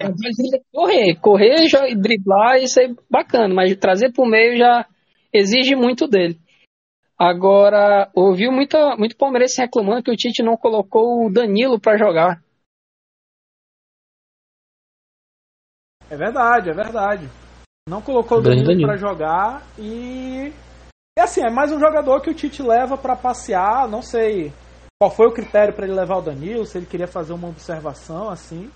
É, 0.00 0.60
correr, 0.72 1.14
correr 1.20 1.68
já, 1.68 1.88
e 1.88 1.94
driblar, 1.94 2.58
isso 2.62 2.78
é 2.78 2.88
bacana, 3.10 3.52
mas 3.52 3.74
trazer 3.76 4.12
pro 4.12 4.26
meio 4.26 4.56
já 4.56 4.86
exige 5.32 5.74
muito 5.74 6.06
dele. 6.06 6.38
Agora, 7.18 8.10
ouviu 8.12 8.50
muita, 8.50 8.96
muito 8.96 9.16
palmeirense 9.16 9.60
reclamando 9.60 10.02
que 10.02 10.10
o 10.10 10.16
Tite 10.16 10.42
não 10.42 10.56
colocou 10.56 11.26
o 11.26 11.32
Danilo 11.32 11.80
pra 11.80 11.96
jogar. 11.96 12.42
É 16.10 16.16
verdade, 16.16 16.70
é 16.70 16.74
verdade. 16.74 17.28
Não 17.88 18.02
colocou 18.02 18.38
o 18.38 18.42
Danilo 18.42 18.68
Danilo. 18.68 18.88
para 18.88 18.96
jogar 18.96 19.62
e. 19.78 20.52
É 21.16 21.22
assim, 21.22 21.42
é 21.42 21.50
mais 21.50 21.70
um 21.70 21.78
jogador 21.78 22.20
que 22.20 22.30
o 22.30 22.34
Tite 22.34 22.62
leva 22.62 22.98
para 22.98 23.14
passear. 23.14 23.88
Não 23.88 24.02
sei 24.02 24.52
qual 25.00 25.10
foi 25.10 25.28
o 25.28 25.32
critério 25.34 25.72
para 25.74 25.86
ele 25.86 25.94
levar 25.94 26.16
o 26.16 26.22
Danilo, 26.22 26.66
se 26.66 26.78
ele 26.78 26.86
queria 26.86 27.06
fazer 27.06 27.32
uma 27.32 27.48
observação 27.48 28.28
assim. 28.28 28.70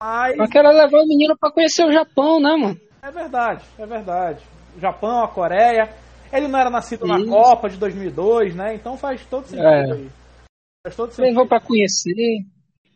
Mas 0.00 0.38
Eu 0.38 0.48
quero 0.48 0.68
levar 0.68 0.98
o 0.98 1.08
menino 1.08 1.36
pra 1.36 1.50
conhecer 1.50 1.84
o 1.84 1.92
Japão, 1.92 2.40
né, 2.40 2.54
mano? 2.56 2.80
É 3.02 3.10
verdade, 3.10 3.64
é 3.78 3.86
verdade. 3.86 4.44
O 4.76 4.80
Japão, 4.80 5.24
a 5.24 5.28
Coreia. 5.28 6.05
Ele 6.32 6.48
não 6.48 6.58
era 6.58 6.70
nascido 6.70 7.06
na 7.06 7.18
Isso. 7.18 7.28
Copa 7.28 7.68
de 7.68 7.76
2002, 7.76 8.54
né? 8.54 8.74
Então 8.74 8.96
faz 8.96 9.24
todo 9.26 9.46
sentido 9.46 9.66
É. 9.66 9.92
aí. 9.92 10.08
Faz 10.84 10.96
todo 10.96 11.10
sentido. 11.10 11.24
Levou 11.26 11.46
pra 11.46 11.60
conhecer, 11.60 12.12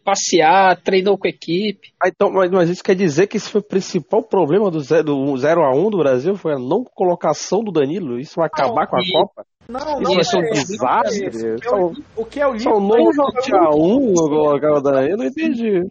passear, 0.04 0.76
treinou 0.82 1.16
com 1.18 1.26
a 1.26 1.30
equipe. 1.30 1.92
Ah, 2.02 2.08
então, 2.08 2.30
mas, 2.30 2.50
mas 2.50 2.70
isso 2.70 2.82
quer 2.82 2.94
dizer 2.94 3.26
que 3.26 3.36
esse 3.36 3.48
foi 3.50 3.60
o 3.60 3.64
principal 3.64 4.22
problema 4.22 4.70
do 4.70 4.80
0 4.80 5.62
a 5.62 5.74
1 5.74 5.90
do 5.90 5.98
Brasil? 5.98 6.36
Foi 6.36 6.54
a 6.54 6.58
não 6.58 6.84
colocação 6.84 7.62
do 7.62 7.70
Danilo? 7.72 8.18
Isso 8.18 8.34
vai 8.36 8.46
acabar 8.46 8.86
com 8.86 8.96
a 8.96 9.00
e- 9.00 9.12
Copa? 9.12 9.44
Não, 9.68 9.78
Isso 9.78 10.02
não 10.02 10.14
vai 10.14 10.24
ser 10.24 10.36
um 10.36 10.42
é 10.42 10.50
esse, 10.50 10.76
não 10.78 10.88
é 10.88 11.02
desastre? 11.02 11.26
O 11.28 11.30
que 11.60 11.94
li- 12.00 12.04
O 12.16 12.24
que 12.24 12.38
eu 12.40 12.52
li 12.54 12.60
Só 12.60 12.76
o 12.76 12.80
novo 12.80 13.08
um 13.10 13.12
jogador 13.12 13.42
7 13.42 13.54
a 13.54 13.70
1 13.70 14.00
não 14.12 14.14
colocar 14.28 14.72
o 14.72 14.80
Danilo? 14.80 15.10
Eu 15.12 15.16
não 15.18 15.24
entendi. 15.26 15.86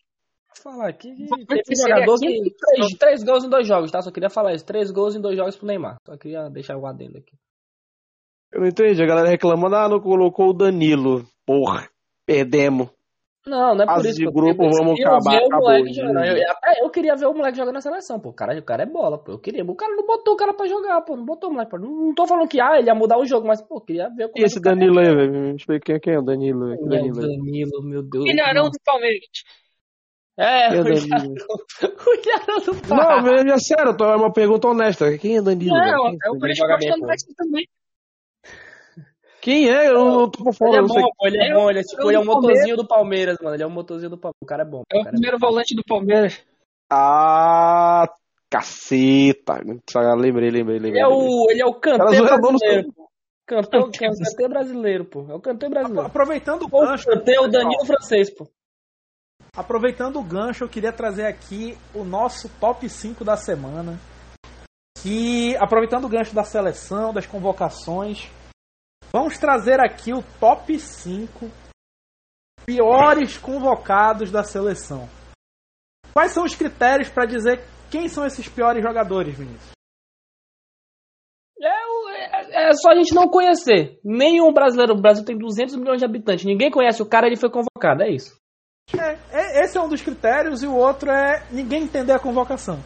Falar 0.62 0.90
aqui 0.90 1.14
que 1.16 1.46
teve 1.46 1.62
um 1.72 1.76
jogador 1.88 2.16
aqui, 2.16 2.42
que 2.42 2.56
três, 2.58 2.88
três 3.00 3.24
gols 3.24 3.44
em 3.44 3.50
dois 3.50 3.68
jogos, 3.68 3.92
tá? 3.92 4.02
Só 4.02 4.12
queria 4.12 4.30
falar 4.30 4.54
isso. 4.54 4.66
Três 4.66 4.92
gols 4.92 5.16
em 5.16 5.22
dois 5.22 5.36
jogos 5.38 5.56
pro 5.56 5.68
Neymar. 5.68 5.98
Só 6.06 6.18
queria 6.18 6.50
deixar 6.50 6.78
o 6.78 6.86
adendo 6.86 7.18
aqui. 7.18 7.36
Eu 8.52 8.62
não 8.62 8.68
entendi. 8.68 9.02
A 9.02 9.06
galera 9.08 9.30
reclamando, 9.30 9.76
ah, 9.76 9.88
não 9.90 10.00
colocou 10.00 10.50
o 10.50 10.54
Danilo. 10.54 11.24
Porra, 11.46 11.88
perdemos. 12.26 12.90
Não, 13.48 13.74
não 13.74 13.84
é 13.84 13.88
por 13.88 14.06
isso. 14.06 14.18
de 14.20 14.26
grupo, 14.26 14.64
Eu 14.64 14.70
vamos 14.72 14.96
queria 14.96 15.08
acabar, 15.08 15.32
ver 15.32 15.42
o 15.42 15.46
acabou, 15.48 15.62
moleque 15.70 15.88
gente. 15.88 15.96
jogando. 15.96 16.26
Eu- 16.26 16.52
até 16.52 16.84
eu 16.84 16.90
queria 16.90 17.16
ver 17.16 17.26
o 17.26 17.34
moleque 17.34 17.58
jogando 17.58 17.74
na 17.76 17.82
seleção, 17.82 18.20
pô. 18.20 18.30
O 18.30 18.34
cara, 18.34 18.60
o 18.60 18.64
cara 18.64 18.84
é 18.84 18.86
bola, 18.86 19.18
pô. 19.18 19.32
Eu 19.32 19.40
queria. 19.40 19.64
O 19.64 19.76
cara 19.76 19.96
não 19.96 20.06
botou 20.06 20.34
o 20.34 20.38
cara 20.38 20.54
pra 20.54 20.68
jogar, 20.68 21.02
pô. 21.02 21.16
Não 21.16 21.26
botou 21.26 21.50
o 21.50 21.54
moleque 21.54 21.72
pra. 21.72 21.80
Não, 21.80 21.90
não 21.90 22.14
tô 22.14 22.28
falando 22.28 22.48
que 22.50 22.60
ah, 22.60 22.78
ele 22.78 22.88
ia 22.88 22.94
mudar 22.96 23.18
o 23.18 23.26
jogo, 23.26 23.48
mas, 23.48 23.62
pô, 23.62 23.78
eu 23.78 23.82
queria 23.82 24.10
ver 24.10 24.28
como 24.28 24.38
E 24.40 24.42
é 24.44 24.46
esse 24.46 24.60
o 24.60 24.62
Danilo 24.62 25.00
aí, 25.00 25.06
velho? 25.16 25.32
Me 25.32 25.56
explica 25.56 26.00
quem, 26.00 26.14
é 26.16 26.20
o 26.20 26.22
Danilo? 26.22 26.74
É. 26.74 26.78
Danilo 26.78 27.20
aí? 27.22 27.38
Danilo, 27.38 27.82
meu 27.84 28.04
Deus. 28.04 28.26
Ilharão 28.30 28.66
do 28.70 28.78
Palmeiras. 28.84 29.22
É, 30.40 30.76
é 30.76 30.80
o 30.80 30.84
Danilo? 30.84 31.36
O 31.82 32.62
do 32.62 32.74
Não, 32.88 32.98
Pará. 32.98 33.22
velho, 33.22 33.52
é 33.52 33.58
sério, 33.60 33.96
é 34.00 34.16
uma 34.16 34.32
pergunta 34.32 34.68
honesta. 34.70 35.18
Quem 35.18 35.38
é 35.38 35.42
Danilo? 35.42 35.76
Não, 35.76 35.84
velho? 35.84 36.18
é 36.24 36.32
o 36.32 36.36
Ele 36.46 36.62
apostando 36.64 37.00
pô. 37.02 37.08
mais 37.08 37.24
também. 37.36 37.68
Quem 39.42 39.70
é? 39.70 39.88
Eu 39.90 40.06
não 40.06 40.30
tô 40.30 40.44
por 40.44 40.54
fora, 40.54 40.72
Ele 40.72 40.78
é 40.78 40.80
eu 40.80 40.88
não 40.88 40.94
sei. 40.94 41.02
bom, 41.02 41.10
pô, 41.18 41.28
ele 41.28 41.38
é 41.38 41.54
bom, 41.54 41.70
ele 41.70 41.80
é, 41.80 41.84
tipo, 41.84 42.02
Eu 42.02 42.08
ele 42.10 42.18
é 42.18 42.20
um 42.20 42.26
motorzinho 42.26 42.78
do 42.78 42.88
Palmeiras, 42.88 43.38
mano. 43.42 43.56
Ele 43.56 43.64
é 43.64 43.68
um 43.68 43.70
motorzinho 43.70 44.10
do 44.10 44.18
Palmeiras. 44.18 44.38
O 44.42 44.46
cara 44.46 44.64
é 44.64 44.66
bom. 44.66 44.84
É 44.92 44.96
o 44.98 45.00
o 45.00 45.08
é 45.08 45.12
primeiro 45.12 45.38
volante 45.40 45.76
do 45.76 45.84
Palmeiras. 45.84 46.42
Ah, 46.90 48.06
caceta. 48.50 49.62
Lembrei, 50.18 50.50
lembrei, 50.50 50.78
Ele 50.78 50.86
lembrei. 50.86 51.02
é 51.02 51.08
o, 51.08 51.50
ele 51.50 51.62
é 51.62 51.66
o 51.66 51.72
não, 51.72 51.80
não 51.80 52.58
brasileiro. 52.60 52.94
pô. 52.94 53.10
Cantor, 53.46 53.92
cantor 53.92 54.50
brasileiro, 54.50 55.06
pô. 55.06 55.26
É 55.30 55.34
o 55.34 55.40
cantor 55.40 55.70
brasileiro. 55.70 56.06
Aproveitando 56.08 56.64
o 56.64 56.66
O 56.66 56.82
gancho, 56.82 57.06
cantor 57.06 57.34
é 57.34 57.40
o 57.40 57.48
Danilo 57.48 57.86
francês, 57.86 58.30
pô. 58.30 58.48
Aproveitando 59.56 60.18
o 60.20 60.24
gancho, 60.24 60.64
eu 60.64 60.70
queria 60.70 60.92
trazer 60.92 61.26
aqui 61.26 61.78
o 61.94 62.04
nosso 62.04 62.50
top 62.60 62.88
5 62.88 63.24
da 63.24 63.36
semana. 63.36 64.00
Que, 65.02 65.56
aproveitando 65.58 66.06
o 66.06 66.10
gancho 66.10 66.36
da 66.36 66.44
seleção, 66.44 67.14
das 67.14 67.26
convocações, 67.26 68.30
vamos 69.14 69.38
trazer 69.38 69.80
aqui 69.80 70.14
o 70.14 70.24
top 70.40 70.78
5 70.78 71.50
piores 72.66 73.38
convocados 73.38 74.30
da 74.30 74.44
seleção. 74.44 75.10
Quais 76.14 76.32
são 76.32 76.44
os 76.44 76.56
critérios 76.56 77.10
para 77.10 77.26
dizer 77.26 77.64
quem 77.90 78.08
são 78.08 78.26
esses 78.26 78.48
piores 78.48 78.84
jogadores, 78.84 79.38
Vinícius? 79.38 79.72
É, 81.62 82.70
é 82.70 82.74
só 82.74 82.92
a 82.92 82.96
gente 82.96 83.14
não 83.14 83.28
conhecer. 83.28 84.00
Nenhum 84.04 84.54
brasileiro. 84.54 84.94
O 84.94 85.02
Brasil 85.02 85.26
tem 85.26 85.38
200 85.38 85.76
milhões 85.76 86.00
de 86.00 86.06
habitantes. 86.06 86.46
Ninguém 86.46 86.72
conhece 86.72 87.02
o 87.02 87.06
cara, 87.06 87.28
ele 87.28 87.38
foi 87.38 87.50
convocado. 87.50 88.04
É 88.04 88.10
isso. 88.10 88.38
É, 88.98 89.12
é, 89.29 89.29
esse 89.64 89.78
é 89.78 89.82
um 89.82 89.90
dos 89.90 90.02
critérios 90.02 90.64
e 90.64 90.68
o 90.68 90.76
outro 90.76 91.12
é 91.12 91.46
ninguém 91.52 91.84
entender 91.84 92.14
a 92.14 92.20
convocação. 92.20 92.80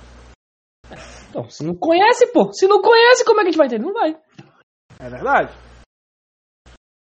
Então, 1.29 1.49
se 1.49 1.63
não 1.63 1.75
conhece, 1.75 2.27
pô. 2.31 2.51
Se 2.53 2.67
não 2.67 2.81
conhece, 2.81 3.25
como 3.25 3.39
é 3.39 3.43
que 3.43 3.49
a 3.49 3.51
gente 3.51 3.57
vai 3.57 3.67
entender? 3.67 3.83
Não 3.83 3.93
vai. 3.93 4.15
É 4.99 5.09
verdade. 5.09 5.53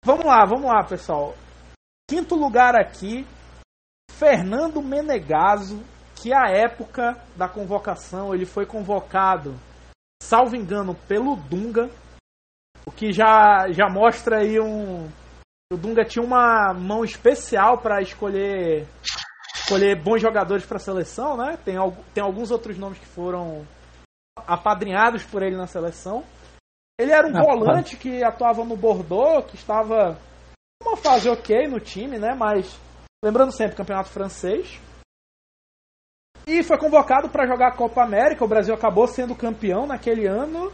Vamos 0.04 0.24
lá, 0.24 0.44
vamos 0.44 0.66
lá, 0.66 0.84
pessoal. 0.84 1.34
Quinto 2.08 2.34
lugar 2.34 2.74
aqui, 2.74 3.26
Fernando 4.10 4.80
Menegaso, 4.82 5.82
que 6.14 6.32
à 6.32 6.50
época 6.50 7.16
da 7.36 7.48
convocação 7.48 8.34
ele 8.34 8.46
foi 8.46 8.66
convocado, 8.66 9.54
salvo 10.22 10.56
engano, 10.56 10.94
pelo 11.08 11.36
Dunga, 11.36 11.90
o 12.86 12.90
que 12.90 13.12
já, 13.12 13.70
já 13.70 13.88
mostra 13.88 14.38
aí 14.38 14.58
um. 14.60 15.08
O 15.72 15.76
Dunga 15.76 16.04
tinha 16.04 16.24
uma 16.24 16.74
mão 16.74 17.04
especial 17.04 17.78
para 17.78 18.02
escolher 18.02 18.86
escolher 19.70 20.02
bons 20.02 20.20
jogadores 20.20 20.66
para 20.66 20.78
a 20.78 20.80
seleção, 20.80 21.36
né? 21.36 21.56
Tem, 21.64 21.76
tem 22.12 22.22
alguns 22.22 22.50
outros 22.50 22.76
nomes 22.76 22.98
que 22.98 23.06
foram 23.06 23.64
apadrinhados 24.36 25.22
por 25.22 25.42
ele 25.42 25.56
na 25.56 25.66
seleção. 25.66 26.24
Ele 26.98 27.12
era 27.12 27.26
um 27.26 27.36
ah, 27.36 27.42
volante 27.42 27.96
tá. 27.96 28.02
que 28.02 28.22
atuava 28.22 28.64
no 28.64 28.76
Bordeaux, 28.76 29.46
que 29.48 29.56
estava 29.56 30.18
uma 30.82 30.96
fase 30.96 31.28
ok 31.28 31.68
no 31.68 31.78
time, 31.78 32.18
né? 32.18 32.34
Mas 32.36 32.78
lembrando 33.24 33.52
sempre, 33.52 33.76
campeonato 33.76 34.10
francês. 34.10 34.80
E 36.46 36.62
foi 36.62 36.78
convocado 36.78 37.28
para 37.28 37.46
jogar 37.46 37.68
a 37.68 37.76
Copa 37.76 38.02
América. 38.02 38.44
O 38.44 38.48
Brasil 38.48 38.74
acabou 38.74 39.06
sendo 39.06 39.36
campeão 39.36 39.86
naquele 39.86 40.26
ano. 40.26 40.72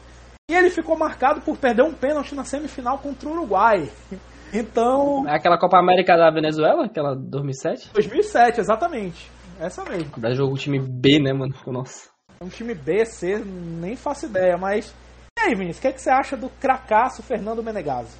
E 0.50 0.54
ele 0.54 0.70
ficou 0.70 0.96
marcado 0.96 1.40
por 1.42 1.58
perder 1.58 1.82
um 1.82 1.92
pênalti 1.92 2.34
na 2.34 2.44
semifinal 2.44 2.98
contra 2.98 3.28
o 3.28 3.32
Uruguai. 3.32 3.90
Então. 4.52 5.28
É 5.28 5.34
aquela 5.36 5.58
Copa 5.58 5.78
América 5.78 6.16
da 6.16 6.30
Venezuela? 6.30 6.86
Aquela 6.86 7.14
2007? 7.14 7.92
2007, 7.92 8.60
exatamente. 8.60 9.30
Essa 9.60 9.84
mesmo. 9.84 10.10
Da 10.18 10.34
jogo 10.34 10.56
time 10.56 10.78
B, 10.78 11.18
né, 11.18 11.32
mano? 11.32 11.54
Nossa. 11.66 12.10
Um 12.40 12.48
time 12.48 12.74
B, 12.74 13.04
C, 13.04 13.38
nem 13.38 13.96
faço 13.96 14.26
ideia, 14.26 14.56
mas. 14.58 14.94
E 15.38 15.42
aí, 15.42 15.54
Vinícius, 15.54 15.78
o 15.78 15.80
que, 15.82 15.88
é 15.88 15.92
que 15.92 16.00
você 16.00 16.10
acha 16.10 16.36
do 16.36 16.48
cracaço 16.48 17.22
Fernando 17.22 17.62
Menegazzi? 17.62 18.16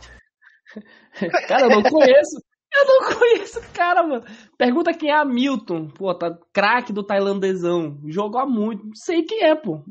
Cara, 1.49 1.62
eu 1.62 1.71
não 1.71 1.83
conheço. 1.83 2.43
Eu 2.79 2.85
não 2.85 3.19
conheço 3.19 3.59
o 3.59 3.73
cara, 3.73 4.03
mano. 4.03 4.23
Pergunta 4.59 4.93
quem 4.93 5.11
é 5.11 5.15
Hamilton. 5.15 5.89
Pô, 5.89 6.15
tá 6.15 6.37
craque 6.53 6.93
do 6.93 7.03
tailandesão. 7.03 7.99
Jogou 8.07 8.47
muito. 8.47 8.85
Não 8.85 8.95
sei 8.95 9.23
quem 9.23 9.45
é, 9.45 9.55
pô. 9.55 9.83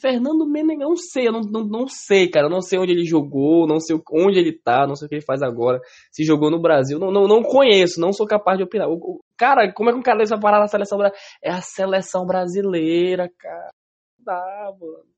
Fernando 0.00 0.46
Menegão, 0.46 0.90
não 0.90 0.96
sei. 0.96 1.26
Eu 1.26 1.32
não, 1.32 1.40
não, 1.40 1.64
não 1.64 1.88
sei, 1.88 2.30
cara. 2.30 2.46
Eu 2.46 2.50
não 2.50 2.60
sei 2.60 2.78
onde 2.78 2.92
ele 2.92 3.04
jogou. 3.04 3.66
Não 3.66 3.80
sei 3.80 4.00
onde 4.12 4.38
ele 4.38 4.52
tá. 4.52 4.86
Não 4.86 4.94
sei 4.94 5.06
o 5.06 5.08
que 5.08 5.16
ele 5.16 5.24
faz 5.24 5.42
agora. 5.42 5.80
Se 6.12 6.22
jogou 6.22 6.48
no 6.48 6.60
Brasil. 6.62 6.98
Não, 6.98 7.10
não, 7.10 7.26
não 7.26 7.42
conheço. 7.42 8.00
Não 8.00 8.12
sou 8.12 8.26
capaz 8.26 8.56
de 8.56 8.62
opinar. 8.62 8.88
O, 8.88 8.94
o, 8.94 9.20
cara, 9.36 9.72
como 9.72 9.90
é 9.90 9.92
que 9.92 9.98
um 9.98 10.02
cara 10.02 10.18
desse 10.18 10.30
vai 10.30 10.40
parar 10.40 10.60
na 10.60 10.68
seleção 10.68 10.96
brasileira? 10.96 11.26
É 11.42 11.50
a 11.50 11.60
seleção 11.60 12.24
brasileira, 12.24 13.28
cara. 13.36 13.72
Não 14.18 14.24
dá, 14.24 14.72
mano. 14.78 15.08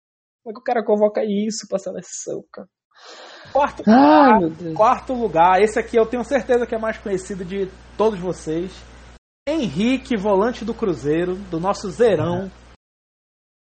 Como 0.43 0.53
é 0.53 0.55
que 0.55 0.61
o 0.61 0.65
cara 0.65 0.83
convoca 0.83 1.23
isso 1.23 1.67
pra 1.69 1.79
seleção, 1.79 2.43
cara? 2.51 2.69
Quarto 3.53 3.83
lugar, 3.87 4.75
quarto 4.75 5.13
lugar, 5.13 5.61
esse 5.61 5.79
aqui 5.79 5.97
eu 5.97 6.07
tenho 6.07 6.25
certeza 6.25 6.67
que 6.67 6.75
é 6.75 6.79
mais 6.79 6.99
conhecido 6.99 7.45
de 7.45 7.69
todos 7.97 8.19
vocês. 8.19 8.73
Henrique, 9.49 10.17
volante 10.17 10.65
do 10.65 10.73
Cruzeiro, 10.73 11.35
do 11.35 11.59
nosso 11.59 11.91
Zerão. 11.91 12.51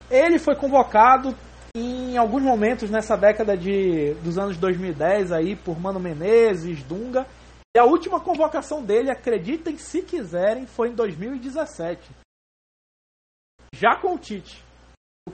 Ele 0.09 0.39
foi 0.39 0.55
convocado 0.55 1.35
em 1.75 2.17
alguns 2.17 2.43
momentos 2.43 2.91
nessa 2.91 3.17
década 3.17 3.57
de, 3.57 4.15
dos 4.23 4.39
anos 4.39 4.57
2010 4.57 5.33
aí 5.33 5.57
por 5.57 5.79
Mano 5.79 6.01
Menezes, 6.01 6.83
Dunga. 6.83 7.27
E 7.77 7.79
a 7.79 7.85
última 7.85 8.21
convocação 8.21 8.83
dele, 8.83 9.11
acreditem 9.11 9.79
se 9.79 10.03
quiserem, 10.03 10.67
foi 10.67 10.89
em 10.89 10.95
2017. 10.95 12.11
Já 13.75 13.97
com 13.97 14.15
o 14.15 14.19
Tite. 14.19 14.65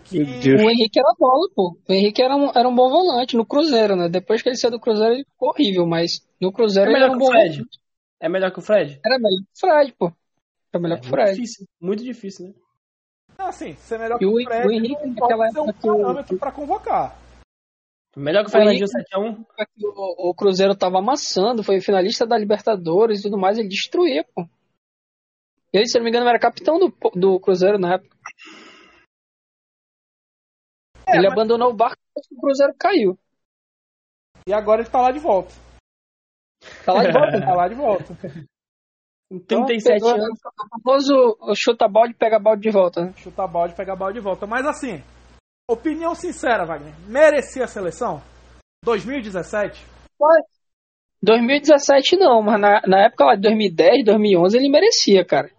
Que... 0.05 0.23
O 0.23 0.71
Henrique 0.71 0.99
era 0.99 1.13
bola, 1.19 1.49
pô. 1.55 1.77
O 1.89 1.93
Henrique 1.93 2.23
era 2.23 2.37
um, 2.37 2.51
era 2.55 2.69
um 2.69 2.75
bom 2.75 2.89
volante 2.89 3.37
no 3.37 3.45
Cruzeiro, 3.47 3.97
né? 3.97 4.09
Depois 4.09 4.43
que 4.43 4.49
ele 4.49 4.57
saiu 4.57 4.73
do 4.73 4.81
Cruzeiro, 4.81 5.15
ele 5.15 5.25
ficou 5.25 5.51
horrível, 5.51 5.87
mas 5.87 6.27
no 6.41 6.53
Cruzeiro 6.53 6.91
é 6.91 6.95
ele 6.95 7.05
era 7.05 7.13
um 7.13 7.19
bom 7.19 7.27
Fred. 7.27 7.57
Volante. 7.57 7.81
É 8.21 8.29
melhor 8.29 8.51
que 8.51 8.59
o 8.59 8.63
Fred? 8.63 9.01
Era 9.05 9.19
melhor 9.19 9.39
que 9.39 9.53
o 9.55 9.61
Fred, 9.61 9.93
pô. 9.99 10.13
Era 10.73 10.83
melhor 10.83 10.97
é, 10.97 11.01
que 11.01 11.07
o 11.07 11.11
Fred. 11.11 11.31
Difícil, 11.33 11.67
muito 11.81 12.05
difícil, 12.05 12.47
né? 12.47 12.55
Não, 13.39 13.47
assim, 13.47 13.75
ser 13.75 13.99
melhor 13.99 14.19
que 14.19 14.27
o, 14.27 14.43
Fred 14.43 14.67
o 14.67 14.73
Henrique 14.73 15.07
naquela 15.07 15.47
época 15.49 15.63
um 15.63 15.73
parâmetro 15.73 16.39
pra 16.39 16.53
convocar. 16.53 17.19
Melhor 18.17 18.43
que 18.45 18.49
o 18.49 18.53
Fernandinho 18.53 18.87
7x1. 18.87 19.45
O, 19.83 20.31
o 20.31 20.35
Cruzeiro 20.35 20.75
tava 20.75 20.99
amassando, 20.99 21.63
foi 21.63 21.83
finalista 21.83 22.27
da 22.27 22.39
Libertadores 22.39 23.21
e 23.21 23.23
tudo 23.25 23.37
mais, 23.37 23.59
ele 23.59 23.69
destruía, 23.69 24.25
pô. 24.35 24.49
Ele, 25.71 25.87
se 25.87 25.99
não 25.99 26.05
me 26.05 26.09
engano, 26.09 26.27
era 26.27 26.39
capitão 26.39 26.79
do, 26.79 26.95
do 27.15 27.39
Cruzeiro 27.39 27.79
na 27.79 27.95
época. 27.95 28.17
É, 31.07 31.17
ele 31.17 31.29
mas... 31.29 31.33
abandonou 31.33 31.71
o 31.71 31.77
barco 31.77 32.01
e 32.17 32.35
o 32.35 32.41
Cruzeiro 32.41 32.75
caiu. 32.79 33.19
E 34.47 34.53
agora 34.53 34.83
ele 34.83 34.91
tá 34.91 35.01
lá 35.01 35.11
de 35.11 35.19
volta. 35.19 35.53
Tá 36.85 36.93
lá 36.93 37.05
de 37.05 37.13
volta? 37.13 37.41
tá 37.45 37.55
lá 37.55 37.69
de 37.69 37.75
volta. 37.75 38.17
Então, 39.31 39.65
37 39.65 39.95
pegou, 39.95 40.11
anos. 40.11 40.39
O 40.39 40.83
famoso 40.83 41.55
chuta 41.55 41.89
balde 41.89 42.13
e 42.13 42.17
pega 42.17 42.39
balde 42.39 42.63
de 42.63 42.71
volta. 42.71 43.07
Né? 43.07 43.13
Chuta 43.17 43.47
balde 43.47 43.75
e 43.75 43.77
pega 43.77 43.97
balde 43.97 44.19
de 44.19 44.25
volta. 44.25 44.47
Mas 44.47 44.67
assim, 44.67 45.03
opinião 45.69 46.15
sincera, 46.15 46.65
Wagner. 46.65 46.95
Merecia 47.09 47.65
a 47.65 47.69
seleção? 47.69 48.23
2017? 48.85 49.85
2017 51.23 52.17
não, 52.17 52.41
mas 52.41 52.61
na, 52.61 52.83
na 52.87 53.07
época 53.07 53.25
lá 53.25 53.35
de 53.35 53.43
2010, 53.43 54.05
2011 54.05 54.57
ele 54.57 54.69
merecia, 54.69 55.25
cara. 55.25 55.51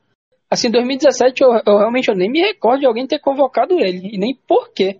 Assim, 0.50 0.72
2017 0.72 1.44
eu, 1.44 1.50
eu 1.66 1.78
realmente 1.78 2.10
eu 2.10 2.16
nem 2.16 2.32
me 2.32 2.40
recordo 2.40 2.80
de 2.80 2.86
alguém 2.86 3.06
ter 3.06 3.20
convocado 3.20 3.78
ele. 3.78 4.16
E 4.16 4.18
nem 4.18 4.34
por 4.34 4.72
quê. 4.72 4.98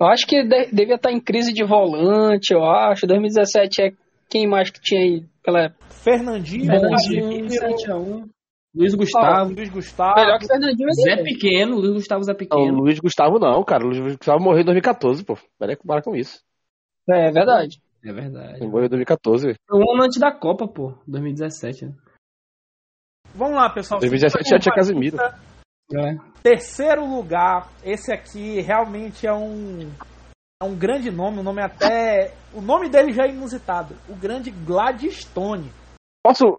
Eu 0.00 0.06
acho 0.06 0.26
que 0.26 0.42
de, 0.42 0.66
devia 0.72 0.94
estar 0.94 1.12
em 1.12 1.20
crise 1.20 1.52
de 1.52 1.62
volante, 1.64 2.54
eu 2.54 2.64
acho. 2.64 3.06
2017 3.06 3.82
é 3.82 3.92
quem 4.30 4.48
mais 4.48 4.70
que 4.70 4.80
tinha 4.80 5.00
aí 5.00 5.24
pela 5.42 5.74
Fernandinho, 5.90 6.66
Fernandinho 6.66 7.46
7x1. 7.46 8.30
Luiz 8.74 8.94
Gustavo. 8.94 9.52
Luiz 9.52 9.68
Gustavo. 9.68 10.20
Melhor 10.20 10.38
que 10.38 10.46
Fernandinho 10.46 10.88
é 10.88 10.92
Zé 10.92 11.22
Pequeno, 11.22 11.76
Luiz 11.76 11.92
Gustavo 11.92 12.22
Zé 12.22 12.34
Pequeno. 12.34 12.72
Não, 12.72 12.78
Luiz 12.78 12.98
Gustavo 13.00 13.38
não, 13.38 13.62
cara. 13.64 13.84
Luiz 13.84 13.98
Gustavo 13.98 14.42
morreu 14.42 14.62
em 14.62 14.64
2014, 14.64 15.24
pô. 15.24 15.36
Para 15.58 15.76
com, 15.76 16.10
com 16.10 16.16
isso. 16.16 16.40
É, 17.10 17.28
é 17.28 17.32
verdade. 17.32 17.82
É 18.02 18.12
verdade. 18.12 18.56
Ele 18.56 18.68
morreu 18.68 18.86
em 18.86 18.90
2014. 18.90 19.54
Foi 19.68 19.78
um 19.78 19.92
ano 19.92 20.04
antes 20.04 20.18
da 20.18 20.32
Copa, 20.32 20.66
pô. 20.66 20.94
2017, 21.06 21.86
né? 21.86 21.92
Vamos 23.34 23.56
lá, 23.56 23.68
pessoal. 23.68 24.00
2017 24.00 24.48
já 24.48 24.58
tinha 24.58 24.74
Casemiro. 24.74 25.16
É. 25.92 26.14
Terceiro 26.42 27.04
lugar, 27.04 27.68
esse 27.82 28.12
aqui 28.12 28.60
realmente 28.60 29.26
é 29.26 29.32
um 29.32 29.90
é 30.62 30.66
um 30.66 30.76
grande 30.76 31.10
nome, 31.10 31.38
o 31.38 31.42
nome 31.42 31.62
até 31.62 32.34
o 32.52 32.60
nome 32.60 32.88
dele 32.88 33.12
já 33.12 33.24
é 33.24 33.30
inusitado, 33.30 33.96
o 34.08 34.14
grande 34.14 34.50
Gladstone. 34.50 35.72
Posso 36.22 36.58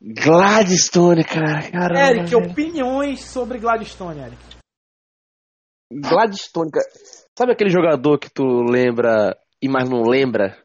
Gladstone, 0.00 1.24
cara. 1.24 1.70
Caramba, 1.70 2.00
Eric, 2.00 2.30
velho. 2.30 2.50
opiniões 2.50 3.24
sobre 3.24 3.58
Gladstone, 3.58 4.20
Eric. 4.20 4.42
Gladstone, 5.92 6.70
cara. 6.70 6.86
Sabe 7.36 7.52
aquele 7.52 7.70
jogador 7.70 8.18
que 8.18 8.30
tu 8.30 8.62
lembra 8.62 9.36
e 9.60 9.68
mais 9.68 9.90
não 9.90 10.02
lembra? 10.02 10.56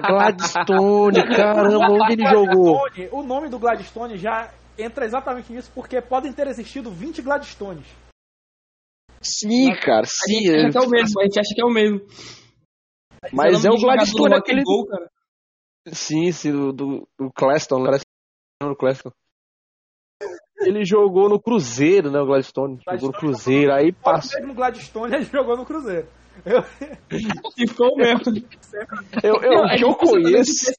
Gladstone, 0.00 1.22
caramba, 1.36 1.90
onde 1.90 2.12
ele 2.12 2.26
jogou? 2.28 2.80
O 3.12 3.22
nome 3.22 3.48
do 3.48 3.58
Gladstone 3.58 4.16
já 4.16 4.52
entra 4.78 5.04
exatamente 5.04 5.52
nisso, 5.52 5.70
porque 5.74 6.00
podem 6.00 6.32
ter 6.32 6.46
existido 6.46 6.90
20 6.90 7.22
Gladstones. 7.22 7.86
Sim, 9.20 9.68
Mas, 9.68 9.80
cara, 9.80 10.04
sim. 10.04 10.48
A 10.50 10.58
gente, 10.58 10.76
é... 10.76 10.80
é 10.80 10.84
o 10.84 10.90
mesmo, 10.90 11.20
a 11.20 11.24
gente 11.24 11.38
acha 11.38 11.54
que 11.54 11.62
é 11.62 11.64
o 11.64 11.70
mesmo. 11.70 12.00
Mas 13.32 13.64
é 13.64 13.70
o 13.70 13.76
Gladstone, 13.76 14.34
aquele. 14.34 14.62
Gol, 14.64 14.86
cara. 14.86 15.08
Sim, 15.88 16.32
sim, 16.32 16.52
do, 16.52 16.72
do, 16.72 17.08
do 17.18 17.32
Claston, 17.32 17.84
do 18.62 18.76
Claston. 18.76 19.10
Ele 20.60 20.84
jogou 20.84 21.28
no 21.28 21.40
Cruzeiro, 21.40 22.10
né, 22.10 22.20
o 22.20 22.26
Gladstone. 22.26 22.76
Gladstone 22.84 23.00
jogou 23.00 23.12
no 23.12 23.18
Cruzeiro, 23.18 23.72
aí 23.72 23.92
passou. 23.92 24.40
Mesmo 24.40 24.54
Gladstone, 24.54 25.14
ele 25.14 25.24
jogou 25.24 25.56
no 25.56 25.64
Cruzeiro. 25.64 26.08
Eu... 26.44 26.62
Ficou 27.54 27.96
mesmo. 27.96 28.20
Eu, 29.22 29.36
eu, 29.42 29.50
Não, 29.50 29.70
é 29.70 29.76
que 29.76 29.84
eu 29.84 29.94
conheço. 29.94 30.72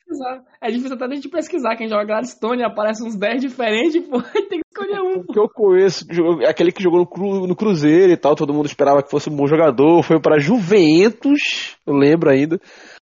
É 0.61 0.69
difícil 0.69 0.95
até 0.95 1.05
a 1.05 1.15
gente 1.15 1.29
pesquisar. 1.29 1.75
Quem 1.75 1.87
joga 1.87 2.05
Gladstone 2.05 2.63
aparece 2.63 3.03
uns 3.03 3.15
10 3.15 3.41
diferentes, 3.41 4.05
pô, 4.07 4.21
tem 4.49 4.59
que 4.59 4.67
escolher 4.67 4.99
um. 5.01 5.21
O 5.21 5.33
que 5.33 5.39
eu 5.39 5.47
conheço, 5.47 6.05
aquele 6.47 6.71
que 6.71 6.83
jogou 6.83 6.99
no, 6.99 7.07
cru, 7.07 7.47
no 7.47 7.55
Cruzeiro 7.55 8.11
e 8.11 8.17
tal, 8.17 8.35
todo 8.35 8.53
mundo 8.53 8.65
esperava 8.65 9.01
que 9.01 9.09
fosse 9.09 9.29
um 9.29 9.35
bom 9.35 9.47
jogador, 9.47 10.03
foi 10.03 10.19
pra 10.19 10.39
Juventus, 10.39 11.77
eu 11.85 11.93
lembro 11.93 12.29
ainda. 12.29 12.59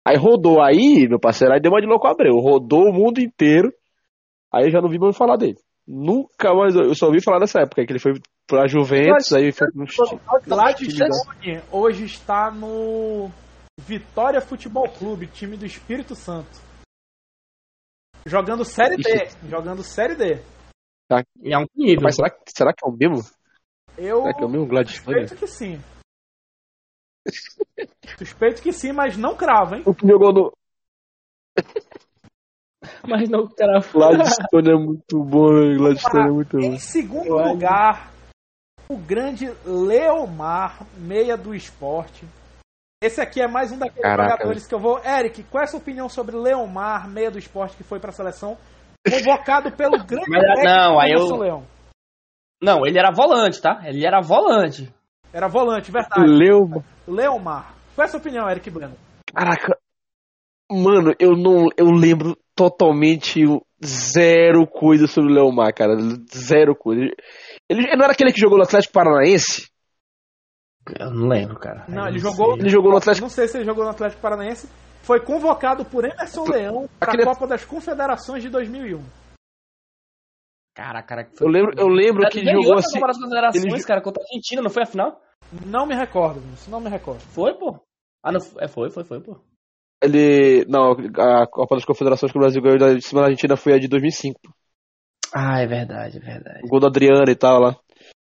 Aí 0.05 0.17
rodou 0.17 0.61
aí, 0.61 1.07
meu 1.07 1.19
parceiro, 1.19 1.53
aí 1.53 1.61
deu 1.61 1.71
uma 1.71 1.79
de 1.79 1.87
louco 1.87 2.07
abreu, 2.07 2.35
rodou 2.35 2.89
o 2.89 2.93
mundo 2.93 3.19
inteiro. 3.19 3.71
Aí 4.53 4.65
eu 4.65 4.71
já 4.71 4.81
não 4.81 4.89
vi 4.89 4.99
mais 4.99 5.15
falar 5.15 5.37
dele. 5.37 5.57
Nunca 5.87 6.53
mais, 6.53 6.75
eu 6.75 6.93
só 6.93 7.07
ouvi 7.07 7.21
falar 7.21 7.39
nessa 7.39 7.61
época, 7.61 7.85
que 7.85 7.91
ele 7.91 7.99
foi 7.99 8.13
pra 8.53 8.67
Juventus, 8.67 9.33
aí 9.33 9.51
foi 9.51 9.67
pro 9.71 9.87
Gladstone 10.45 11.61
hoje 11.71 12.05
está 12.05 12.51
no 12.51 13.31
Vitória 13.79 14.39
Futebol 14.39 14.87
Clube, 14.87 15.25
time 15.25 15.57
do 15.57 15.65
Espírito 15.65 16.13
Santo. 16.13 16.61
Jogando 18.27 18.63
Série 18.63 18.97
D. 18.97 19.27
Jogando 19.49 19.81
Série 19.83 20.15
D. 20.15 20.43
Tá. 21.07 21.23
É 21.43 21.57
um 21.57 21.65
nível. 21.75 22.03
Mas 22.03 22.15
será, 22.15 22.29
será 22.47 22.73
que 22.73 22.85
é 22.85 22.87
o 22.87 22.95
mesmo? 22.95 23.27
Eu 23.97 24.21
será 24.21 24.33
que 24.35 24.43
é 24.43 24.45
o 24.45 24.49
mesmo 24.49 24.67
Gladstone? 24.67 25.27
Suspeito 25.27 25.35
que 25.35 25.47
sim. 25.47 25.81
Suspeito 28.19 28.61
que 28.61 28.71
sim, 28.71 28.91
mas 28.93 29.17
não 29.17 29.35
cravo, 29.35 29.75
hein? 29.75 29.83
O 29.85 29.95
que 29.95 30.07
jogou 30.07 30.31
no. 30.31 30.53
mas 33.07 33.27
não 33.29 33.47
cravo. 33.47 33.91
Gladstone 33.93 34.69
é 34.69 34.75
muito 34.75 35.23
bom, 35.23 35.51
né? 35.51 35.75
Gladstone 35.75 36.29
é 36.29 36.31
muito 36.31 36.57
bom. 36.57 36.65
Em 36.65 36.79
segundo 36.79 37.35
lugar, 37.35 38.12
o 38.89 38.97
grande 38.97 39.51
Leomar, 39.65 40.85
meia 40.97 41.37
do 41.37 41.53
esporte. 41.53 42.25
Esse 43.01 43.19
aqui 43.21 43.41
é 43.41 43.47
mais 43.47 43.71
um 43.71 43.77
daqueles 43.77 44.01
Caraca, 44.01 44.31
jogadores 44.31 44.67
que 44.67 44.73
eu 44.73 44.79
vou. 44.79 44.99
Eric, 45.03 45.43
qual 45.43 45.61
é 45.61 45.65
a 45.65 45.67
sua 45.67 45.79
opinião 45.79 46.07
sobre 46.07 46.35
Leomar, 46.35 47.09
meia 47.09 47.29
do 47.29 47.37
esporte 47.37 47.75
que 47.75 47.83
foi 47.83 47.99
para 47.99 48.09
a 48.09 48.13
seleção, 48.13 48.57
convocado 49.05 49.71
pelo 49.71 49.97
grande 50.05 50.29
Mas, 50.29 50.63
não, 50.63 50.99
aí 50.99 51.11
eu... 51.11 51.35
Leão? 51.35 51.63
Não, 52.61 52.85
ele 52.85 52.97
era 52.97 53.11
volante, 53.11 53.61
tá? 53.61 53.81
Ele 53.83 54.05
era 54.05 54.21
volante. 54.21 54.89
Era 55.33 55.49
volante, 55.49 55.91
verdade. 55.91 56.25
Leomar. 56.25 56.83
Leomar. 57.05 57.73
Qual 57.93 58.03
é 58.03 58.07
a 58.07 58.07
sua 58.07 58.19
opinião, 58.19 58.49
Eric 58.49 58.69
Bueno? 58.69 58.95
Caraca. 59.35 59.77
Mano, 60.71 61.13
eu 61.19 61.31
não. 61.31 61.67
Eu 61.75 61.87
lembro 61.87 62.37
totalmente 62.55 63.43
zero 63.85 64.67
coisa 64.67 65.07
sobre 65.07 65.31
o 65.31 65.33
Leomar, 65.33 65.73
cara. 65.73 65.95
Zero 66.33 66.75
coisa. 66.75 67.01
Ele, 67.01 67.13
ele 67.69 67.95
não 67.95 68.03
era 68.03 68.13
aquele 68.13 68.31
que 68.31 68.39
jogou 68.39 68.57
no 68.57 68.63
Atlético 68.63 68.93
Paranaense? 68.93 69.69
Eu 70.99 71.11
não 71.11 71.27
lembro, 71.27 71.57
cara. 71.59 71.85
Não, 71.87 72.07
ele 72.07 72.19
jogou. 72.19 72.57
Ele 72.57 72.69
jogou 72.69 72.91
no 72.91 72.97
Atlético. 72.97 73.25
Não 73.25 73.29
sei 73.29 73.47
se 73.47 73.57
ele 73.57 73.65
jogou 73.65 73.83
no 73.83 73.91
Atlético 73.91 74.21
Paranaense. 74.21 74.69
Foi 75.01 75.19
convocado 75.19 75.85
por 75.85 76.05
Emerson 76.05 76.45
Leão 76.45 76.89
para 76.99 77.11
a 77.11 77.13
Aquele... 77.13 77.25
Copa 77.25 77.47
das 77.47 77.65
Confederações 77.65 78.41
de 78.41 78.49
2001. 78.49 79.03
Cara, 80.75 81.03
cara, 81.03 81.29
foi... 81.35 81.47
eu 81.47 81.51
lembro, 81.51 81.73
eu 81.77 81.87
lembro 81.87 82.29
que 82.29 82.43
jogou 82.43 82.77
assim. 82.77 82.99
Copa 82.99 83.07
das 83.07 83.17
Confederações, 83.17 83.65
ele... 83.65 83.83
cara, 83.83 84.01
contra 84.01 84.21
a 84.21 84.25
Argentina, 84.25 84.61
não 84.61 84.69
foi 84.69 84.83
a 84.83 84.87
final? 84.87 85.21
Não 85.65 85.85
me 85.85 85.93
recordo, 85.93 86.41
isso 86.53 86.69
não 86.71 86.79
me 86.79 86.89
recordo. 86.89 87.19
Foi, 87.19 87.53
pô? 87.53 87.79
Ah, 88.23 88.31
não, 88.31 88.39
é, 88.59 88.67
foi, 88.67 88.89
foi, 88.89 89.03
foi, 89.03 89.21
pô. 89.21 89.39
Ele. 90.03 90.65
Não, 90.67 90.91
a 90.91 91.47
Copa 91.47 91.75
das 91.75 91.85
Confederações 91.85 92.31
que 92.31 92.37
o 92.37 92.41
Brasil 92.41 92.61
ganhou 92.61 92.95
de 92.95 93.01
cima 93.01 93.21
da 93.21 93.27
Argentina 93.27 93.55
foi 93.55 93.73
a 93.73 93.79
de 93.79 93.87
2005. 93.87 94.39
Ah, 95.33 95.61
é 95.61 95.67
verdade, 95.67 96.17
é 96.17 96.19
verdade. 96.19 96.59
O 96.63 96.67
gol 96.67 96.79
do 96.79 96.87
Adriano 96.87 97.29
e 97.29 97.35
tal 97.35 97.59
lá. 97.59 97.75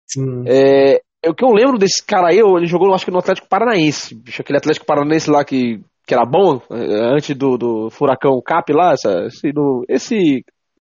Sim. 0.07 0.43
É, 0.47 1.01
o 1.27 1.35
que 1.35 1.43
eu 1.43 1.49
lembro 1.49 1.77
desse 1.77 2.03
cara 2.03 2.29
aí, 2.29 2.39
ele 2.39 2.65
jogou, 2.65 2.93
acho 2.93 3.05
que 3.05 3.11
no 3.11 3.19
Atlético 3.19 3.47
Paranaense. 3.47 4.15
Bicho, 4.15 4.41
aquele 4.41 4.57
Atlético 4.57 4.85
Paranaense 4.85 5.29
lá 5.29 5.43
que, 5.43 5.81
que 6.07 6.13
era 6.13 6.25
bom, 6.25 6.61
é, 6.71 7.13
antes 7.13 7.35
do, 7.35 7.57
do 7.57 7.89
Furacão 7.89 8.41
Cap 8.43 8.71
lá, 8.73 8.93
essa, 8.93 9.25
esse, 9.25 9.51
do, 9.51 9.85
esse 9.87 10.43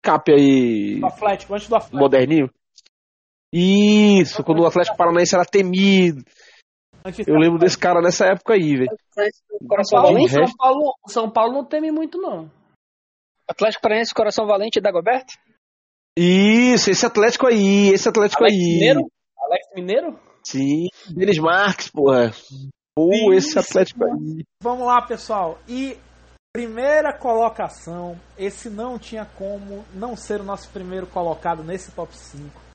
Cap 0.03 0.31
aí. 0.33 1.01
Do 1.01 1.07
Atlético, 1.07 1.55
antes 1.55 1.69
do 1.69 1.77
Atlético. 1.77 1.99
Moderninho. 1.99 2.51
Isso, 3.53 4.45
quando 4.45 4.63
o 4.63 4.67
Atlético 4.67 4.97
Paranaense 4.97 5.35
era 5.35 5.45
temido. 5.45 6.23
Eu 7.27 7.37
lembro 7.37 7.59
desse 7.59 7.79
cara 7.79 8.01
nessa 8.01 8.27
época 8.27 8.55
aí, 8.55 8.77
velho. 8.77 8.99
Coração 9.69 10.03
Valente? 10.03 10.33
São 10.33 10.57
Paulo, 10.57 10.95
São 11.07 11.31
Paulo 11.31 11.53
não 11.53 11.65
teme 11.65 11.91
muito, 11.91 12.19
não. 12.19 12.51
Atlético 13.49 13.83
Paranaense, 13.83 14.15
Coração 14.15 14.47
Valente 14.47 14.79
e 14.79 14.83
Dagoberto? 14.83 15.35
Isso, 16.19 16.91
esse 16.91 17.07
Atlético 17.07 17.47
aí, 17.47 17.91
esse 17.91 18.09
Atlético 18.09 18.43
Alex 18.43 18.57
aí. 18.57 18.73
Mineiro? 18.73 19.01
Alex 19.39 19.67
Mineiro? 19.75 20.19
Sim, 20.43 20.87
Denis 21.11 21.39
Marques, 21.39 21.91
porra. 21.91 22.33
Pô, 22.95 23.33
esse 23.33 23.59
Atlético 23.59 24.05
aí. 24.05 24.45
Vamos 24.63 24.87
lá, 24.87 25.03
pessoal. 25.03 25.59
E 25.69 25.99
primeira 26.53 27.13
colocação, 27.13 28.19
esse 28.39 28.71
não 28.71 28.99
tinha 28.99 29.27
como 29.27 29.85
não 29.93 30.17
ser 30.17 30.41
o 30.41 30.45
nosso 30.45 30.71
primeiro 30.71 31.07
colocado 31.07 31.63
nesse 31.63 31.93
top 31.93 32.17
5. 32.17 32.66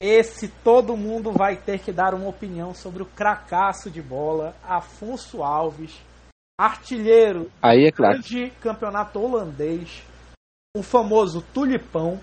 Esse 0.00 0.48
todo 0.48 0.96
mundo 0.96 1.30
vai 1.30 1.56
ter 1.56 1.78
que 1.78 1.92
dar 1.92 2.14
uma 2.14 2.28
opinião 2.28 2.72
sobre 2.72 3.02
o 3.02 3.06
cracaço 3.06 3.90
de 3.90 4.00
bola, 4.00 4.56
Afonso 4.62 5.42
Alves, 5.42 6.00
artilheiro 6.58 7.50
aí 7.62 7.84
é 7.86 7.92
claro. 7.92 8.18
de 8.20 8.50
campeonato 8.62 9.20
holandês, 9.20 10.02
o 10.74 10.82
famoso 10.82 11.42
Tulipão, 11.52 12.18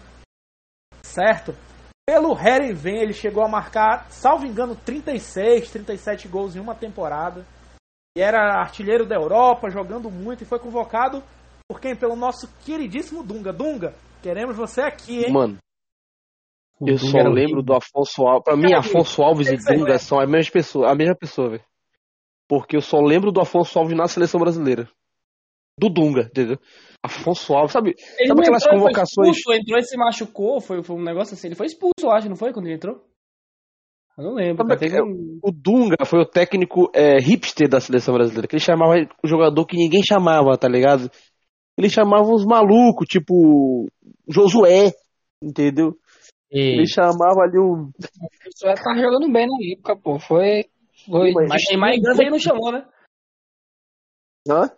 certo? 1.04 1.56
Pelo 2.08 2.36
Herenveen 2.40 3.02
ele 3.02 3.13
chegou 3.13 3.44
a 3.44 3.50
marcar, 3.50 4.10
salvo 4.10 4.48
engano, 4.48 4.76
36, 4.76 5.70
37 5.70 6.28
gols 6.28 6.56
em 6.56 6.60
uma 6.60 6.74
temporada. 6.74 7.46
E 8.18 8.22
era 8.22 8.60
artilheiro 8.60 9.06
da 9.06 9.16
Europa, 9.16 9.70
jogando 9.70 10.10
muito 10.10 10.42
e 10.42 10.48
foi 10.48 10.58
convocado 10.58 11.22
por 11.70 11.82
quem? 11.82 11.96
Pelo 11.96 12.16
nosso 12.16 12.48
queridíssimo 12.63 13.22
Dunga. 13.22 13.52
Dunga, 13.52 13.94
queremos 14.24 14.56
você 14.56 14.82
aqui, 14.82 15.26
hein? 15.26 15.34
Mano, 15.34 15.58
eu 16.86 16.98
só 16.98 17.20
lembro 17.20 17.63
do 17.63 17.74
Afonso 17.74 18.24
Alves. 18.24 18.44
Pra 18.44 18.56
mim, 18.56 18.74
Afonso 18.74 19.22
Alves 19.24 19.48
e 19.50 19.58
Dunga 19.58 19.98
são 19.98 20.20
a 20.20 20.28
mesma 20.28 20.52
pessoa, 20.52 20.92
a 20.92 20.96
mesma 20.96 21.16
pessoa, 21.16 21.50
velho. 21.50 21.63
Porque 22.48 22.78
eu 22.78 22.82
só 22.82 23.00
lembro 23.00 23.32
do 23.32 23.42
Afonso 23.42 23.78
Alves 23.78 23.98
na 23.98 24.08
seleção 24.08 24.40
brasileira. 24.40 24.88
Do 25.80 25.90
Dunga, 25.90 26.22
entendeu? 26.22 26.58
Afonso 27.04 27.54
Alves, 27.54 27.72
sabe? 27.72 27.96
Ele 28.20 28.28
sabe 28.28 28.42
aquelas 28.42 28.63
entrou, 28.63 28.80
convocações. 28.80 29.38
Expulso, 29.38 29.60
entrou 29.60 29.80
e 29.80 29.84
se 29.84 29.98
machucou, 29.98 30.62
foi, 30.62 30.84
foi 30.84 30.96
um 30.96 31.04
negócio 31.04 31.34
assim. 31.34 31.48
Ele 31.48 31.56
foi 31.56 31.68
expulso, 31.68 31.94
eu 32.04 32.12
acho, 32.12 32.30
não 32.30 32.36
foi? 32.36 32.54
Quando 32.54 32.66
ele 32.68 32.76
entrou? 32.76 33.04
Eu 34.18 34.24
não 34.24 34.34
lembro. 34.34 34.66
Sabe, 34.68 35.02
um... 35.02 35.40
O 35.44 35.52
Dunga 35.52 36.04
foi 36.06 36.20
o 36.20 36.26
técnico 36.26 36.90
é, 36.94 37.20
hipster 37.20 37.70
da 37.70 37.80
seleção 37.80 38.16
brasileira, 38.16 38.48
que 38.48 38.56
ele 38.56 38.63
chamava 38.63 38.94
o 39.24 39.28
jogador 39.28 39.66
que 39.66 39.78
ninguém 39.78 40.02
chamava, 40.04 40.58
tá 40.58 40.68
ligado? 40.68 41.12
Ele 41.78 41.90
chamava 41.90 42.24
uns 42.24 42.44
malucos, 42.44 43.08
tipo 43.08 43.88
Josué, 44.28 44.92
entendeu? 45.44 45.96
E... 46.52 46.60
Ele 46.60 46.88
chamava 46.88 47.42
ali 47.42 47.60
um. 47.60 47.90
O 47.90 47.92
Josué 48.46 48.74
tá 48.76 48.96
jogando 48.96 49.32
bem 49.32 49.48
na 49.48 49.58
época, 49.74 49.96
pô. 49.98 50.20
Foi. 50.20 50.66
foi... 51.06 51.32
Mas 51.34 51.64
Neymar 51.70 51.94
e 51.94 52.02
Ganso 52.02 52.22
ele 52.22 52.32
não 52.32 52.40
chamou, 52.40 52.72
né? 52.72 52.86
Hã? 54.50 54.70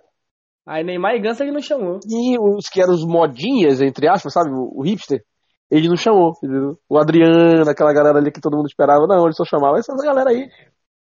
Aí 0.68 0.84
Neymar 0.84 1.16
e 1.16 1.22
Ganso 1.22 1.44
ele 1.44 1.52
não 1.52 1.62
chamou. 1.62 2.00
E 2.08 2.38
os 2.40 2.68
que 2.70 2.82
eram 2.82 2.94
os 2.94 3.06
modinhas, 3.06 3.82
entre 3.82 4.08
aspas, 4.08 4.34
sabe? 4.34 4.50
O, 4.50 4.80
o 4.80 4.84
hipster, 4.84 5.24
ele 5.70 5.88
não 5.88 5.96
chamou, 5.96 6.32
entendeu? 6.38 6.80
O 6.90 6.98
Adriano, 6.98 7.70
aquela 7.70 7.94
galera 7.94 8.18
ali 8.18 8.32
que 8.32 8.42
todo 8.42 8.58
mundo 8.58 8.68
esperava, 8.68 9.06
não, 9.08 9.26
ele 9.26 9.34
só 9.34 9.46
chamava 9.46 9.78
essa 9.78 9.94
galera 9.96 10.32
aí. 10.32 10.50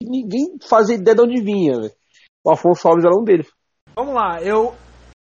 Ninguém 0.02 0.56
fazia 0.68 0.96
ideia 0.96 1.14
de 1.14 1.22
onde 1.22 1.42
vinha, 1.42 1.80
velho. 1.80 1.92
O 2.44 2.50
Afonso 2.50 2.86
Alves 2.88 3.04
era 3.04 3.14
um 3.14 3.24
deles. 3.24 3.50
Vamos 3.94 4.14
lá, 4.14 4.42
eu 4.42 4.74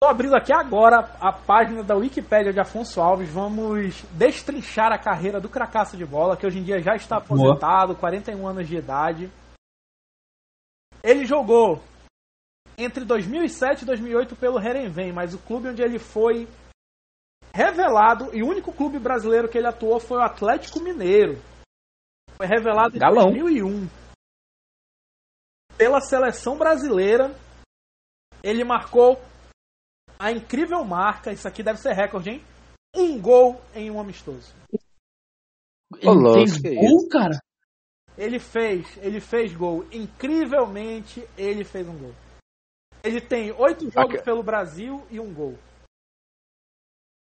Tô 0.01 0.07
abrindo 0.07 0.33
aqui 0.33 0.53
agora 0.53 0.99
a 1.19 1.33
página 1.33 1.83
da 1.83 1.93
Wikipédia 1.93 2.53
de 2.53 2.59
Afonso 2.59 3.01
Alves. 3.01 3.29
Vamos 3.29 4.01
destrinchar 4.13 4.93
a 4.93 4.97
carreira 4.97 5.41
do 5.41 5.49
cracaço 5.49 5.97
de 5.97 6.05
bola, 6.05 6.37
que 6.37 6.47
hoje 6.47 6.57
em 6.57 6.63
dia 6.63 6.81
já 6.81 6.95
está 6.95 7.17
aposentado, 7.17 7.87
Boa. 7.87 7.99
41 7.99 8.47
anos 8.47 8.65
de 8.65 8.77
idade. 8.77 9.29
Ele 11.03 11.25
jogou 11.25 11.83
entre 12.77 13.03
2007 13.03 13.81
e 13.81 13.85
2008 13.85 14.37
pelo 14.37 14.57
Herenveen, 14.57 15.11
mas 15.11 15.33
o 15.33 15.39
clube 15.39 15.67
onde 15.67 15.81
ele 15.81 15.99
foi 15.99 16.47
revelado 17.53 18.33
e 18.33 18.41
o 18.41 18.47
único 18.47 18.71
clube 18.71 18.99
brasileiro 18.99 19.49
que 19.49 19.57
ele 19.57 19.67
atuou 19.67 19.99
foi 19.99 20.19
o 20.19 20.23
Atlético 20.23 20.79
Mineiro. 20.79 21.41
Foi 22.37 22.47
revelado 22.47 22.95
em 22.95 22.99
Galão. 22.99 23.33
2001. 23.33 23.89
Pela 25.75 25.99
seleção 25.99 26.57
brasileira, 26.57 27.35
ele 28.41 28.63
marcou 28.63 29.21
a 30.19 30.31
incrível 30.31 30.83
marca, 30.83 31.31
isso 31.31 31.47
aqui 31.47 31.63
deve 31.63 31.79
ser 31.79 31.93
recorde, 31.93 32.29
hein? 32.29 32.43
Um 32.93 33.19
gol 33.19 33.61
em 33.73 33.89
um 33.89 33.99
amistoso. 33.99 34.53
Ele 35.97 36.47
fez 36.47 36.57
gol, 36.57 37.07
cara? 37.09 37.39
Ele 38.17 38.37
fez, 38.37 38.97
ele 38.97 39.21
fez 39.21 39.55
gol. 39.55 39.85
Incrivelmente, 39.93 41.25
ele 41.37 41.63
fez 41.63 41.87
um 41.87 41.97
gol. 41.97 42.13
Ele 43.01 43.21
tem 43.21 43.51
oito 43.53 43.89
jogos 43.89 44.15
okay. 44.15 44.21
pelo 44.21 44.43
Brasil 44.43 45.01
e 45.09 45.19
um 45.21 45.33
gol. 45.33 45.57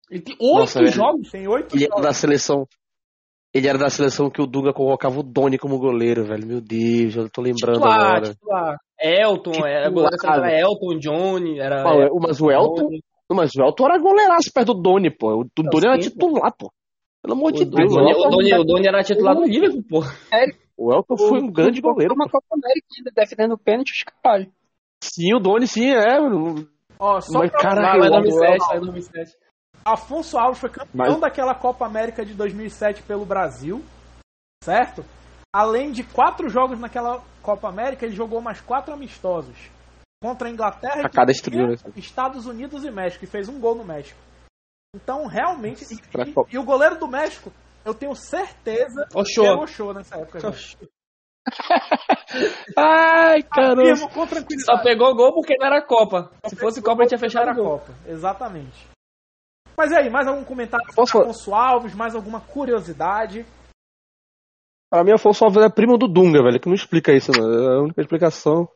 Ele 0.09 0.21
tem 0.21 0.35
oito 0.35 0.59
Nossa, 0.59 0.85
jogos? 0.87 1.31
Tem 1.31 1.47
oito 1.47 1.75
ele 1.75 1.85
jogos. 1.85 1.97
Era 1.97 2.07
da 2.07 2.13
seleção. 2.13 2.67
Ele 3.53 3.67
era 3.67 3.77
da 3.77 3.89
seleção 3.89 4.29
que 4.29 4.41
o 4.41 4.47
Dunga 4.47 4.73
colocava 4.73 5.19
o 5.19 5.23
Doni 5.23 5.57
como 5.57 5.79
goleiro, 5.79 6.25
velho. 6.25 6.45
Meu 6.45 6.59
Deus, 6.59 7.15
eu 7.15 7.29
tô 7.29 7.41
lembrando 7.41 7.75
titular, 7.75 7.99
agora. 7.99 8.33
Titular. 8.33 8.77
Elton, 8.99 9.51
titular. 9.51 9.71
era 9.71 9.89
goleiro 9.89 10.17
era 10.23 10.59
Elton, 10.61 10.99
Johnny, 10.99 11.59
era. 11.59 11.83
Não, 11.83 12.19
mas 12.19 12.41
o 12.41 12.51
Elton. 12.51 12.89
Mas 13.31 13.51
o 13.55 13.63
Elton 13.63 13.85
era 13.85 13.97
goleiraço 13.97 14.51
perto 14.53 14.73
do 14.73 14.81
Doni, 14.81 15.09
pô. 15.09 15.41
O 15.41 15.63
Doni 15.63 15.87
era 15.87 15.97
titular, 15.97 16.53
pô. 16.57 16.71
Pelo 17.21 17.33
amor 17.33 17.51
de 17.51 17.65
Deus. 17.65 17.91
Doni, 17.91 18.13
o, 18.13 18.29
Doni, 18.29 18.53
o 18.53 18.63
Doni 18.63 18.87
era 18.87 19.01
titular 19.03 19.35
do 19.35 19.43
Liverpool, 19.45 19.83
pô. 19.89 19.99
O 20.77 20.93
Elton 20.93 21.17
foi 21.17 21.41
um 21.41 21.51
grande 21.51 21.81
goleiro. 21.81 22.13
uma 22.13 22.29
Copa 22.29 22.45
América 22.51 22.87
ainda, 22.97 23.11
defendendo 23.15 23.53
o 23.53 23.57
pênalti, 23.57 23.91
os 23.91 24.03
caralho. 24.03 24.51
Sim, 25.01 25.33
o 25.35 25.39
Doni 25.39 25.67
sim, 25.67 25.89
é. 25.91 26.19
Ó, 26.99 27.19
só 27.21 27.39
mas, 27.39 27.51
pra 27.51 27.59
caralho, 27.59 27.99
vai 28.01 28.09
2007, 28.09 28.67
vai 28.67 28.79
2007. 28.79 29.31
Afonso 29.85 30.37
Alves 30.37 30.59
foi 30.59 30.69
campeão 30.69 31.11
Mas- 31.11 31.19
daquela 31.19 31.53
Copa 31.53 31.85
América 31.85 32.25
de 32.25 32.33
2007 32.33 33.03
pelo 33.03 33.25
Brasil, 33.25 33.83
certo? 34.63 35.03
Além 35.55 35.91
de 35.91 36.03
quatro 36.03 36.49
jogos 36.49 36.79
naquela 36.79 37.21
Copa 37.41 37.69
América, 37.69 38.05
ele 38.05 38.15
jogou 38.15 38.41
mais 38.41 38.59
quatro 38.59 38.93
amistosos 38.93 39.55
contra 40.23 40.47
a 40.47 40.51
Inglaterra, 40.51 41.01
A 41.05 41.09
cada 41.09 41.31
Turquia. 41.33 41.75
Estados 41.95 42.45
Unidos 42.47 42.83
e 42.83 42.89
México 42.89 43.23
e 43.23 43.27
fez 43.27 43.47
um 43.49 43.59
gol 43.59 43.75
no 43.75 43.83
México. 43.83 44.19
Então, 44.95 45.27
realmente, 45.27 45.83
e, 45.91 45.95
e- 45.95 46.33
e 46.55 46.57
o 46.57 46.63
goleiro 46.63 46.97
do 46.97 47.07
México, 47.07 47.51
eu 47.85 47.93
tenho 47.93 48.15
certeza 48.15 49.05
que 49.11 49.17
Oxô. 49.17 49.43
era 49.45 49.59
o 49.59 49.67
show 49.67 49.93
nessa 49.93 50.15
época. 50.17 50.39
gente. 50.39 50.77
Ai, 52.77 53.43
caramba. 53.43 53.95
Só 54.65 54.81
pegou 54.81 55.13
gol 55.15 55.33
porque 55.33 55.55
não 55.57 55.67
era 55.67 55.81
Copa. 55.81 56.31
Se 56.47 56.55
fosse 56.55 56.81
Copa, 56.81 57.01
ele 57.01 57.09
tinha 57.09 57.19
fechado 57.19 57.49
Era 57.49 57.51
a 57.51 57.55
Copa. 57.55 57.93
Exatamente. 58.07 58.87
Mas 59.77 59.91
e 59.91 59.95
aí, 59.95 60.09
mais 60.09 60.27
algum 60.27 60.43
comentário 60.45 60.85
sobre 60.93 61.21
Afonso 61.29 61.53
Alves? 61.53 61.93
Mais 61.93 62.15
alguma 62.15 62.39
curiosidade? 62.39 63.45
Pra 64.93 65.03
mim, 65.03 65.11
Afonso 65.11 65.43
Alves 65.43 65.63
é 65.63 65.69
primo 65.69 65.97
do 65.97 66.07
Dunga, 66.07 66.43
velho. 66.43 66.59
Que 66.59 66.67
não 66.67 66.75
explica 66.75 67.11
isso, 67.11 67.31
não. 67.31 67.49
É 67.51 67.77
a 67.77 67.81
única 67.81 67.99
explicação. 67.99 68.69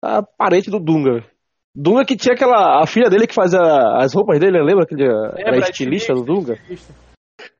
A 0.00 0.22
parente 0.22 0.70
do 0.70 0.78
Dunga, 0.78 1.14
velho. 1.14 1.30
Dunga 1.74 2.04
que 2.04 2.16
tinha 2.16 2.32
aquela. 2.32 2.80
A 2.80 2.86
filha 2.86 3.10
dele 3.10 3.26
que 3.26 3.34
fazia 3.34 3.58
as 3.96 4.14
roupas 4.14 4.38
dele, 4.38 4.62
lembra 4.62 4.86
que 4.86 4.94
era 4.94 5.58
estilista 5.68 6.14
do 6.14 6.22
Dunga? 6.22 6.60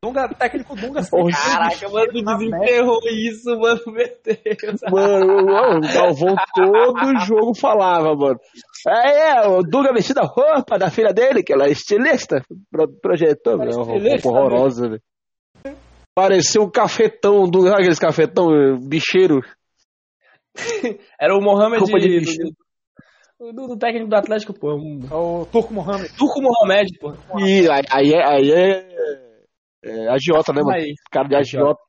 Dunga, 0.01 0.29
técnico 0.29 0.77
Dunga 0.77 1.01
Porra, 1.11 1.33
Caraca, 1.33 1.89
mano, 1.89 2.13
me 2.15 2.23
desenterrou 2.23 3.01
isso, 3.07 3.59
mano. 3.59 3.81
Meu 3.89 4.17
Deus. 4.25 4.81
Mano, 4.89 5.79
o 5.79 5.93
Galvão 5.93 6.37
todo 6.55 7.19
jogo 7.27 7.53
falava, 7.59 8.15
mano. 8.15 8.39
É, 8.87 9.31
é, 9.31 9.49
o 9.49 9.61
Dunga 9.65 9.93
vestindo 9.93 10.21
a 10.21 10.25
roupa 10.25 10.79
da 10.79 10.89
filha 10.89 11.13
dele, 11.13 11.43
que 11.43 11.53
ela 11.53 11.67
é 11.67 11.73
estilista. 11.73 12.45
Pro, 12.71 12.87
projetou, 13.01 13.59
velho. 13.59 13.75
Uma 13.75 13.85
roupa 13.85 14.29
horrorosa, 14.29 14.89
velho. 14.89 15.03
Parecia 16.21 16.61
um 16.61 16.71
cafetão, 16.71 17.45
do, 17.49 17.63
sabe 17.63 17.75
aqueles 17.81 17.99
cafetão 17.99 18.49
eh, 18.55 18.77
bicheiro? 18.79 19.41
Era 21.21 21.35
o 21.37 21.41
Mohamed 21.41 21.85
de 21.85 21.91
do, 21.91 21.99
bicho. 21.99 22.37
do, 23.39 23.69
do- 23.69 23.79
técnico 23.79 24.09
do 24.09 24.17
Atlético, 24.17 24.53
pô. 24.53 24.75
Um, 24.75 25.01
O 25.11 25.47
Turco 25.47 25.73
Mohamed. 25.73 26.15
Turco 26.17 26.43
Mohamed, 26.43 26.99
pô. 26.99 27.13
E 27.39 27.69
aí, 27.71 27.83
aí 27.91 28.13
é, 28.13 28.25
aí 28.27 28.51
é, 28.53 28.89
é 29.85 30.09
agiota, 30.09 30.53
né, 30.53 30.61
mano? 30.63 30.77
Aí. 30.77 30.95
Cara 31.11 31.29
de 31.29 31.37
agiota. 31.37 31.81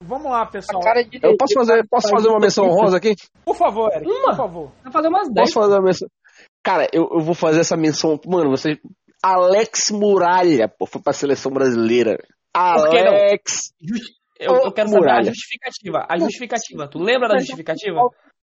Vamos 0.00 0.30
lá, 0.30 0.44
pessoal. 0.46 0.82
Cara 0.82 1.02
de 1.04 1.18
Eu 1.22 1.36
posso 1.36 1.54
fazer, 1.54 1.86
posso 1.88 2.08
fazer 2.08 2.28
uma 2.28 2.40
menção 2.40 2.66
honrosa 2.66 2.96
aqui? 2.98 3.14
Por 3.44 3.56
favor, 3.56 3.90
Eric, 3.94 4.10
Uma? 4.10 4.30
por 4.30 4.36
favor. 4.36 4.72
Vai 4.82 4.92
fazer 4.92 5.08
umas 5.08 5.28
10. 5.32 5.34
Posso 5.34 5.54
fazer 5.54 5.74
uma 5.78 5.82
menção? 5.86 6.08
Cara, 6.62 6.86
eu, 6.92 7.08
eu 7.12 7.20
vou 7.20 7.34
fazer 7.34 7.60
essa 7.60 7.76
menção. 7.76 8.18
Mano, 8.26 8.50
você. 8.50 8.78
Alex 9.22 9.90
Muralha, 9.92 10.68
pô, 10.68 10.84
foi 10.86 11.00
pra 11.00 11.12
seleção 11.12 11.50
brasileira. 11.50 12.18
Alex. 12.56 13.72
Eu, 14.38 14.54
eu 14.56 14.72
quero 14.72 14.88
saber 14.88 14.98
a 14.98 15.00
Muralha. 15.00 15.24
justificativa. 15.32 16.06
A 16.08 16.18
justificativa. 16.18 16.88
Tu 16.88 16.98
lembra 16.98 17.28
da 17.28 17.38
justificativa? 17.38 18.00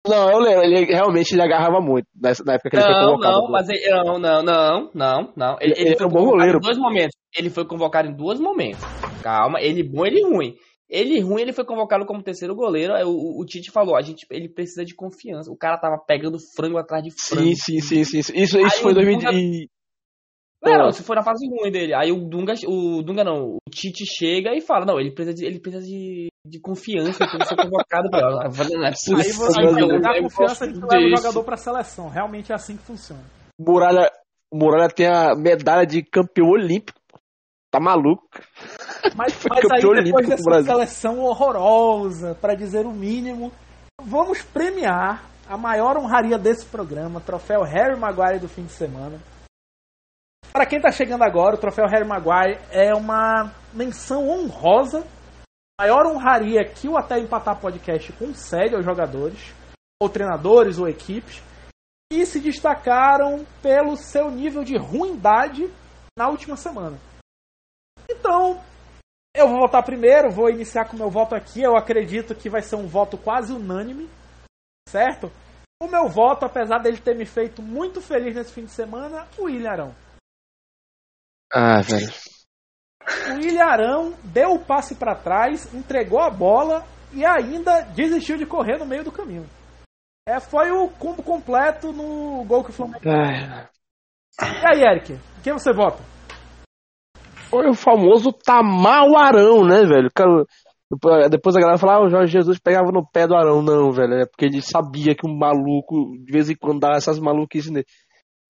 Não, 0.06 0.30
eu 0.30 0.38
lembro, 0.38 0.62
ele 0.64 0.84
realmente 0.84 1.32
ele 1.32 1.42
agarrava 1.42 1.80
muito 1.80 2.06
na 2.14 2.30
época 2.54 2.70
que 2.70 2.76
ele 2.76 2.84
foi 2.84 2.92
Não, 2.94 3.06
convocado. 3.10 3.36
não, 3.38 3.50
mas 3.50 3.68
ele, 3.68 3.88
não, 3.90 4.18
não, 4.18 4.42
não, 4.42 4.90
não, 4.94 5.32
não. 5.36 5.56
Ele, 5.60 5.72
Ele 5.76 5.80
ele 5.88 5.96
foi 5.96 6.04
é 6.04 6.08
um 6.08 6.12
bom 6.12 6.24
goleiro. 6.26 6.58
em 6.58 6.60
dois 6.60 6.78
momentos. 6.78 7.16
Ele 7.36 7.50
foi 7.50 7.64
convocado 7.66 8.08
em 8.08 8.14
dois 8.14 8.38
momentos. 8.38 8.80
Calma, 9.22 9.60
ele 9.60 9.82
bom, 9.82 10.06
ele 10.06 10.22
ruim. 10.22 10.54
Ele 10.88 11.20
ruim, 11.20 11.42
ele 11.42 11.52
foi 11.52 11.64
convocado 11.64 12.06
como 12.06 12.22
terceiro 12.22 12.54
goleiro. 12.54 12.94
Aí 12.94 13.02
o, 13.02 13.40
o 13.40 13.44
Tite 13.44 13.72
falou, 13.72 13.96
a 13.96 14.02
gente, 14.02 14.24
ele 14.30 14.48
precisa 14.48 14.84
de 14.84 14.94
confiança. 14.94 15.50
O 15.50 15.56
cara 15.56 15.76
tava 15.76 15.98
pegando 15.98 16.38
frango 16.54 16.78
atrás 16.78 17.02
de 17.02 17.10
frango. 17.10 17.42
Sim, 17.48 17.54
sim, 17.56 17.80
sim, 17.80 18.04
sim. 18.04 18.18
Isso, 18.20 18.32
isso 18.34 18.56
Aí 18.58 18.70
foi 18.82 18.92
o 18.92 18.94
2000 18.94 19.18
Dunga- 19.18 19.32
e... 19.32 19.68
Não, 20.64 20.88
isso 20.88 21.04
foi 21.04 21.14
na 21.16 21.22
fase 21.22 21.46
ruim 21.48 21.70
dele. 21.70 21.94
Aí 21.94 22.10
o 22.10 22.24
Dunga, 22.28 22.54
o 22.66 23.02
Dunga 23.02 23.22
não, 23.22 23.56
o 23.56 23.70
Tite 23.70 24.04
chega 24.06 24.54
e 24.54 24.60
fala, 24.60 24.84
não, 24.84 24.98
ele 24.98 25.12
precisa 25.12 25.34
de, 25.36 25.44
ele 25.46 25.60
precisa 25.60 25.84
de, 25.84 26.28
de 26.46 26.60
confiança, 26.60 27.24
que 27.26 27.44
ser 27.44 27.56
convocado. 27.56 28.10
pra- 28.10 28.48
Não 28.74 28.84
é 28.84 28.88
Aí 28.88 28.94
você 29.32 29.62
vai 29.62 30.00
dar 30.00 30.16
eu 30.16 30.22
confiança 30.24 30.66
de 30.66 30.72
que 30.74 30.80
gosto 30.80 30.92
leva 30.96 31.06
o 31.14 31.16
jogador 31.18 31.44
pra 31.44 31.56
seleção. 31.56 32.08
Realmente 32.08 32.50
é 32.50 32.54
assim 32.54 32.76
que 32.76 32.82
funciona. 32.82 33.22
Muralha, 33.60 34.10
Muralha 34.52 34.88
tem 34.88 35.06
a 35.06 35.34
medalha 35.36 35.86
de 35.86 36.02
campeão 36.02 36.48
olímpico. 36.48 36.98
Tá 37.70 37.78
maluco? 37.80 38.26
Mas, 39.14 39.34
Foi 39.38 39.50
mas 39.50 39.58
aí, 39.64 39.80
campeão 39.82 39.92
depois 39.92 39.98
olímpico 39.98 40.22
do 40.22 40.28
dessa 40.28 40.42
Brasil. 40.44 40.72
seleção 40.72 41.20
horrorosa, 41.20 42.34
pra 42.40 42.54
dizer 42.54 42.86
o 42.86 42.92
mínimo, 42.92 43.52
vamos 44.02 44.42
premiar 44.42 45.22
a 45.48 45.56
maior 45.56 45.96
honraria 45.96 46.38
desse 46.38 46.64
programa, 46.66 47.20
troféu 47.20 47.62
Harry 47.62 47.96
Maguire 47.98 48.38
do 48.40 48.48
fim 48.48 48.64
de 48.64 48.72
semana. 48.72 49.18
Para 50.56 50.64
quem 50.64 50.80
tá 50.80 50.90
chegando 50.90 51.22
agora, 51.22 51.54
o 51.54 51.58
troféu 51.58 51.84
Harry 51.86 52.08
Maguire 52.08 52.58
é 52.70 52.94
uma 52.94 53.52
menção 53.74 54.26
honrosa, 54.26 55.06
maior 55.78 56.06
honraria 56.06 56.64
que 56.64 56.88
o 56.88 56.96
Até 56.96 57.18
Empatar 57.18 57.60
Podcast 57.60 58.10
concede 58.14 58.74
aos 58.74 58.82
jogadores, 58.82 59.52
ou 60.02 60.08
treinadores, 60.08 60.78
ou 60.78 60.88
equipes, 60.88 61.42
que 62.10 62.24
se 62.24 62.40
destacaram 62.40 63.44
pelo 63.60 63.98
seu 63.98 64.30
nível 64.30 64.64
de 64.64 64.78
ruindade 64.78 65.70
na 66.18 66.26
última 66.30 66.56
semana. 66.56 66.98
Então, 68.08 68.58
eu 69.36 69.48
vou 69.48 69.58
votar 69.58 69.84
primeiro, 69.84 70.30
vou 70.30 70.48
iniciar 70.48 70.86
com 70.86 70.96
o 70.96 70.98
meu 70.98 71.10
voto 71.10 71.34
aqui. 71.34 71.60
Eu 71.60 71.76
acredito 71.76 72.34
que 72.34 72.48
vai 72.48 72.62
ser 72.62 72.76
um 72.76 72.86
voto 72.86 73.18
quase 73.18 73.52
unânime, 73.52 74.08
certo? 74.88 75.30
O 75.82 75.86
meu 75.86 76.08
voto, 76.08 76.46
apesar 76.46 76.78
dele 76.78 76.96
ter 76.96 77.14
me 77.14 77.26
feito 77.26 77.60
muito 77.60 78.00
feliz 78.00 78.34
nesse 78.34 78.54
fim 78.54 78.64
de 78.64 78.70
semana, 78.70 79.28
o 79.36 79.42
William 79.44 79.70
Arão. 79.70 80.05
Ah, 81.52 81.80
velho. 81.80 82.08
O 83.30 83.34
William 83.36 83.64
Arão 83.64 84.14
deu 84.24 84.54
o 84.54 84.58
passe 84.58 84.96
para 84.96 85.14
trás, 85.14 85.72
entregou 85.72 86.20
a 86.20 86.28
bola 86.30 86.84
e 87.12 87.24
ainda 87.24 87.82
desistiu 87.94 88.36
de 88.36 88.44
correr 88.44 88.78
no 88.78 88.86
meio 88.86 89.04
do 89.04 89.12
caminho. 89.12 89.46
É, 90.28 90.40
foi 90.40 90.72
o 90.72 90.88
combo 90.88 91.22
completo 91.22 91.92
no 91.92 92.44
gol 92.44 92.64
que 92.64 92.70
o 92.70 92.72
Flamengo. 92.72 93.00
Ai, 93.08 93.68
E 94.40 94.66
aí, 94.66 94.82
Eric? 94.82 95.16
Quem 95.42 95.52
você 95.52 95.72
vota? 95.72 96.02
Foi 97.48 97.68
o 97.68 97.74
famoso 97.74 98.32
Tamauarão, 98.32 99.64
né, 99.64 99.84
velho? 99.84 100.10
Depois- 101.30 101.56
a 101.56 101.60
galera 101.60 101.78
fala, 101.78 101.94
ah, 101.94 102.04
o 102.04 102.10
Jorge 102.10 102.32
Jesus 102.32 102.58
pegava 102.58 102.90
no 102.90 103.06
pé 103.08 103.26
do 103.26 103.36
Arão. 103.36 103.62
Não, 103.62 103.92
velho, 103.92 104.14
é 104.14 104.26
porque 104.26 104.46
ele 104.46 104.60
sabia 104.60 105.14
que 105.14 105.26
um 105.28 105.36
maluco, 105.36 106.16
de 106.24 106.32
vez 106.32 106.50
em 106.50 106.56
quando, 106.56 106.80
dava 106.80 106.96
essas 106.96 107.20
maluquices 107.20 107.70
nele. 107.70 107.86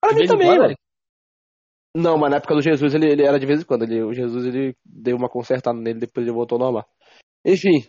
Pra 0.00 0.12
De 0.14 0.20
mim 0.20 0.26
também. 0.26 0.48
Eric? 0.50 0.76
Não, 1.96 2.18
mas 2.18 2.30
na 2.30 2.36
época 2.36 2.54
do 2.54 2.60
Jesus 2.60 2.94
ele, 2.94 3.10
ele 3.10 3.24
era 3.24 3.38
de 3.40 3.46
vez 3.46 3.62
em 3.62 3.64
quando. 3.64 3.84
Ele, 3.84 4.02
o 4.02 4.12
Jesus 4.12 4.44
ele 4.44 4.76
deu 4.84 5.16
uma 5.16 5.30
consertada 5.30 5.78
nele, 5.78 6.00
depois 6.00 6.26
ele 6.26 6.34
voltou 6.34 6.56
ao 6.56 6.64
normal. 6.64 6.84
Enfim, 7.42 7.86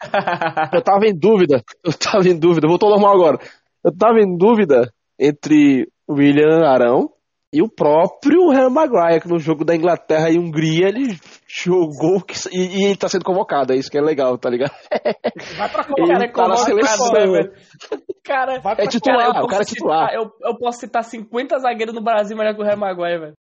eu 0.74 0.82
tava 0.82 1.06
em 1.06 1.18
dúvida. 1.18 1.62
Eu 1.82 1.94
tava 1.94 2.28
em 2.28 2.38
dúvida, 2.38 2.68
voltou 2.68 2.90
ao 2.90 2.96
normal 2.96 3.14
agora. 3.14 3.38
Eu 3.82 3.96
tava 3.96 4.20
em 4.20 4.36
dúvida 4.36 4.92
entre 5.18 5.88
William 6.06 6.66
Arão 6.66 7.08
e 7.52 7.62
o 7.62 7.68
próprio 7.68 8.50
Harry 8.50 8.70
Maguire, 8.72 9.20
que 9.22 9.28
no 9.28 9.38
jogo 9.38 9.64
da 9.64 9.74
Inglaterra 9.74 10.28
e 10.30 10.38
Hungria 10.38 10.88
ele 10.88 11.18
jogou 11.48 12.20
que- 12.22 12.34
e, 12.52 12.80
e 12.80 12.84
ele 12.84 12.96
tá 12.96 13.08
sendo 13.08 13.24
convocado. 13.24 13.72
É 13.72 13.76
isso 13.76 13.90
que 13.90 13.96
é 13.96 14.00
legal, 14.02 14.36
tá 14.36 14.50
ligado? 14.50 14.72
Vai 15.56 15.68
pra 15.70 15.86
Ele 15.96 16.06
Copa. 16.06 16.24
é 16.24 16.28
tá 16.32 16.48
na 16.48 16.56
seleção. 16.56 17.10
velho? 17.32 17.52
Cara, 18.24 18.60
Vai 18.60 18.74
pra 18.76 18.84
É 18.84 18.88
titular, 18.88 19.24
eu 19.36 19.42
o 19.44 19.46
cara 19.46 19.62
é 19.62 19.64
citar- 19.64 19.74
titular. 19.74 20.12
Eu, 20.12 20.30
eu 20.42 20.58
posso 20.58 20.80
citar 20.80 21.02
50 21.02 21.58
zagueiros 21.58 21.94
no 21.94 22.02
Brasil 22.02 22.36
melhor 22.36 22.54
que 22.54 22.60
o 22.60 22.64
Harry 22.64 22.78
Maguire, 22.78 23.18
velho. 23.20 23.34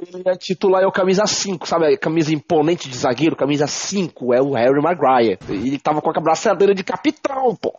Ele 0.00 0.22
é 0.26 0.34
titular, 0.36 0.82
é 0.82 0.86
o 0.86 0.90
camisa 0.90 1.24
5, 1.26 1.68
sabe? 1.68 1.86
A 1.94 1.98
camisa 1.98 2.34
imponente 2.34 2.88
de 2.88 2.96
zagueiro, 2.96 3.36
camisa 3.36 3.66
5, 3.66 4.32
é 4.34 4.40
o 4.40 4.54
Harry 4.54 4.80
Maguire. 4.82 5.38
Ele 5.48 5.78
tava 5.78 6.00
com 6.00 6.10
a 6.10 6.20
braçadeira 6.22 6.74
de 6.74 6.82
capitão, 6.82 7.54
pô. 7.54 7.70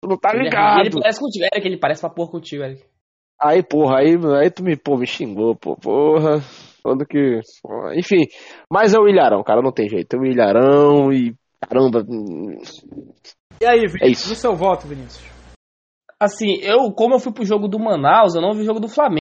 Tu 0.00 0.08
não 0.08 0.16
tá 0.16 0.30
Ele, 0.32 0.44
ligado? 0.44 0.80
ele 0.80 0.90
parece 1.00 1.18
contigo, 1.20 1.44
Eric, 1.52 1.66
ele 1.66 1.76
parece 1.78 2.00
pra 2.00 2.08
porra 2.10 2.30
contigo, 2.30 2.62
Eric. 2.62 2.82
Aí, 3.40 3.62
porra, 3.62 3.98
aí, 3.98 4.16
aí 4.40 4.50
tu 4.50 4.64
me, 4.64 4.76
pô, 4.76 4.96
me 4.96 5.06
xingou, 5.06 5.54
pô, 5.54 5.76
porra. 5.76 6.40
Falando 6.82 7.06
que. 7.06 7.40
Enfim, 7.96 8.24
mas 8.70 8.94
é 8.94 8.98
o 8.98 9.08
Ilharão, 9.08 9.42
cara, 9.44 9.62
não 9.62 9.72
tem 9.72 9.88
jeito. 9.88 10.14
É 10.16 10.18
o 10.18 10.26
Ilharão 10.26 11.12
e. 11.12 11.34
Caramba. 11.60 12.04
hum, 12.08 12.58
E 13.60 13.66
aí, 13.66 13.80
Vinícius? 13.80 14.02
É 14.02 14.08
isso. 14.08 14.28
No 14.30 14.34
seu 14.34 14.54
voto, 14.54 14.86
Vinícius? 14.86 15.28
Assim, 16.20 16.58
eu, 16.62 16.92
como 16.92 17.14
eu 17.14 17.20
fui 17.20 17.32
pro 17.32 17.44
jogo 17.44 17.68
do 17.68 17.78
Manaus, 17.78 18.34
eu 18.34 18.42
não 18.42 18.52
vi 18.54 18.62
o 18.62 18.64
jogo 18.64 18.80
do 18.80 18.88
Flamengo. 18.88 19.18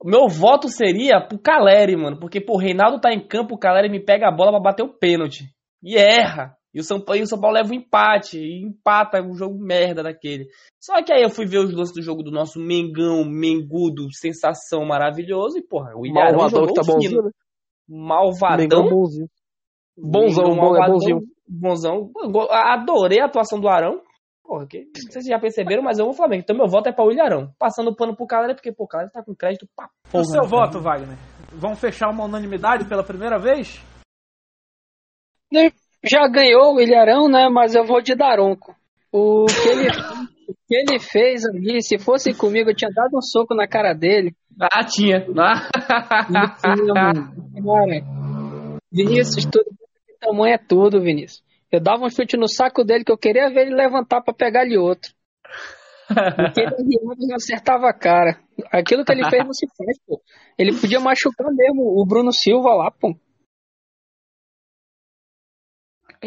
O 0.00 0.08
meu 0.08 0.28
voto 0.28 0.68
seria 0.68 1.20
pro 1.20 1.38
Caleri, 1.38 1.96
mano. 1.96 2.18
Porque, 2.20 2.40
pô, 2.40 2.54
o 2.54 2.58
Reinaldo 2.58 3.00
tá 3.00 3.12
em 3.12 3.26
campo, 3.26 3.54
o 3.54 3.58
Caleri 3.58 3.88
me 3.88 4.04
pega 4.04 4.28
a 4.28 4.32
bola 4.32 4.52
pra 4.52 4.60
bater 4.60 4.82
o 4.82 4.92
pênalti. 4.98 5.44
E 5.82 5.96
erra. 5.96 6.57
E 6.74 6.80
o 6.80 6.84
São 6.84 7.00
Paulo, 7.00 7.20
e 7.20 7.22
o 7.22 7.26
São 7.26 7.40
Paulo 7.40 7.56
leva 7.56 7.70
um 7.70 7.74
empate. 7.74 8.38
E 8.38 8.62
empata 8.62 9.22
um 9.22 9.34
jogo 9.34 9.58
merda 9.58 10.02
daquele. 10.02 10.46
Só 10.80 11.02
que 11.02 11.12
aí 11.12 11.22
eu 11.22 11.30
fui 11.30 11.46
ver 11.46 11.58
os 11.58 11.72
lances 11.72 11.94
do 11.94 12.02
jogo 12.02 12.22
do 12.22 12.30
nosso 12.30 12.60
Mengão, 12.60 13.24
Mengudo, 13.24 14.06
sensação 14.12 14.84
maravilhoso. 14.84 15.58
E, 15.58 15.62
porra, 15.62 15.92
o 15.96 16.06
Ilharão 16.06 16.38
Malvadão 16.38 16.48
jogou 16.50 16.66
que 16.68 16.74
tá 16.74 16.92
bonzinho, 16.92 17.22
né? 17.22 17.30
Malvadão. 17.88 18.58
Mengão 18.58 18.88
bonzinho. 18.88 19.28
Bonzão, 19.96 20.44
Mengão 20.44 20.52
é 20.52 20.56
malvadão, 20.56 20.92
bonzinho. 20.92 21.20
Bonzão. 21.48 22.10
Adorei 22.50 23.20
a 23.20 23.26
atuação 23.26 23.58
do 23.58 23.68
Arão. 23.68 24.02
Porra, 24.44 24.66
que, 24.66 24.78
não 24.78 24.92
sei 24.94 25.02
se 25.02 25.12
vocês 25.12 25.26
já 25.26 25.38
perceberam, 25.38 25.82
mas 25.82 25.98
eu 25.98 26.06
vou 26.06 26.14
Flamengo. 26.14 26.42
Então 26.42 26.56
meu 26.56 26.66
voto 26.66 26.88
é 26.88 26.92
pra 26.92 27.04
o 27.04 27.12
Ilharão. 27.12 27.52
Passando 27.58 27.90
o 27.90 27.96
pano 27.96 28.16
pro 28.16 28.26
Calera, 28.26 28.54
porque, 28.54 28.72
pô, 28.72 28.84
o 28.84 28.88
Calera 28.88 29.10
tá 29.10 29.22
com 29.22 29.34
crédito 29.34 29.66
pra 29.76 29.86
O 30.08 30.10
porra. 30.10 30.24
seu 30.24 30.42
né, 30.42 30.48
voto, 30.48 30.80
Wagner? 30.80 31.18
Vamos 31.52 31.78
fechar 31.78 32.08
uma 32.08 32.24
unanimidade 32.24 32.88
pela 32.88 33.04
primeira 33.04 33.38
vez? 33.38 33.78
Já 36.04 36.26
ganhou 36.28 36.74
o 36.74 36.80
Ilharão, 36.80 37.28
né? 37.28 37.48
Mas 37.48 37.74
eu 37.74 37.84
vou 37.84 38.00
de 38.00 38.14
Daronco. 38.14 38.74
O 39.12 39.46
que 39.46 39.68
ele, 39.68 39.88
o 39.88 40.54
que 40.66 40.76
ele 40.76 40.98
fez 41.00 41.44
ali, 41.44 41.82
se 41.82 41.98
fosse 41.98 42.32
comigo, 42.32 42.70
eu 42.70 42.76
tinha 42.76 42.90
dado 42.90 43.16
um 43.16 43.22
soco 43.22 43.54
na 43.54 43.66
cara 43.66 43.92
dele. 43.94 44.34
Ah, 44.60 44.84
tinha. 44.84 45.26
Ah. 45.38 45.68
Tinha, 46.60 46.94
mano. 47.62 48.78
Vinícius, 48.92 49.44
tudo 49.44 49.78
tamanho 50.20 50.54
é 50.54 50.58
tudo, 50.58 51.00
Vinícius. 51.00 51.42
Eu 51.70 51.80
dava 51.80 52.04
um 52.04 52.10
chute 52.10 52.36
no 52.36 52.48
saco 52.48 52.84
dele 52.84 53.04
que 53.04 53.12
eu 53.12 53.18
queria 53.18 53.50
ver 53.50 53.66
ele 53.66 53.74
levantar 53.74 54.22
pra 54.22 54.34
pegar 54.34 54.62
ali 54.62 54.76
outro. 54.76 55.12
Porque 56.08 56.62
ele 56.62 57.34
acertava 57.34 57.88
a 57.88 57.92
cara. 57.92 58.38
Aquilo 58.72 59.04
que 59.04 59.12
ele 59.12 59.28
fez 59.28 59.44
não 59.44 59.52
se 59.52 59.66
faz, 59.76 59.98
pô. 60.06 60.20
Ele 60.58 60.72
podia 60.74 60.98
machucar 61.00 61.46
mesmo 61.52 61.82
o 61.82 62.06
Bruno 62.06 62.32
Silva 62.32 62.70
lá, 62.74 62.90
pô. 62.90 63.14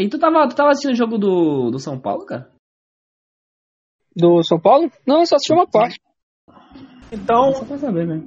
E 0.02 0.10
tu 0.10 0.18
tava, 0.20 0.48
tu 0.48 0.56
tava 0.56 0.70
assistindo 0.70 0.94
o 0.94 0.98
jogo 0.98 1.18
do, 1.18 1.70
do 1.72 1.80
São 1.80 2.00
Paulo, 2.00 2.26
cara? 2.26 2.50
Do 4.16 4.44
São 4.44 4.60
Paulo? 4.60 4.92
Não, 5.06 5.20
eu 5.20 5.26
só 5.26 5.36
assisti 5.36 5.54
uma 5.54 5.68
parte. 5.68 6.00
Então, 7.12 7.54
Só 7.54 7.66
pra 7.66 7.78
saber, 7.78 8.08
velho. 8.08 8.24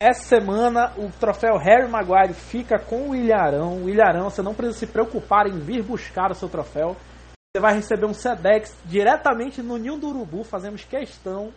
essa 0.00 0.22
semana 0.22 0.92
o 0.96 1.10
troféu 1.18 1.56
Harry 1.56 1.88
Maguire 1.88 2.32
fica 2.32 2.78
com 2.78 3.10
o 3.10 3.14
Ilharão. 3.14 3.84
O 3.84 3.90
Ilharão, 3.90 4.30
você 4.30 4.40
não 4.42 4.54
precisa 4.54 4.78
se 4.78 4.86
preocupar 4.86 5.46
em 5.46 5.58
vir 5.58 5.82
buscar 5.82 6.30
o 6.30 6.34
seu 6.34 6.48
troféu. 6.48 6.96
Você 6.96 7.60
vai 7.60 7.74
receber 7.74 8.06
um 8.06 8.14
Sedex 8.14 8.76
diretamente 8.86 9.62
no 9.62 9.76
Ninho 9.76 9.98
do 9.98 10.08
Urubu. 10.08 10.42
Fazemos 10.42 10.84
questão 10.84 11.52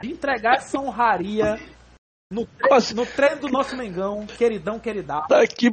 de 0.00 0.12
entregar 0.12 0.56
essa 0.56 0.78
honraria 0.78 1.56
no, 2.30 2.46
no 2.94 3.06
treino 3.06 3.40
do 3.40 3.48
nosso 3.48 3.76
Mengão, 3.76 4.26
queridão, 4.26 4.78
queridá. 4.78 5.26
Daqui. 5.28 5.70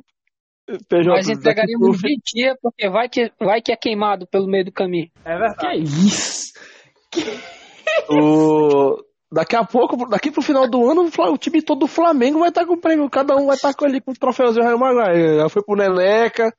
PJ, 0.89 1.03
Nós 1.09 1.28
entregaríamos 1.30 2.01
20 2.01 2.22
dias, 2.34 2.55
porque 2.61 2.89
vai 2.89 3.09
que, 3.09 3.32
vai 3.39 3.61
que 3.61 3.72
é 3.72 3.76
queimado 3.76 4.26
pelo 4.28 4.47
meio 4.47 4.66
do 4.66 4.72
caminho. 4.72 5.09
É 5.26 5.38
verdade. 5.38 5.84
Que 5.84 5.84
isso? 6.07 6.53
O... 8.09 8.97
Daqui 9.32 9.55
a 9.55 9.64
pouco, 9.64 10.07
daqui 10.07 10.30
pro 10.32 10.43
final 10.43 10.70
do 10.70 10.88
ano, 10.89 11.09
o 11.32 11.38
time 11.38 11.59
todo 11.61 11.80
do 11.80 11.88
Flamengo 11.88 12.39
vai 12.39 12.49
estar 12.49 12.66
com 12.68 12.74
o 12.74 12.80
prêmio. 12.80 13.09
Cada 13.09 13.36
um 13.36 13.47
vai 13.47 13.55
estar 13.55 13.74
com 13.74 13.84
ali 13.84 13.99
com 13.99 14.11
o 14.11 14.16
troféuzinho 14.16 14.64
Raio 14.64 14.78
Maguire. 14.78 15.38
Já 15.38 15.49
foi 15.49 15.64
pro 15.64 15.76
Neleca, 15.76 16.53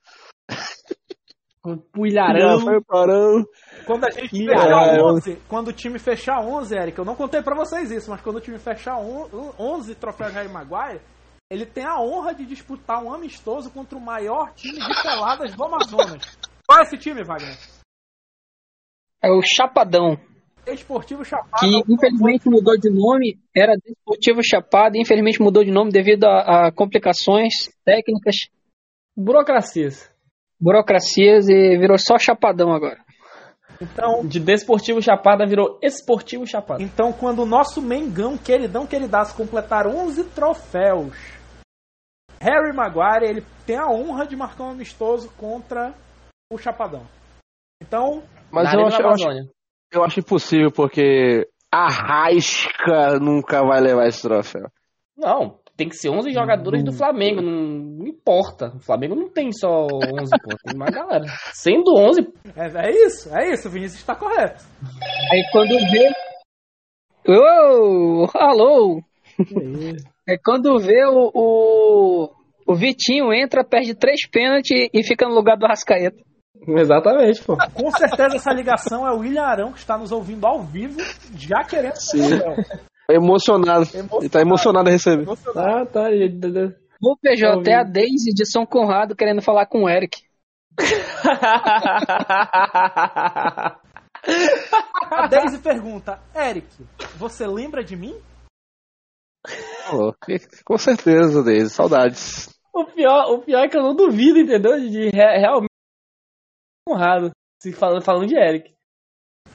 Pro 1.63 1.81
já 2.11 2.31
Ilharão. 2.31 2.61
foi 2.61 2.81
pro 2.83 2.99
Arão. 2.99 3.45
Quando 3.87 4.05
a 4.05 4.11
gente 4.11 4.29
fechar 4.29 4.89
é, 4.95 4.99
eu- 4.99 5.05
11, 5.07 5.39
quando 5.49 5.69
o 5.69 5.73
time 5.73 5.99
fechar 6.01 6.41
11, 6.41 6.77
Eric, 6.77 6.99
eu 6.99 7.05
não 7.05 7.15
contei 7.15 7.41
pra 7.43 7.55
vocês 7.55 7.91
isso, 7.93 8.11
mas 8.11 8.21
quando 8.21 8.37
o 8.37 8.41
time 8.41 8.59
fechar 8.59 8.99
on- 8.99 9.53
11 9.59 9.95
troféus 9.95 10.33
Harry 10.35 10.49
Maguire, 10.49 11.01
ele 11.55 11.67
tem 11.67 11.85
a 11.85 12.01
honra 12.01 12.35
de 12.35 12.45
disputar 12.45 13.03
um 13.03 13.13
amistoso 13.13 13.71
contra 13.71 13.97
o 13.97 14.01
maior 14.01 14.53
time 14.55 14.79
de 14.79 15.03
peladas 15.03 15.55
do 15.55 15.65
Amazonas. 15.65 16.39
Qual 16.67 16.81
é 16.81 16.83
esse 16.83 16.99
time, 16.99 17.23
Wagner? 17.23 17.57
É 19.23 19.31
o 19.31 19.41
Chapadão, 19.43 20.19
Esportivo 20.67 21.25
Chapada. 21.25 21.59
que 21.61 21.93
infelizmente 21.93 22.49
mudou 22.49 22.77
de 22.79 22.91
nome, 22.91 23.39
era 23.55 23.77
Desportivo 23.77 24.41
Chapada, 24.43 24.97
e 24.97 25.01
infelizmente 25.01 25.41
mudou 25.41 25.63
de 25.63 25.71
nome 25.71 25.91
devido 25.91 26.25
a, 26.25 26.67
a 26.67 26.73
complicações 26.73 27.69
técnicas, 27.85 28.37
Burocracias. 29.17 30.11
burocracias 30.59 31.49
e 31.49 31.79
virou 31.79 31.99
só 31.99 32.19
Chapadão 32.19 32.73
agora. 32.73 33.05
Então, 33.81 34.25
De 34.25 34.41
Desportivo 34.41 35.03
Chapada 35.03 35.47
virou 35.47 35.79
Esportivo 35.83 36.47
Chapada. 36.47 36.83
então, 36.83 37.13
quando 37.13 37.43
o 37.43 37.47
nosso 37.47 37.83
Mengão, 37.83 38.39
queridão, 38.39 38.87
queridaço, 38.87 39.37
completar 39.37 39.87
11 39.87 40.25
troféus, 40.25 41.15
Harry 42.41 42.73
Maguire, 42.75 43.25
ele 43.25 43.45
tem 43.67 43.77
a 43.77 43.89
honra 43.89 44.27
de 44.27 44.37
marcar 44.37 44.65
um 44.65 44.71
amistoso 44.71 45.31
contra 45.37 45.95
o 46.51 46.59
Chapadão. 46.59 47.07
Então, 47.83 48.23
Mas 48.51 48.73
eu 48.73 48.87
acho, 48.87 49.03
eu, 49.03 49.09
acho, 49.09 49.51
eu 49.93 50.05
acho 50.05 50.21
impossível, 50.21 50.71
porque 50.71 51.49
a 51.73 51.89
Rasca 51.89 53.19
nunca 53.21 53.65
vai 53.65 53.81
levar 53.81 54.07
esse 54.07 54.23
troféu. 54.23 54.69
Não, 55.17 55.59
tem 55.77 55.89
que 55.89 55.97
ser 55.97 56.09
11 56.09 56.33
jogadores 56.33 56.85
do 56.85 56.93
Flamengo, 56.93 57.41
não, 57.41 57.53
não 57.99 58.07
importa. 58.07 58.73
O 58.77 58.81
Flamengo 58.81 59.15
não 59.15 59.29
tem 59.29 59.51
só 59.53 59.87
11, 59.87 60.31
pô, 60.43 60.57
tem 60.65 60.77
mais 60.77 60.95
galera. 60.95 61.25
Sendo 61.53 61.95
11, 61.97 62.21
é, 62.57 62.87
é 62.87 63.07
isso, 63.07 63.35
é 63.35 63.53
isso, 63.53 63.69
o 63.69 63.71
Vinícius 63.71 64.01
está 64.01 64.15
correto. 64.15 64.65
Aí 65.33 65.45
quando 65.53 65.77
vê. 65.91 66.11
Ô, 67.27 68.27
alô! 68.35 69.03
É 70.27 70.39
quando 70.39 70.79
vê 70.79 71.05
o, 71.07 71.31
o, 71.35 72.31
o 72.67 72.75
Vitinho 72.75 73.33
entra, 73.33 73.65
perde 73.65 73.95
três 73.95 74.27
pênaltis 74.29 74.89
e 74.93 75.03
fica 75.03 75.29
no 75.29 75.35
lugar 75.35 75.57
do 75.57 75.67
Arrascaeta. 75.67 76.17
Exatamente, 76.67 77.43
pô. 77.43 77.57
Com 77.75 77.91
certeza 77.91 78.37
essa 78.37 78.53
ligação 78.53 79.07
é 79.07 79.13
o 79.13 79.19
William 79.19 79.43
Arão 79.43 79.73
que 79.73 79.79
está 79.79 79.99
nos 79.99 80.13
ouvindo 80.13 80.47
ao 80.47 80.63
vivo, 80.63 80.99
já 81.37 81.63
querendo 81.65 81.97
Sim. 81.97 82.25
o 82.25 82.41
troféu. 82.41 82.65
Emocionado. 83.11 83.87
Ele 83.93 84.29
tá 84.31 84.41
emocionado 84.41 84.89
a 84.89 84.93
receber. 84.93 85.25
Emocionado. 85.25 85.69
Ah, 85.69 85.85
tá. 85.85 86.09
O 87.03 87.17
PJ 87.19 87.51
Ouvindo. 87.51 87.69
é 87.69 87.75
a 87.75 87.83
Daisy 87.83 88.33
de 88.33 88.51
São 88.51 88.65
Conrado 88.65 89.15
querendo 89.15 89.43
falar 89.43 89.67
com 89.67 89.85
o 89.85 89.89
Eric. 89.89 90.23
A 95.11 95.27
Daisy 95.29 95.59
pergunta, 95.59 96.19
Eric, 96.35 96.67
você 97.17 97.47
lembra 97.47 97.85
de 97.85 97.95
mim? 97.95 98.15
Com 100.65 100.79
certeza, 100.79 101.43
Deise. 101.43 101.71
Saudades. 101.71 102.49
o, 102.73 102.85
pior, 102.87 103.31
o 103.33 103.39
pior 103.43 103.65
é 103.65 103.69
que 103.69 103.77
eu 103.77 103.83
não 103.83 103.95
duvido, 103.95 104.39
entendeu? 104.39 104.79
De 104.81 105.11
re- 105.11 105.39
realmente 105.39 105.69
honrado. 106.89 107.31
Se 107.63 107.73
falando, 107.73 108.03
falando 108.03 108.27
de 108.27 108.37
Eric. 108.37 108.75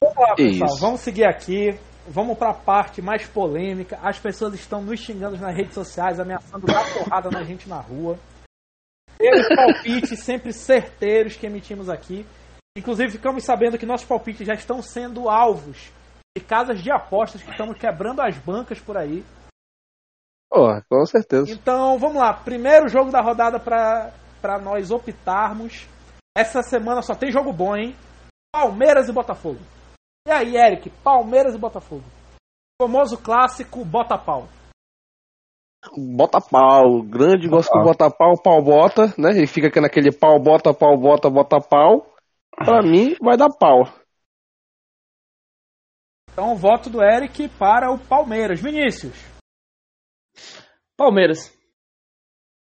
Vamos 0.00 0.16
lá, 0.16 0.34
pessoal, 0.34 0.68
Isso. 0.70 0.80
vamos 0.80 1.00
seguir 1.00 1.24
aqui. 1.24 1.78
Vamos 2.08 2.36
para 2.38 2.50
a 2.50 2.54
parte 2.54 3.00
mais 3.02 3.26
polêmica. 3.26 3.98
As 4.02 4.18
pessoas 4.18 4.54
estão 4.54 4.82
nos 4.82 4.98
xingando 4.98 5.36
nas 5.36 5.54
redes 5.54 5.74
sociais, 5.74 6.18
ameaçando 6.18 6.66
dar 6.66 6.82
porrada 6.94 7.30
na 7.30 7.44
gente 7.44 7.68
na 7.68 7.78
rua. 7.80 8.18
Temos 9.18 9.46
palpites 9.54 10.18
sempre 10.24 10.52
certeiros 10.52 11.36
que 11.36 11.46
emitimos 11.46 11.88
aqui. 11.88 12.24
Inclusive, 12.76 13.12
ficamos 13.12 13.44
sabendo 13.44 13.76
que 13.78 13.84
nossos 13.86 14.06
palpites 14.06 14.46
já 14.46 14.54
estão 14.54 14.80
sendo 14.80 15.28
alvos 15.28 15.90
de 16.36 16.42
casas 16.42 16.82
de 16.82 16.90
apostas 16.90 17.42
que 17.42 17.50
estamos 17.50 17.76
quebrando 17.76 18.22
as 18.22 18.36
bancas 18.38 18.80
por 18.80 18.96
aí. 18.96 19.22
Pô, 20.50 20.82
com 20.90 21.06
certeza. 21.06 21.52
Então, 21.52 21.96
vamos 21.96 22.16
lá. 22.16 22.34
Primeiro 22.34 22.88
jogo 22.88 23.10
da 23.10 23.20
rodada 23.20 23.60
para 23.60 24.58
nós 24.60 24.90
optarmos. 24.90 25.86
Essa 26.36 26.60
semana 26.60 27.02
só 27.02 27.14
tem 27.14 27.30
jogo 27.30 27.52
bom, 27.52 27.76
hein? 27.76 27.96
Palmeiras 28.52 29.08
e 29.08 29.12
Botafogo. 29.12 29.60
E 30.26 30.30
aí, 30.32 30.56
Eric? 30.56 30.90
Palmeiras 31.04 31.54
e 31.54 31.58
Botafogo. 31.58 32.04
Famoso 32.82 33.16
clássico 33.16 33.84
Bota 33.84 34.18
Pau. 34.18 34.48
Bota 35.96 36.40
pau. 36.40 37.02
Grande 37.02 37.48
gosta 37.48 37.78
do 37.78 37.84
bota 37.84 38.10
pau, 38.10 38.34
pau 38.42 38.62
bota, 38.62 39.14
né? 39.16 39.30
E 39.42 39.46
fica 39.46 39.68
aqui 39.68 39.80
naquele 39.80 40.12
pau 40.12 40.38
bota, 40.38 40.74
pau 40.74 40.96
bota, 40.98 41.30
bota 41.30 41.58
pau. 41.58 42.14
Pra 42.54 42.82
mim, 42.82 43.16
vai 43.22 43.36
dar 43.36 43.48
pau. 43.48 43.84
Então, 46.30 46.54
voto 46.54 46.90
do 46.90 47.02
Eric 47.02 47.48
para 47.50 47.90
o 47.90 47.98
Palmeiras. 47.98 48.60
Vinícius. 48.60 49.29
Palmeiras. 51.00 51.50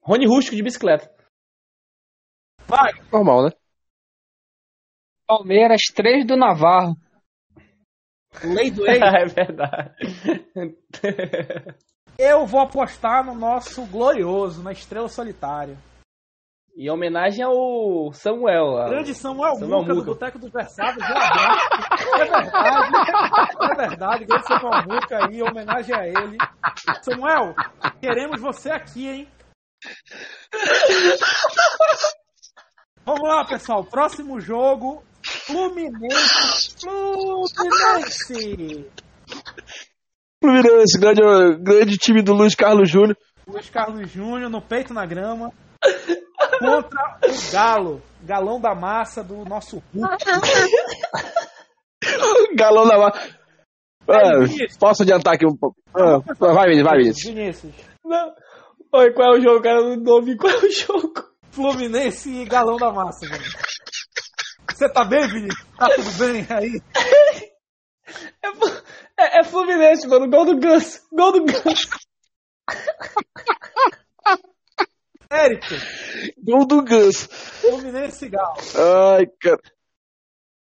Rony 0.03 0.27
Rústico 0.27 0.57
de 0.57 0.61
bicicleta. 0.61 1.09
Vai. 2.65 2.91
Normal, 3.09 3.45
né? 3.45 3.51
Palmeiras, 5.25 5.83
três 5.95 6.27
do 6.27 6.35
Navarro. 6.35 6.97
Lei 8.43 8.69
do 8.69 8.85
ex. 8.85 8.99
é 8.99 9.25
verdade. 9.27 9.95
Eu 12.19 12.45
vou 12.45 12.59
apostar 12.59 13.25
no 13.25 13.33
nosso 13.33 13.85
glorioso, 13.85 14.61
na 14.61 14.73
Estrela 14.73 15.07
Solitária. 15.07 15.77
Em 16.77 16.89
homenagem 16.91 17.43
ao 17.43 18.11
Samuel. 18.13 18.65
lá. 18.67 18.89
Grande 18.89 19.15
Samuel 19.15 19.55
Samuel 19.55 19.79
Muca, 19.79 19.93
do 19.93 19.95
Muca. 19.95 20.11
Boteco 20.11 20.37
dos 20.37 20.49
abraço. 20.49 20.79
É 20.79 20.93
verdade. 22.25 22.51
É 23.61 23.75
verdade. 23.75 24.25
Grande 24.25 24.47
Samuel 24.47 24.83
Muca 24.83 25.25
aí, 25.25 25.39
em 25.39 25.41
homenagem 25.41 25.95
a 25.95 26.07
ele. 26.07 26.37
Samuel, 27.01 27.55
queremos 27.99 28.39
você 28.39 28.69
aqui, 28.69 29.07
hein? 29.07 29.27
Vamos 33.03 33.27
lá, 33.27 33.43
pessoal. 33.45 33.83
Próximo 33.83 34.39
jogo. 34.39 35.03
Fluminense. 35.23 36.75
Fluminense. 36.79 38.85
Fluminense, 40.39 40.99
grande, 40.99 41.21
grande 41.63 41.97
time 41.97 42.21
do 42.21 42.33
Luiz 42.33 42.53
Carlos 42.53 42.89
Júnior. 42.89 43.17
Luiz 43.47 43.69
Carlos 43.69 44.11
Júnior 44.11 44.49
no 44.49 44.61
peito 44.61 44.93
na 44.93 45.05
grama. 45.05 45.51
Contra 46.59 47.19
o 47.23 47.51
Galo. 47.51 48.01
Galão 48.23 48.59
da 48.59 48.73
massa 48.75 49.23
do 49.23 49.45
nosso 49.45 49.81
Hulk. 49.93 50.25
Galão 52.55 52.85
na 52.85 52.97
massa. 52.97 53.37
Ah, 54.09 54.39
posso 54.79 55.03
adiantar 55.03 55.35
aqui 55.35 55.45
um 55.45 55.55
pouco? 55.55 55.77
Ah, 55.93 56.17
vai, 56.53 56.69
Vinícius, 56.69 56.83
vai, 56.83 56.97
Vinícius. 56.97 57.33
Vinícius. 57.33 57.73
Não. 58.03 58.33
Oi, 58.93 59.13
qual 59.13 59.35
é 59.35 59.37
o 59.37 59.41
jogo, 59.41 59.61
cara? 59.61 59.81
Não 59.81 60.13
ouvi 60.13 60.35
qual 60.37 60.53
é 60.53 60.57
o 60.57 60.71
jogo. 60.71 61.13
Fluminense 61.51 62.29
e 62.29 62.45
Galão 62.45 62.77
da 62.77 62.91
Massa, 62.91 63.27
velho. 63.27 63.43
Você 64.71 64.87
tá 64.89 65.03
bem, 65.03 65.27
Vinícius? 65.27 65.65
Tá 65.77 65.89
tudo 65.89 66.11
bem 66.19 66.47
aí? 66.49 66.81
É, 68.41 68.47
é, 69.23 69.39
é 69.39 69.43
Fluminense, 69.43 70.07
mano. 70.07 70.29
Gol 70.29 70.45
do 70.45 70.57
Ganso. 70.57 71.01
Gol 71.11 71.31
do 71.33 71.43
Ganso. 71.45 71.89
Eric, 75.45 75.65
Gol 76.43 76.65
do 76.65 76.83
Ganso. 76.83 77.27
Fluminense 77.29 78.25
e 78.25 78.29
Galo. 78.29 78.55
Ai, 79.17 79.25
cara. 79.41 79.61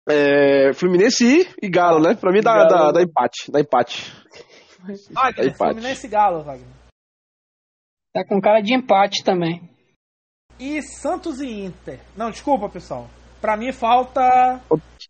É, 0.08 0.72
Fluminense 0.74 1.24
e, 1.24 1.66
e 1.66 1.70
Galo, 1.70 2.00
né? 2.00 2.14
Pra 2.14 2.32
mim 2.32 2.40
dá, 2.40 2.64
dá, 2.66 2.90
dá 2.92 3.02
empate. 3.02 3.50
Dá 3.50 3.60
empate. 3.60 4.12
Wagner, 5.10 5.46
empate. 5.46 5.56
Fluminense 5.74 6.06
e 6.06 6.10
Galo, 6.10 6.42
Wagner. 6.42 6.68
Tá 8.12 8.24
com 8.26 8.40
cara 8.40 8.60
de 8.60 8.74
empate 8.74 9.22
também. 9.24 9.68
E 10.58 10.82
Santos 10.82 11.40
e 11.40 11.46
Inter. 11.48 12.00
Não, 12.16 12.30
desculpa, 12.30 12.68
pessoal. 12.68 13.08
Pra 13.40 13.56
mim 13.56 13.72
falta. 13.72 14.60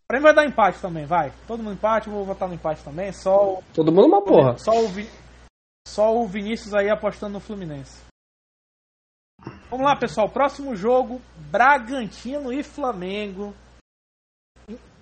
Pra 0.07 0.19
mim 0.19 0.23
vai 0.23 0.35
dar 0.35 0.47
empate 0.47 0.81
também, 0.81 1.05
vai. 1.05 1.33
Todo 1.47 1.63
mundo 1.63 1.75
empate, 1.75 2.07
eu 2.09 2.13
vou 2.15 2.25
votar 2.25 2.49
no 2.49 2.55
empate 2.55 2.83
também. 2.85 3.13
Só 3.13 3.55
o, 3.59 3.63
Todo 3.75 3.91
mundo 3.93 4.07
uma 4.07 4.23
porra. 4.23 4.57
só 4.59 4.73
o, 4.73 4.89
Vi- 4.89 5.11
só 5.87 6.15
o 6.15 6.27
Vinícius 6.27 6.75
aí 6.75 6.89
apostando 6.89 7.33
no 7.35 7.41
Fluminense. 7.41 8.01
Vamos 9.73 9.87
lá, 9.87 9.97
pessoal. 9.97 10.29
Próximo 10.29 10.77
jogo: 10.77 11.19
Bragantino 11.51 12.53
e 12.53 12.63
Flamengo. 12.63 13.55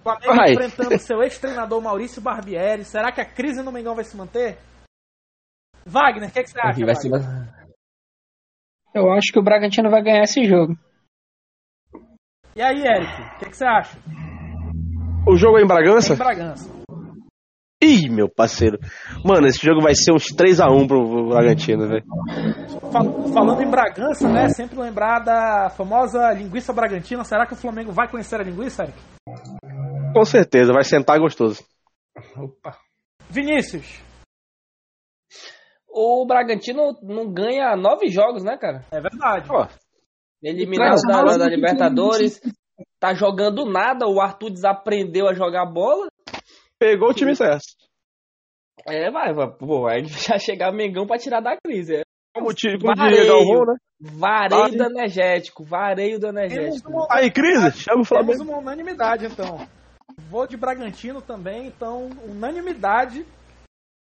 Flamengo 0.01 0.37
Vai. 0.37 0.53
enfrentando 0.53 0.97
seu 1.03 1.21
ex-treinador 1.25 1.83
Maurício 1.83 2.23
Barbieri. 2.23 2.85
Será 2.85 3.11
que 3.11 3.21
a 3.21 3.25
crise 3.25 3.65
no 3.65 3.73
Mengão 3.73 3.97
vai 3.97 4.05
se 4.05 4.17
manter? 4.17 4.59
Wagner, 5.85 6.29
o 6.29 6.33
que, 6.33 6.45
que 6.45 6.51
você 6.51 6.61
acha? 6.61 6.87
Vai? 6.87 7.21
Eu 8.95 9.11
acho 9.11 9.33
que 9.33 9.41
o 9.41 9.43
Bragantino 9.43 9.91
vai 9.91 10.03
ganhar 10.05 10.23
esse 10.23 10.45
jogo. 10.45 10.79
E 12.55 12.63
aí, 12.63 12.81
Eric, 12.81 13.13
o 13.13 13.39
que, 13.39 13.51
que 13.51 13.57
você 13.57 13.65
acha? 13.65 13.99
O 15.27 15.37
jogo 15.37 15.59
é 15.59 15.63
em 15.63 15.67
Bragança? 15.67 16.15
Em 16.15 16.17
Bragança. 16.17 16.80
Ih, 17.83 18.11
meu 18.11 18.29
parceiro. 18.29 18.79
Mano, 19.25 19.47
esse 19.47 19.65
jogo 19.65 19.81
vai 19.81 19.95
ser 19.95 20.13
uns 20.13 20.25
3x1 20.35 20.87
pro, 20.87 21.09
pro 21.09 21.29
Bragantino, 21.31 21.89
velho. 21.89 22.05
Fal- 22.93 23.33
Falando 23.33 23.63
em 23.63 23.71
Bragança, 23.71 24.29
né? 24.29 24.49
Sempre 24.51 24.79
lembrar 24.79 25.21
da 25.21 25.71
famosa 25.71 26.31
linguiça 26.33 26.73
bragantina. 26.75 27.25
Será 27.25 27.47
que 27.47 27.55
o 27.55 27.57
Flamengo 27.57 27.91
vai 27.91 28.07
conhecer 28.11 28.39
a 28.39 28.45
linguiça, 28.45 28.83
Eric? 28.83 28.99
Com 30.13 30.25
certeza, 30.25 30.73
vai 30.75 30.85
sentar 30.85 31.19
gostoso. 31.19 31.65
Opa. 32.37 32.77
Vinícius, 33.31 34.03
O 35.89 36.27
Bragantino 36.27 36.99
não 37.03 37.33
ganha 37.33 37.75
nove 37.77 38.09
jogos, 38.09 38.43
né, 38.45 38.57
cara? 38.59 38.85
é 38.91 39.01
verdade. 39.01 39.47
Ó, 39.51 39.67
Eliminado 40.43 41.01
da, 41.07 41.23
da 41.37 41.47
Libertadores. 41.49 42.41
Tá 42.99 43.15
jogando 43.15 43.65
nada. 43.65 44.07
O 44.07 44.21
Arthur 44.21 44.51
desaprendeu 44.51 45.29
a 45.29 45.35
jogar 45.35 45.67
bola. 45.67 46.09
Pegou 46.81 47.11
o 47.11 47.15
time 47.15 47.37
certo. 47.37 47.63
É, 48.87 49.11
vai, 49.11 49.33
vai. 49.35 49.51
Pô, 49.53 49.87
aí 49.87 50.05
já 50.07 50.39
chegar 50.39 50.73
Mengão 50.73 51.07
pra 51.07 51.19
tirar 51.19 51.41
da 51.41 51.57
crise. 51.63 51.97
É. 51.97 52.03
Como, 52.35 52.55
ti- 52.55 52.79
como 52.81 52.95
Vareio. 52.97 53.17
diria 53.17 53.33
Galvão, 53.33 53.67
né? 53.67 53.77
Vareio 54.01 54.79
do 54.79 54.85
energético. 54.85 55.65
Vareio 55.65 56.19
do 56.19 56.27
Temos 56.33 56.41
energético. 56.53 56.91
uma, 56.91 57.07
Aí, 57.11 57.31
crise, 57.31 57.71
chama 57.73 58.01
o 58.03 58.07
temos 58.07 58.09
Flamengo. 58.09 58.43
uma 58.45 58.59
unanimidade, 58.59 59.27
então. 59.27 59.69
Vou 60.31 60.47
de 60.47 60.57
Bragantino 60.57 61.21
também, 61.21 61.67
então, 61.67 62.09
unanimidade. 62.25 63.27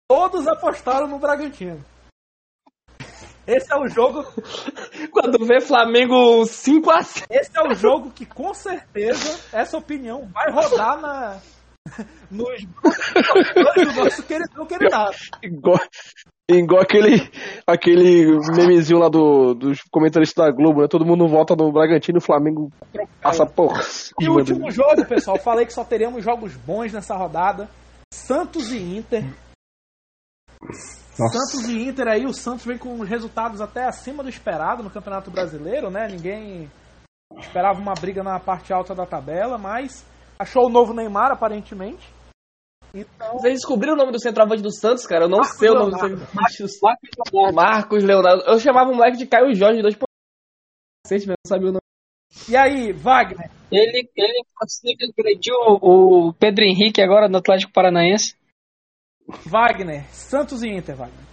Todos 0.09 0.47
apostaram 0.49 1.07
no 1.07 1.19
Bragantino. 1.19 1.85
Esse 3.47 3.73
é 3.73 3.77
o 3.77 3.89
jogo, 3.89 4.23
Quando 5.11 5.45
vê 5.45 5.61
Flamengo 5.61 6.43
5x6. 6.45 7.27
esse 7.31 7.51
é 7.59 7.63
o 7.69 7.75
jogo 7.75 8.11
que 8.11 8.25
com 8.25 8.55
certeza 8.55 9.41
essa 9.53 9.77
opinião 9.77 10.27
vai 10.27 10.51
rodar 10.53 11.01
na 11.01 11.41
nos 12.31 12.63
do 12.65 13.93
nosso 13.95 14.23
querido 14.25 14.67
querido. 14.67 14.97
Igual, 15.43 15.79
igual 16.49 16.83
aquele, 16.83 17.31
aquele 17.67 18.39
memezinho 18.55 18.99
lá 18.99 19.09
do, 19.09 19.55
dos 19.55 19.81
comentaristas 19.91 20.45
da 20.45 20.53
Globo, 20.53 20.83
né? 20.83 20.89
Todo 20.89 21.07
mundo 21.07 21.27
vota 21.27 21.57
no 21.57 21.73
Bragantino 21.73 22.19
e 22.19 22.23
o 22.23 22.25
Flamengo 22.25 22.71
passa 23.23 23.47
por 23.47 23.73
E 24.21 24.29
o 24.29 24.35
último 24.35 24.61
dele. 24.61 24.71
jogo, 24.71 25.07
pessoal, 25.07 25.39
falei 25.39 25.65
que 25.65 25.73
só 25.73 25.85
teremos 25.85 26.23
jogos 26.23 26.55
bons 26.55 26.93
nessa 26.93 27.17
rodada. 27.17 27.69
Santos 28.13 28.73
e 28.73 28.79
Inter. 28.79 29.25
Santos 31.17 31.67
e 31.69 31.89
Inter 31.89 32.09
aí, 32.09 32.27
o 32.27 32.35
Santos 32.35 32.67
vem 32.67 32.77
com 32.77 33.01
resultados 33.03 33.61
até 33.61 33.85
acima 33.87 34.23
do 34.23 34.29
esperado 34.29 34.83
no 34.83 34.91
Campeonato 34.91 35.31
Brasileiro, 35.31 35.91
né? 35.91 36.09
Ninguém 36.09 36.71
esperava 37.39 37.81
uma 37.81 37.95
briga 37.95 38.23
na 38.23 38.39
parte 38.39 38.73
alta 38.73 38.95
da 38.95 39.07
tabela, 39.07 39.57
mas 39.57 40.05
achou 40.41 40.67
o 40.67 40.71
novo 40.71 40.95
Neymar, 40.95 41.31
aparentemente. 41.31 42.09
Então, 42.95 43.35
Vocês 43.35 43.55
descobriram 43.55 43.95
o 43.95 43.97
nome 43.97 44.11
do 44.11 44.21
centroavante 44.21 44.63
do 44.63 44.73
Santos, 44.73 45.07
cara? 45.07 45.27
Eu 45.27 45.29
não 45.29 45.39
Marcos 45.39 45.59
sei 45.59 45.69
o 45.71 45.75
nome 45.75 45.91
Leonardo. 45.93 46.17
do 46.17 46.21
centroavante 46.27 46.63
do 46.63 46.69
Santos. 46.69 47.55
Marcos 47.55 48.05
Leonardo. 48.05 48.43
Eu 48.47 48.59
chamava 48.59 48.91
o 48.91 48.95
moleque 48.95 49.19
de 49.19 49.27
Caio 49.27 49.55
Jorge, 49.55 49.83
dois 49.83 49.95
por 49.95 50.07
cacete, 51.05 51.27
mas 51.29 51.37
não 51.45 51.49
sabia 51.49 51.69
o 51.69 51.73
nome. 51.73 51.81
e 52.49 52.57
aí, 52.57 52.93
Wagner? 52.93 53.51
Ele, 53.71 54.11
ele 54.17 54.45
o, 55.53 56.29
o 56.29 56.33
Pedro 56.35 56.65
Henrique 56.65 57.01
agora 57.01 57.29
no 57.29 57.39
Atlético 57.39 57.73
Paranaense. 57.73 58.35
Wagner, 59.47 60.07
Santos 60.13 60.63
e 60.65 60.69
Inter, 60.69 60.97
Wagner. 60.97 61.25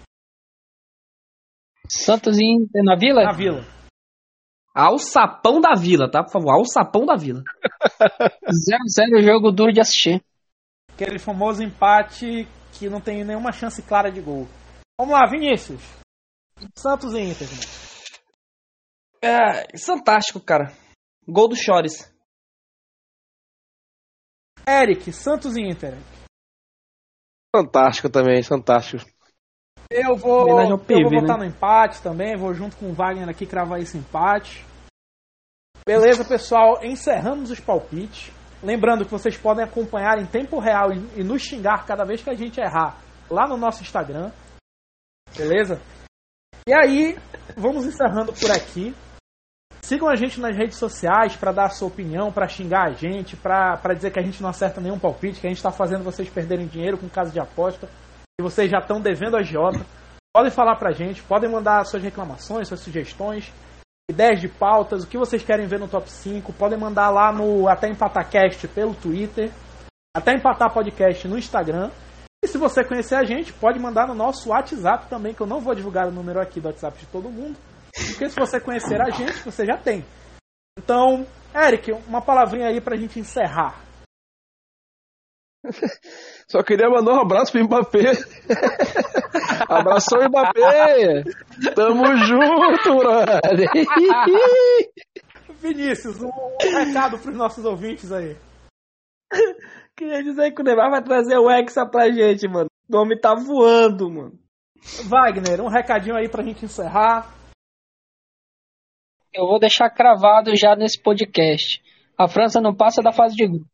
Santos 1.89 2.37
e 2.37 2.43
Inter 2.43 2.83
na 2.83 2.95
Vila? 2.95 3.23
Na 3.23 3.31
Vila. 3.31 3.63
Ao 4.79 4.99
sapão 4.99 5.59
da 5.59 5.73
vila, 5.73 6.07
tá? 6.07 6.23
Por 6.23 6.33
favor, 6.33 6.51
ao 6.51 6.63
sapão 6.63 7.03
da 7.03 7.15
vila. 7.15 7.41
0x0 8.45 9.23
jogo 9.23 9.51
duro 9.51 9.73
de 9.73 9.81
assistir. 9.81 10.23
Aquele 10.93 11.17
famoso 11.17 11.63
empate 11.63 12.47
que 12.73 12.87
não 12.87 13.01
tem 13.01 13.23
nenhuma 13.23 13.51
chance 13.51 13.81
clara 13.81 14.11
de 14.11 14.21
gol. 14.21 14.47
Vamos 14.99 15.15
lá, 15.15 15.27
Vinícius. 15.27 15.81
Santos 16.75 17.15
e 17.15 17.21
Inter. 17.21 17.47
É, 19.19 19.75
fantástico, 19.79 20.39
cara. 20.39 20.71
Gol 21.27 21.49
do 21.49 21.55
Chores. 21.55 22.13
Eric, 24.67 25.11
Santos 25.11 25.57
e 25.57 25.61
Inter. 25.61 25.97
Fantástico 27.51 28.11
também, 28.11 28.43
fantástico. 28.43 29.03
Eu 29.89 30.15
vou, 30.17 30.59
eu 30.61 30.77
PV, 30.77 31.03
vou 31.03 31.21
votar 31.21 31.37
né? 31.37 31.45
no 31.45 31.49
empate 31.49 32.01
também, 32.01 32.35
vou 32.35 32.53
junto 32.53 32.75
com 32.75 32.89
o 32.89 32.93
Wagner 32.93 33.29
aqui 33.29 33.45
cravar 33.45 33.79
esse 33.79 33.97
empate. 33.97 34.65
Beleza, 35.85 36.25
pessoal, 36.25 36.83
encerramos 36.83 37.49
os 37.49 37.59
palpites. 37.59 38.31
Lembrando 38.61 39.05
que 39.05 39.11
vocês 39.11 39.37
podem 39.37 39.63
acompanhar 39.63 40.19
em 40.19 40.25
tempo 40.25 40.59
real 40.59 40.91
e, 40.91 41.21
e 41.21 41.23
nos 41.23 41.41
xingar 41.41 41.85
cada 41.85 42.03
vez 42.03 42.21
que 42.21 42.29
a 42.29 42.35
gente 42.35 42.59
errar 42.59 42.97
lá 43.29 43.47
no 43.47 43.55
nosso 43.55 43.81
Instagram. 43.81 44.31
Beleza? 45.35 45.79
E 46.67 46.73
aí, 46.73 47.17
vamos 47.55 47.85
encerrando 47.85 48.33
por 48.33 48.51
aqui. 48.51 48.93
Sigam 49.81 50.09
a 50.09 50.15
gente 50.15 50.41
nas 50.41 50.57
redes 50.57 50.77
sociais 50.77 51.37
para 51.37 51.53
dar 51.53 51.67
a 51.67 51.69
sua 51.69 51.87
opinião, 51.87 52.29
para 52.29 52.47
xingar 52.49 52.89
a 52.89 52.91
gente, 52.91 53.37
para 53.37 53.93
dizer 53.95 54.11
que 54.11 54.19
a 54.19 54.23
gente 54.23 54.41
não 54.41 54.49
acerta 54.49 54.81
nenhum 54.81 54.99
palpite, 54.99 55.39
que 55.39 55.47
a 55.47 55.49
gente 55.49 55.59
está 55.59 55.71
fazendo 55.71 56.03
vocês 56.03 56.27
perderem 56.27 56.67
dinheiro 56.67 56.97
com 56.97 57.07
caso 57.07 57.31
de 57.31 57.39
aposta, 57.39 57.87
que 58.39 58.43
vocês 58.43 58.69
já 58.69 58.77
estão 58.77 59.01
devendo 59.01 59.35
a 59.35 59.41
Jota. 59.41 59.83
Podem 60.31 60.51
falar 60.51 60.75
pra 60.75 60.91
gente, 60.91 61.23
podem 61.23 61.49
mandar 61.49 61.83
suas 61.85 62.03
reclamações, 62.03 62.67
suas 62.67 62.81
sugestões, 62.81 63.51
ideias 64.07 64.39
de 64.39 64.47
pautas, 64.47 65.03
o 65.03 65.07
que 65.07 65.17
vocês 65.17 65.43
querem 65.43 65.65
ver 65.65 65.79
no 65.79 65.87
top 65.87 66.07
5. 66.07 66.53
Podem 66.53 66.77
mandar 66.77 67.09
lá 67.09 67.33
no 67.33 67.67
Até 67.67 67.89
EmpataCast 67.89 68.67
pelo 68.67 68.93
Twitter, 68.93 69.51
Até 70.15 70.33
Empatar 70.33 70.71
Podcast 70.71 71.27
no 71.27 71.35
Instagram. 71.35 71.89
E 72.45 72.47
se 72.47 72.59
você 72.59 72.83
conhecer 72.83 73.15
a 73.15 73.23
gente, 73.23 73.51
pode 73.53 73.79
mandar 73.79 74.05
no 74.05 74.13
nosso 74.13 74.49
WhatsApp 74.49 75.09
também, 75.09 75.33
que 75.33 75.41
eu 75.41 75.47
não 75.47 75.59
vou 75.59 75.73
divulgar 75.73 76.07
o 76.07 76.11
número 76.11 76.39
aqui 76.39 76.61
do 76.61 76.67
WhatsApp 76.67 76.99
de 76.99 77.07
todo 77.07 77.31
mundo. 77.31 77.57
Porque 77.91 78.29
se 78.29 78.39
você 78.39 78.59
conhecer 78.59 79.01
a 79.01 79.09
gente, 79.09 79.43
você 79.43 79.65
já 79.65 79.77
tem. 79.77 80.05
Então, 80.77 81.25
Eric, 81.55 81.91
uma 82.07 82.21
palavrinha 82.21 82.67
aí 82.67 82.79
pra 82.79 82.95
gente 82.95 83.19
encerrar. 83.19 83.86
Só 86.47 86.63
queria 86.63 86.89
mandar 86.89 87.13
um 87.13 87.21
abraço 87.21 87.51
pro 87.51 87.63
Mbappé. 87.63 87.99
Abração, 89.69 90.27
Mbappé! 90.27 91.23
Tamo 91.75 92.17
junto, 92.17 92.97
brother! 92.97 93.41
Vinícius, 95.59 96.21
um, 96.21 96.29
um 96.29 96.85
recado 96.85 97.17
pros 97.17 97.35
nossos 97.35 97.65
ouvintes 97.65 98.11
aí. 98.11 98.37
Queria 99.95 100.23
dizer 100.23 100.51
que 100.51 100.61
o 100.61 100.63
Neymar 100.63 100.91
vai 100.91 101.03
trazer 101.03 101.37
o 101.37 101.49
Hexa 101.49 101.85
pra 101.85 102.11
gente, 102.11 102.47
mano. 102.47 102.69
O 102.87 102.93
nome 102.93 103.19
tá 103.19 103.33
voando, 103.33 104.09
mano. 104.09 104.39
Wagner, 105.05 105.61
um 105.61 105.67
recadinho 105.67 106.15
aí 106.15 106.29
pra 106.29 106.43
gente 106.43 106.63
encerrar. 106.63 107.33
Eu 109.33 109.47
vou 109.47 109.59
deixar 109.59 109.89
cravado 109.89 110.55
já 110.55 110.75
nesse 110.75 111.01
podcast. 111.01 111.81
A 112.17 112.27
França 112.27 112.61
não 112.61 112.75
passa 112.75 113.01
da 113.01 113.11
fase 113.11 113.35
de 113.35 113.47
grupo. 113.47 113.65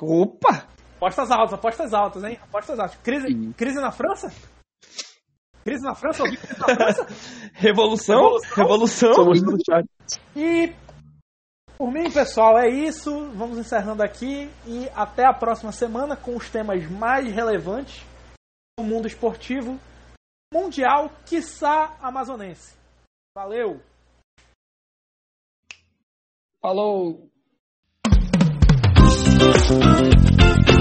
Opa! 0.00 0.75
Apostas 1.06 1.30
altas, 1.30 1.52
apostas 1.52 1.94
altas, 1.94 2.24
hein? 2.24 2.38
Apostas 2.42 2.80
altas. 2.80 2.98
Crise, 2.98 3.52
crise 3.56 3.80
na 3.80 3.92
França? 3.92 4.28
Crise 5.62 5.84
na 5.84 5.94
França? 5.94 6.24
Ouvi 6.24 6.36
crise 6.36 6.58
na 6.58 6.66
França? 6.66 7.06
Revolução? 7.54 8.38
Revolução? 8.56 9.14
Somos 9.14 9.40
do 9.40 9.56
chat. 9.64 9.86
E 10.34 10.74
por 11.78 11.92
mim, 11.92 12.10
pessoal, 12.10 12.58
é 12.58 12.68
isso. 12.68 13.30
Vamos 13.34 13.56
encerrando 13.56 14.02
aqui 14.02 14.50
e 14.66 14.88
até 14.96 15.24
a 15.24 15.32
próxima 15.32 15.70
semana 15.70 16.16
com 16.16 16.34
os 16.34 16.50
temas 16.50 16.84
mais 16.90 17.32
relevantes 17.32 18.04
do 18.76 18.84
mundo 18.84 19.06
esportivo 19.06 19.78
mundial, 20.52 21.12
quiçá 21.24 21.96
amazonense. 22.02 22.76
Valeu! 23.32 23.80
Falou! 26.60 27.30
Thank 29.68 30.75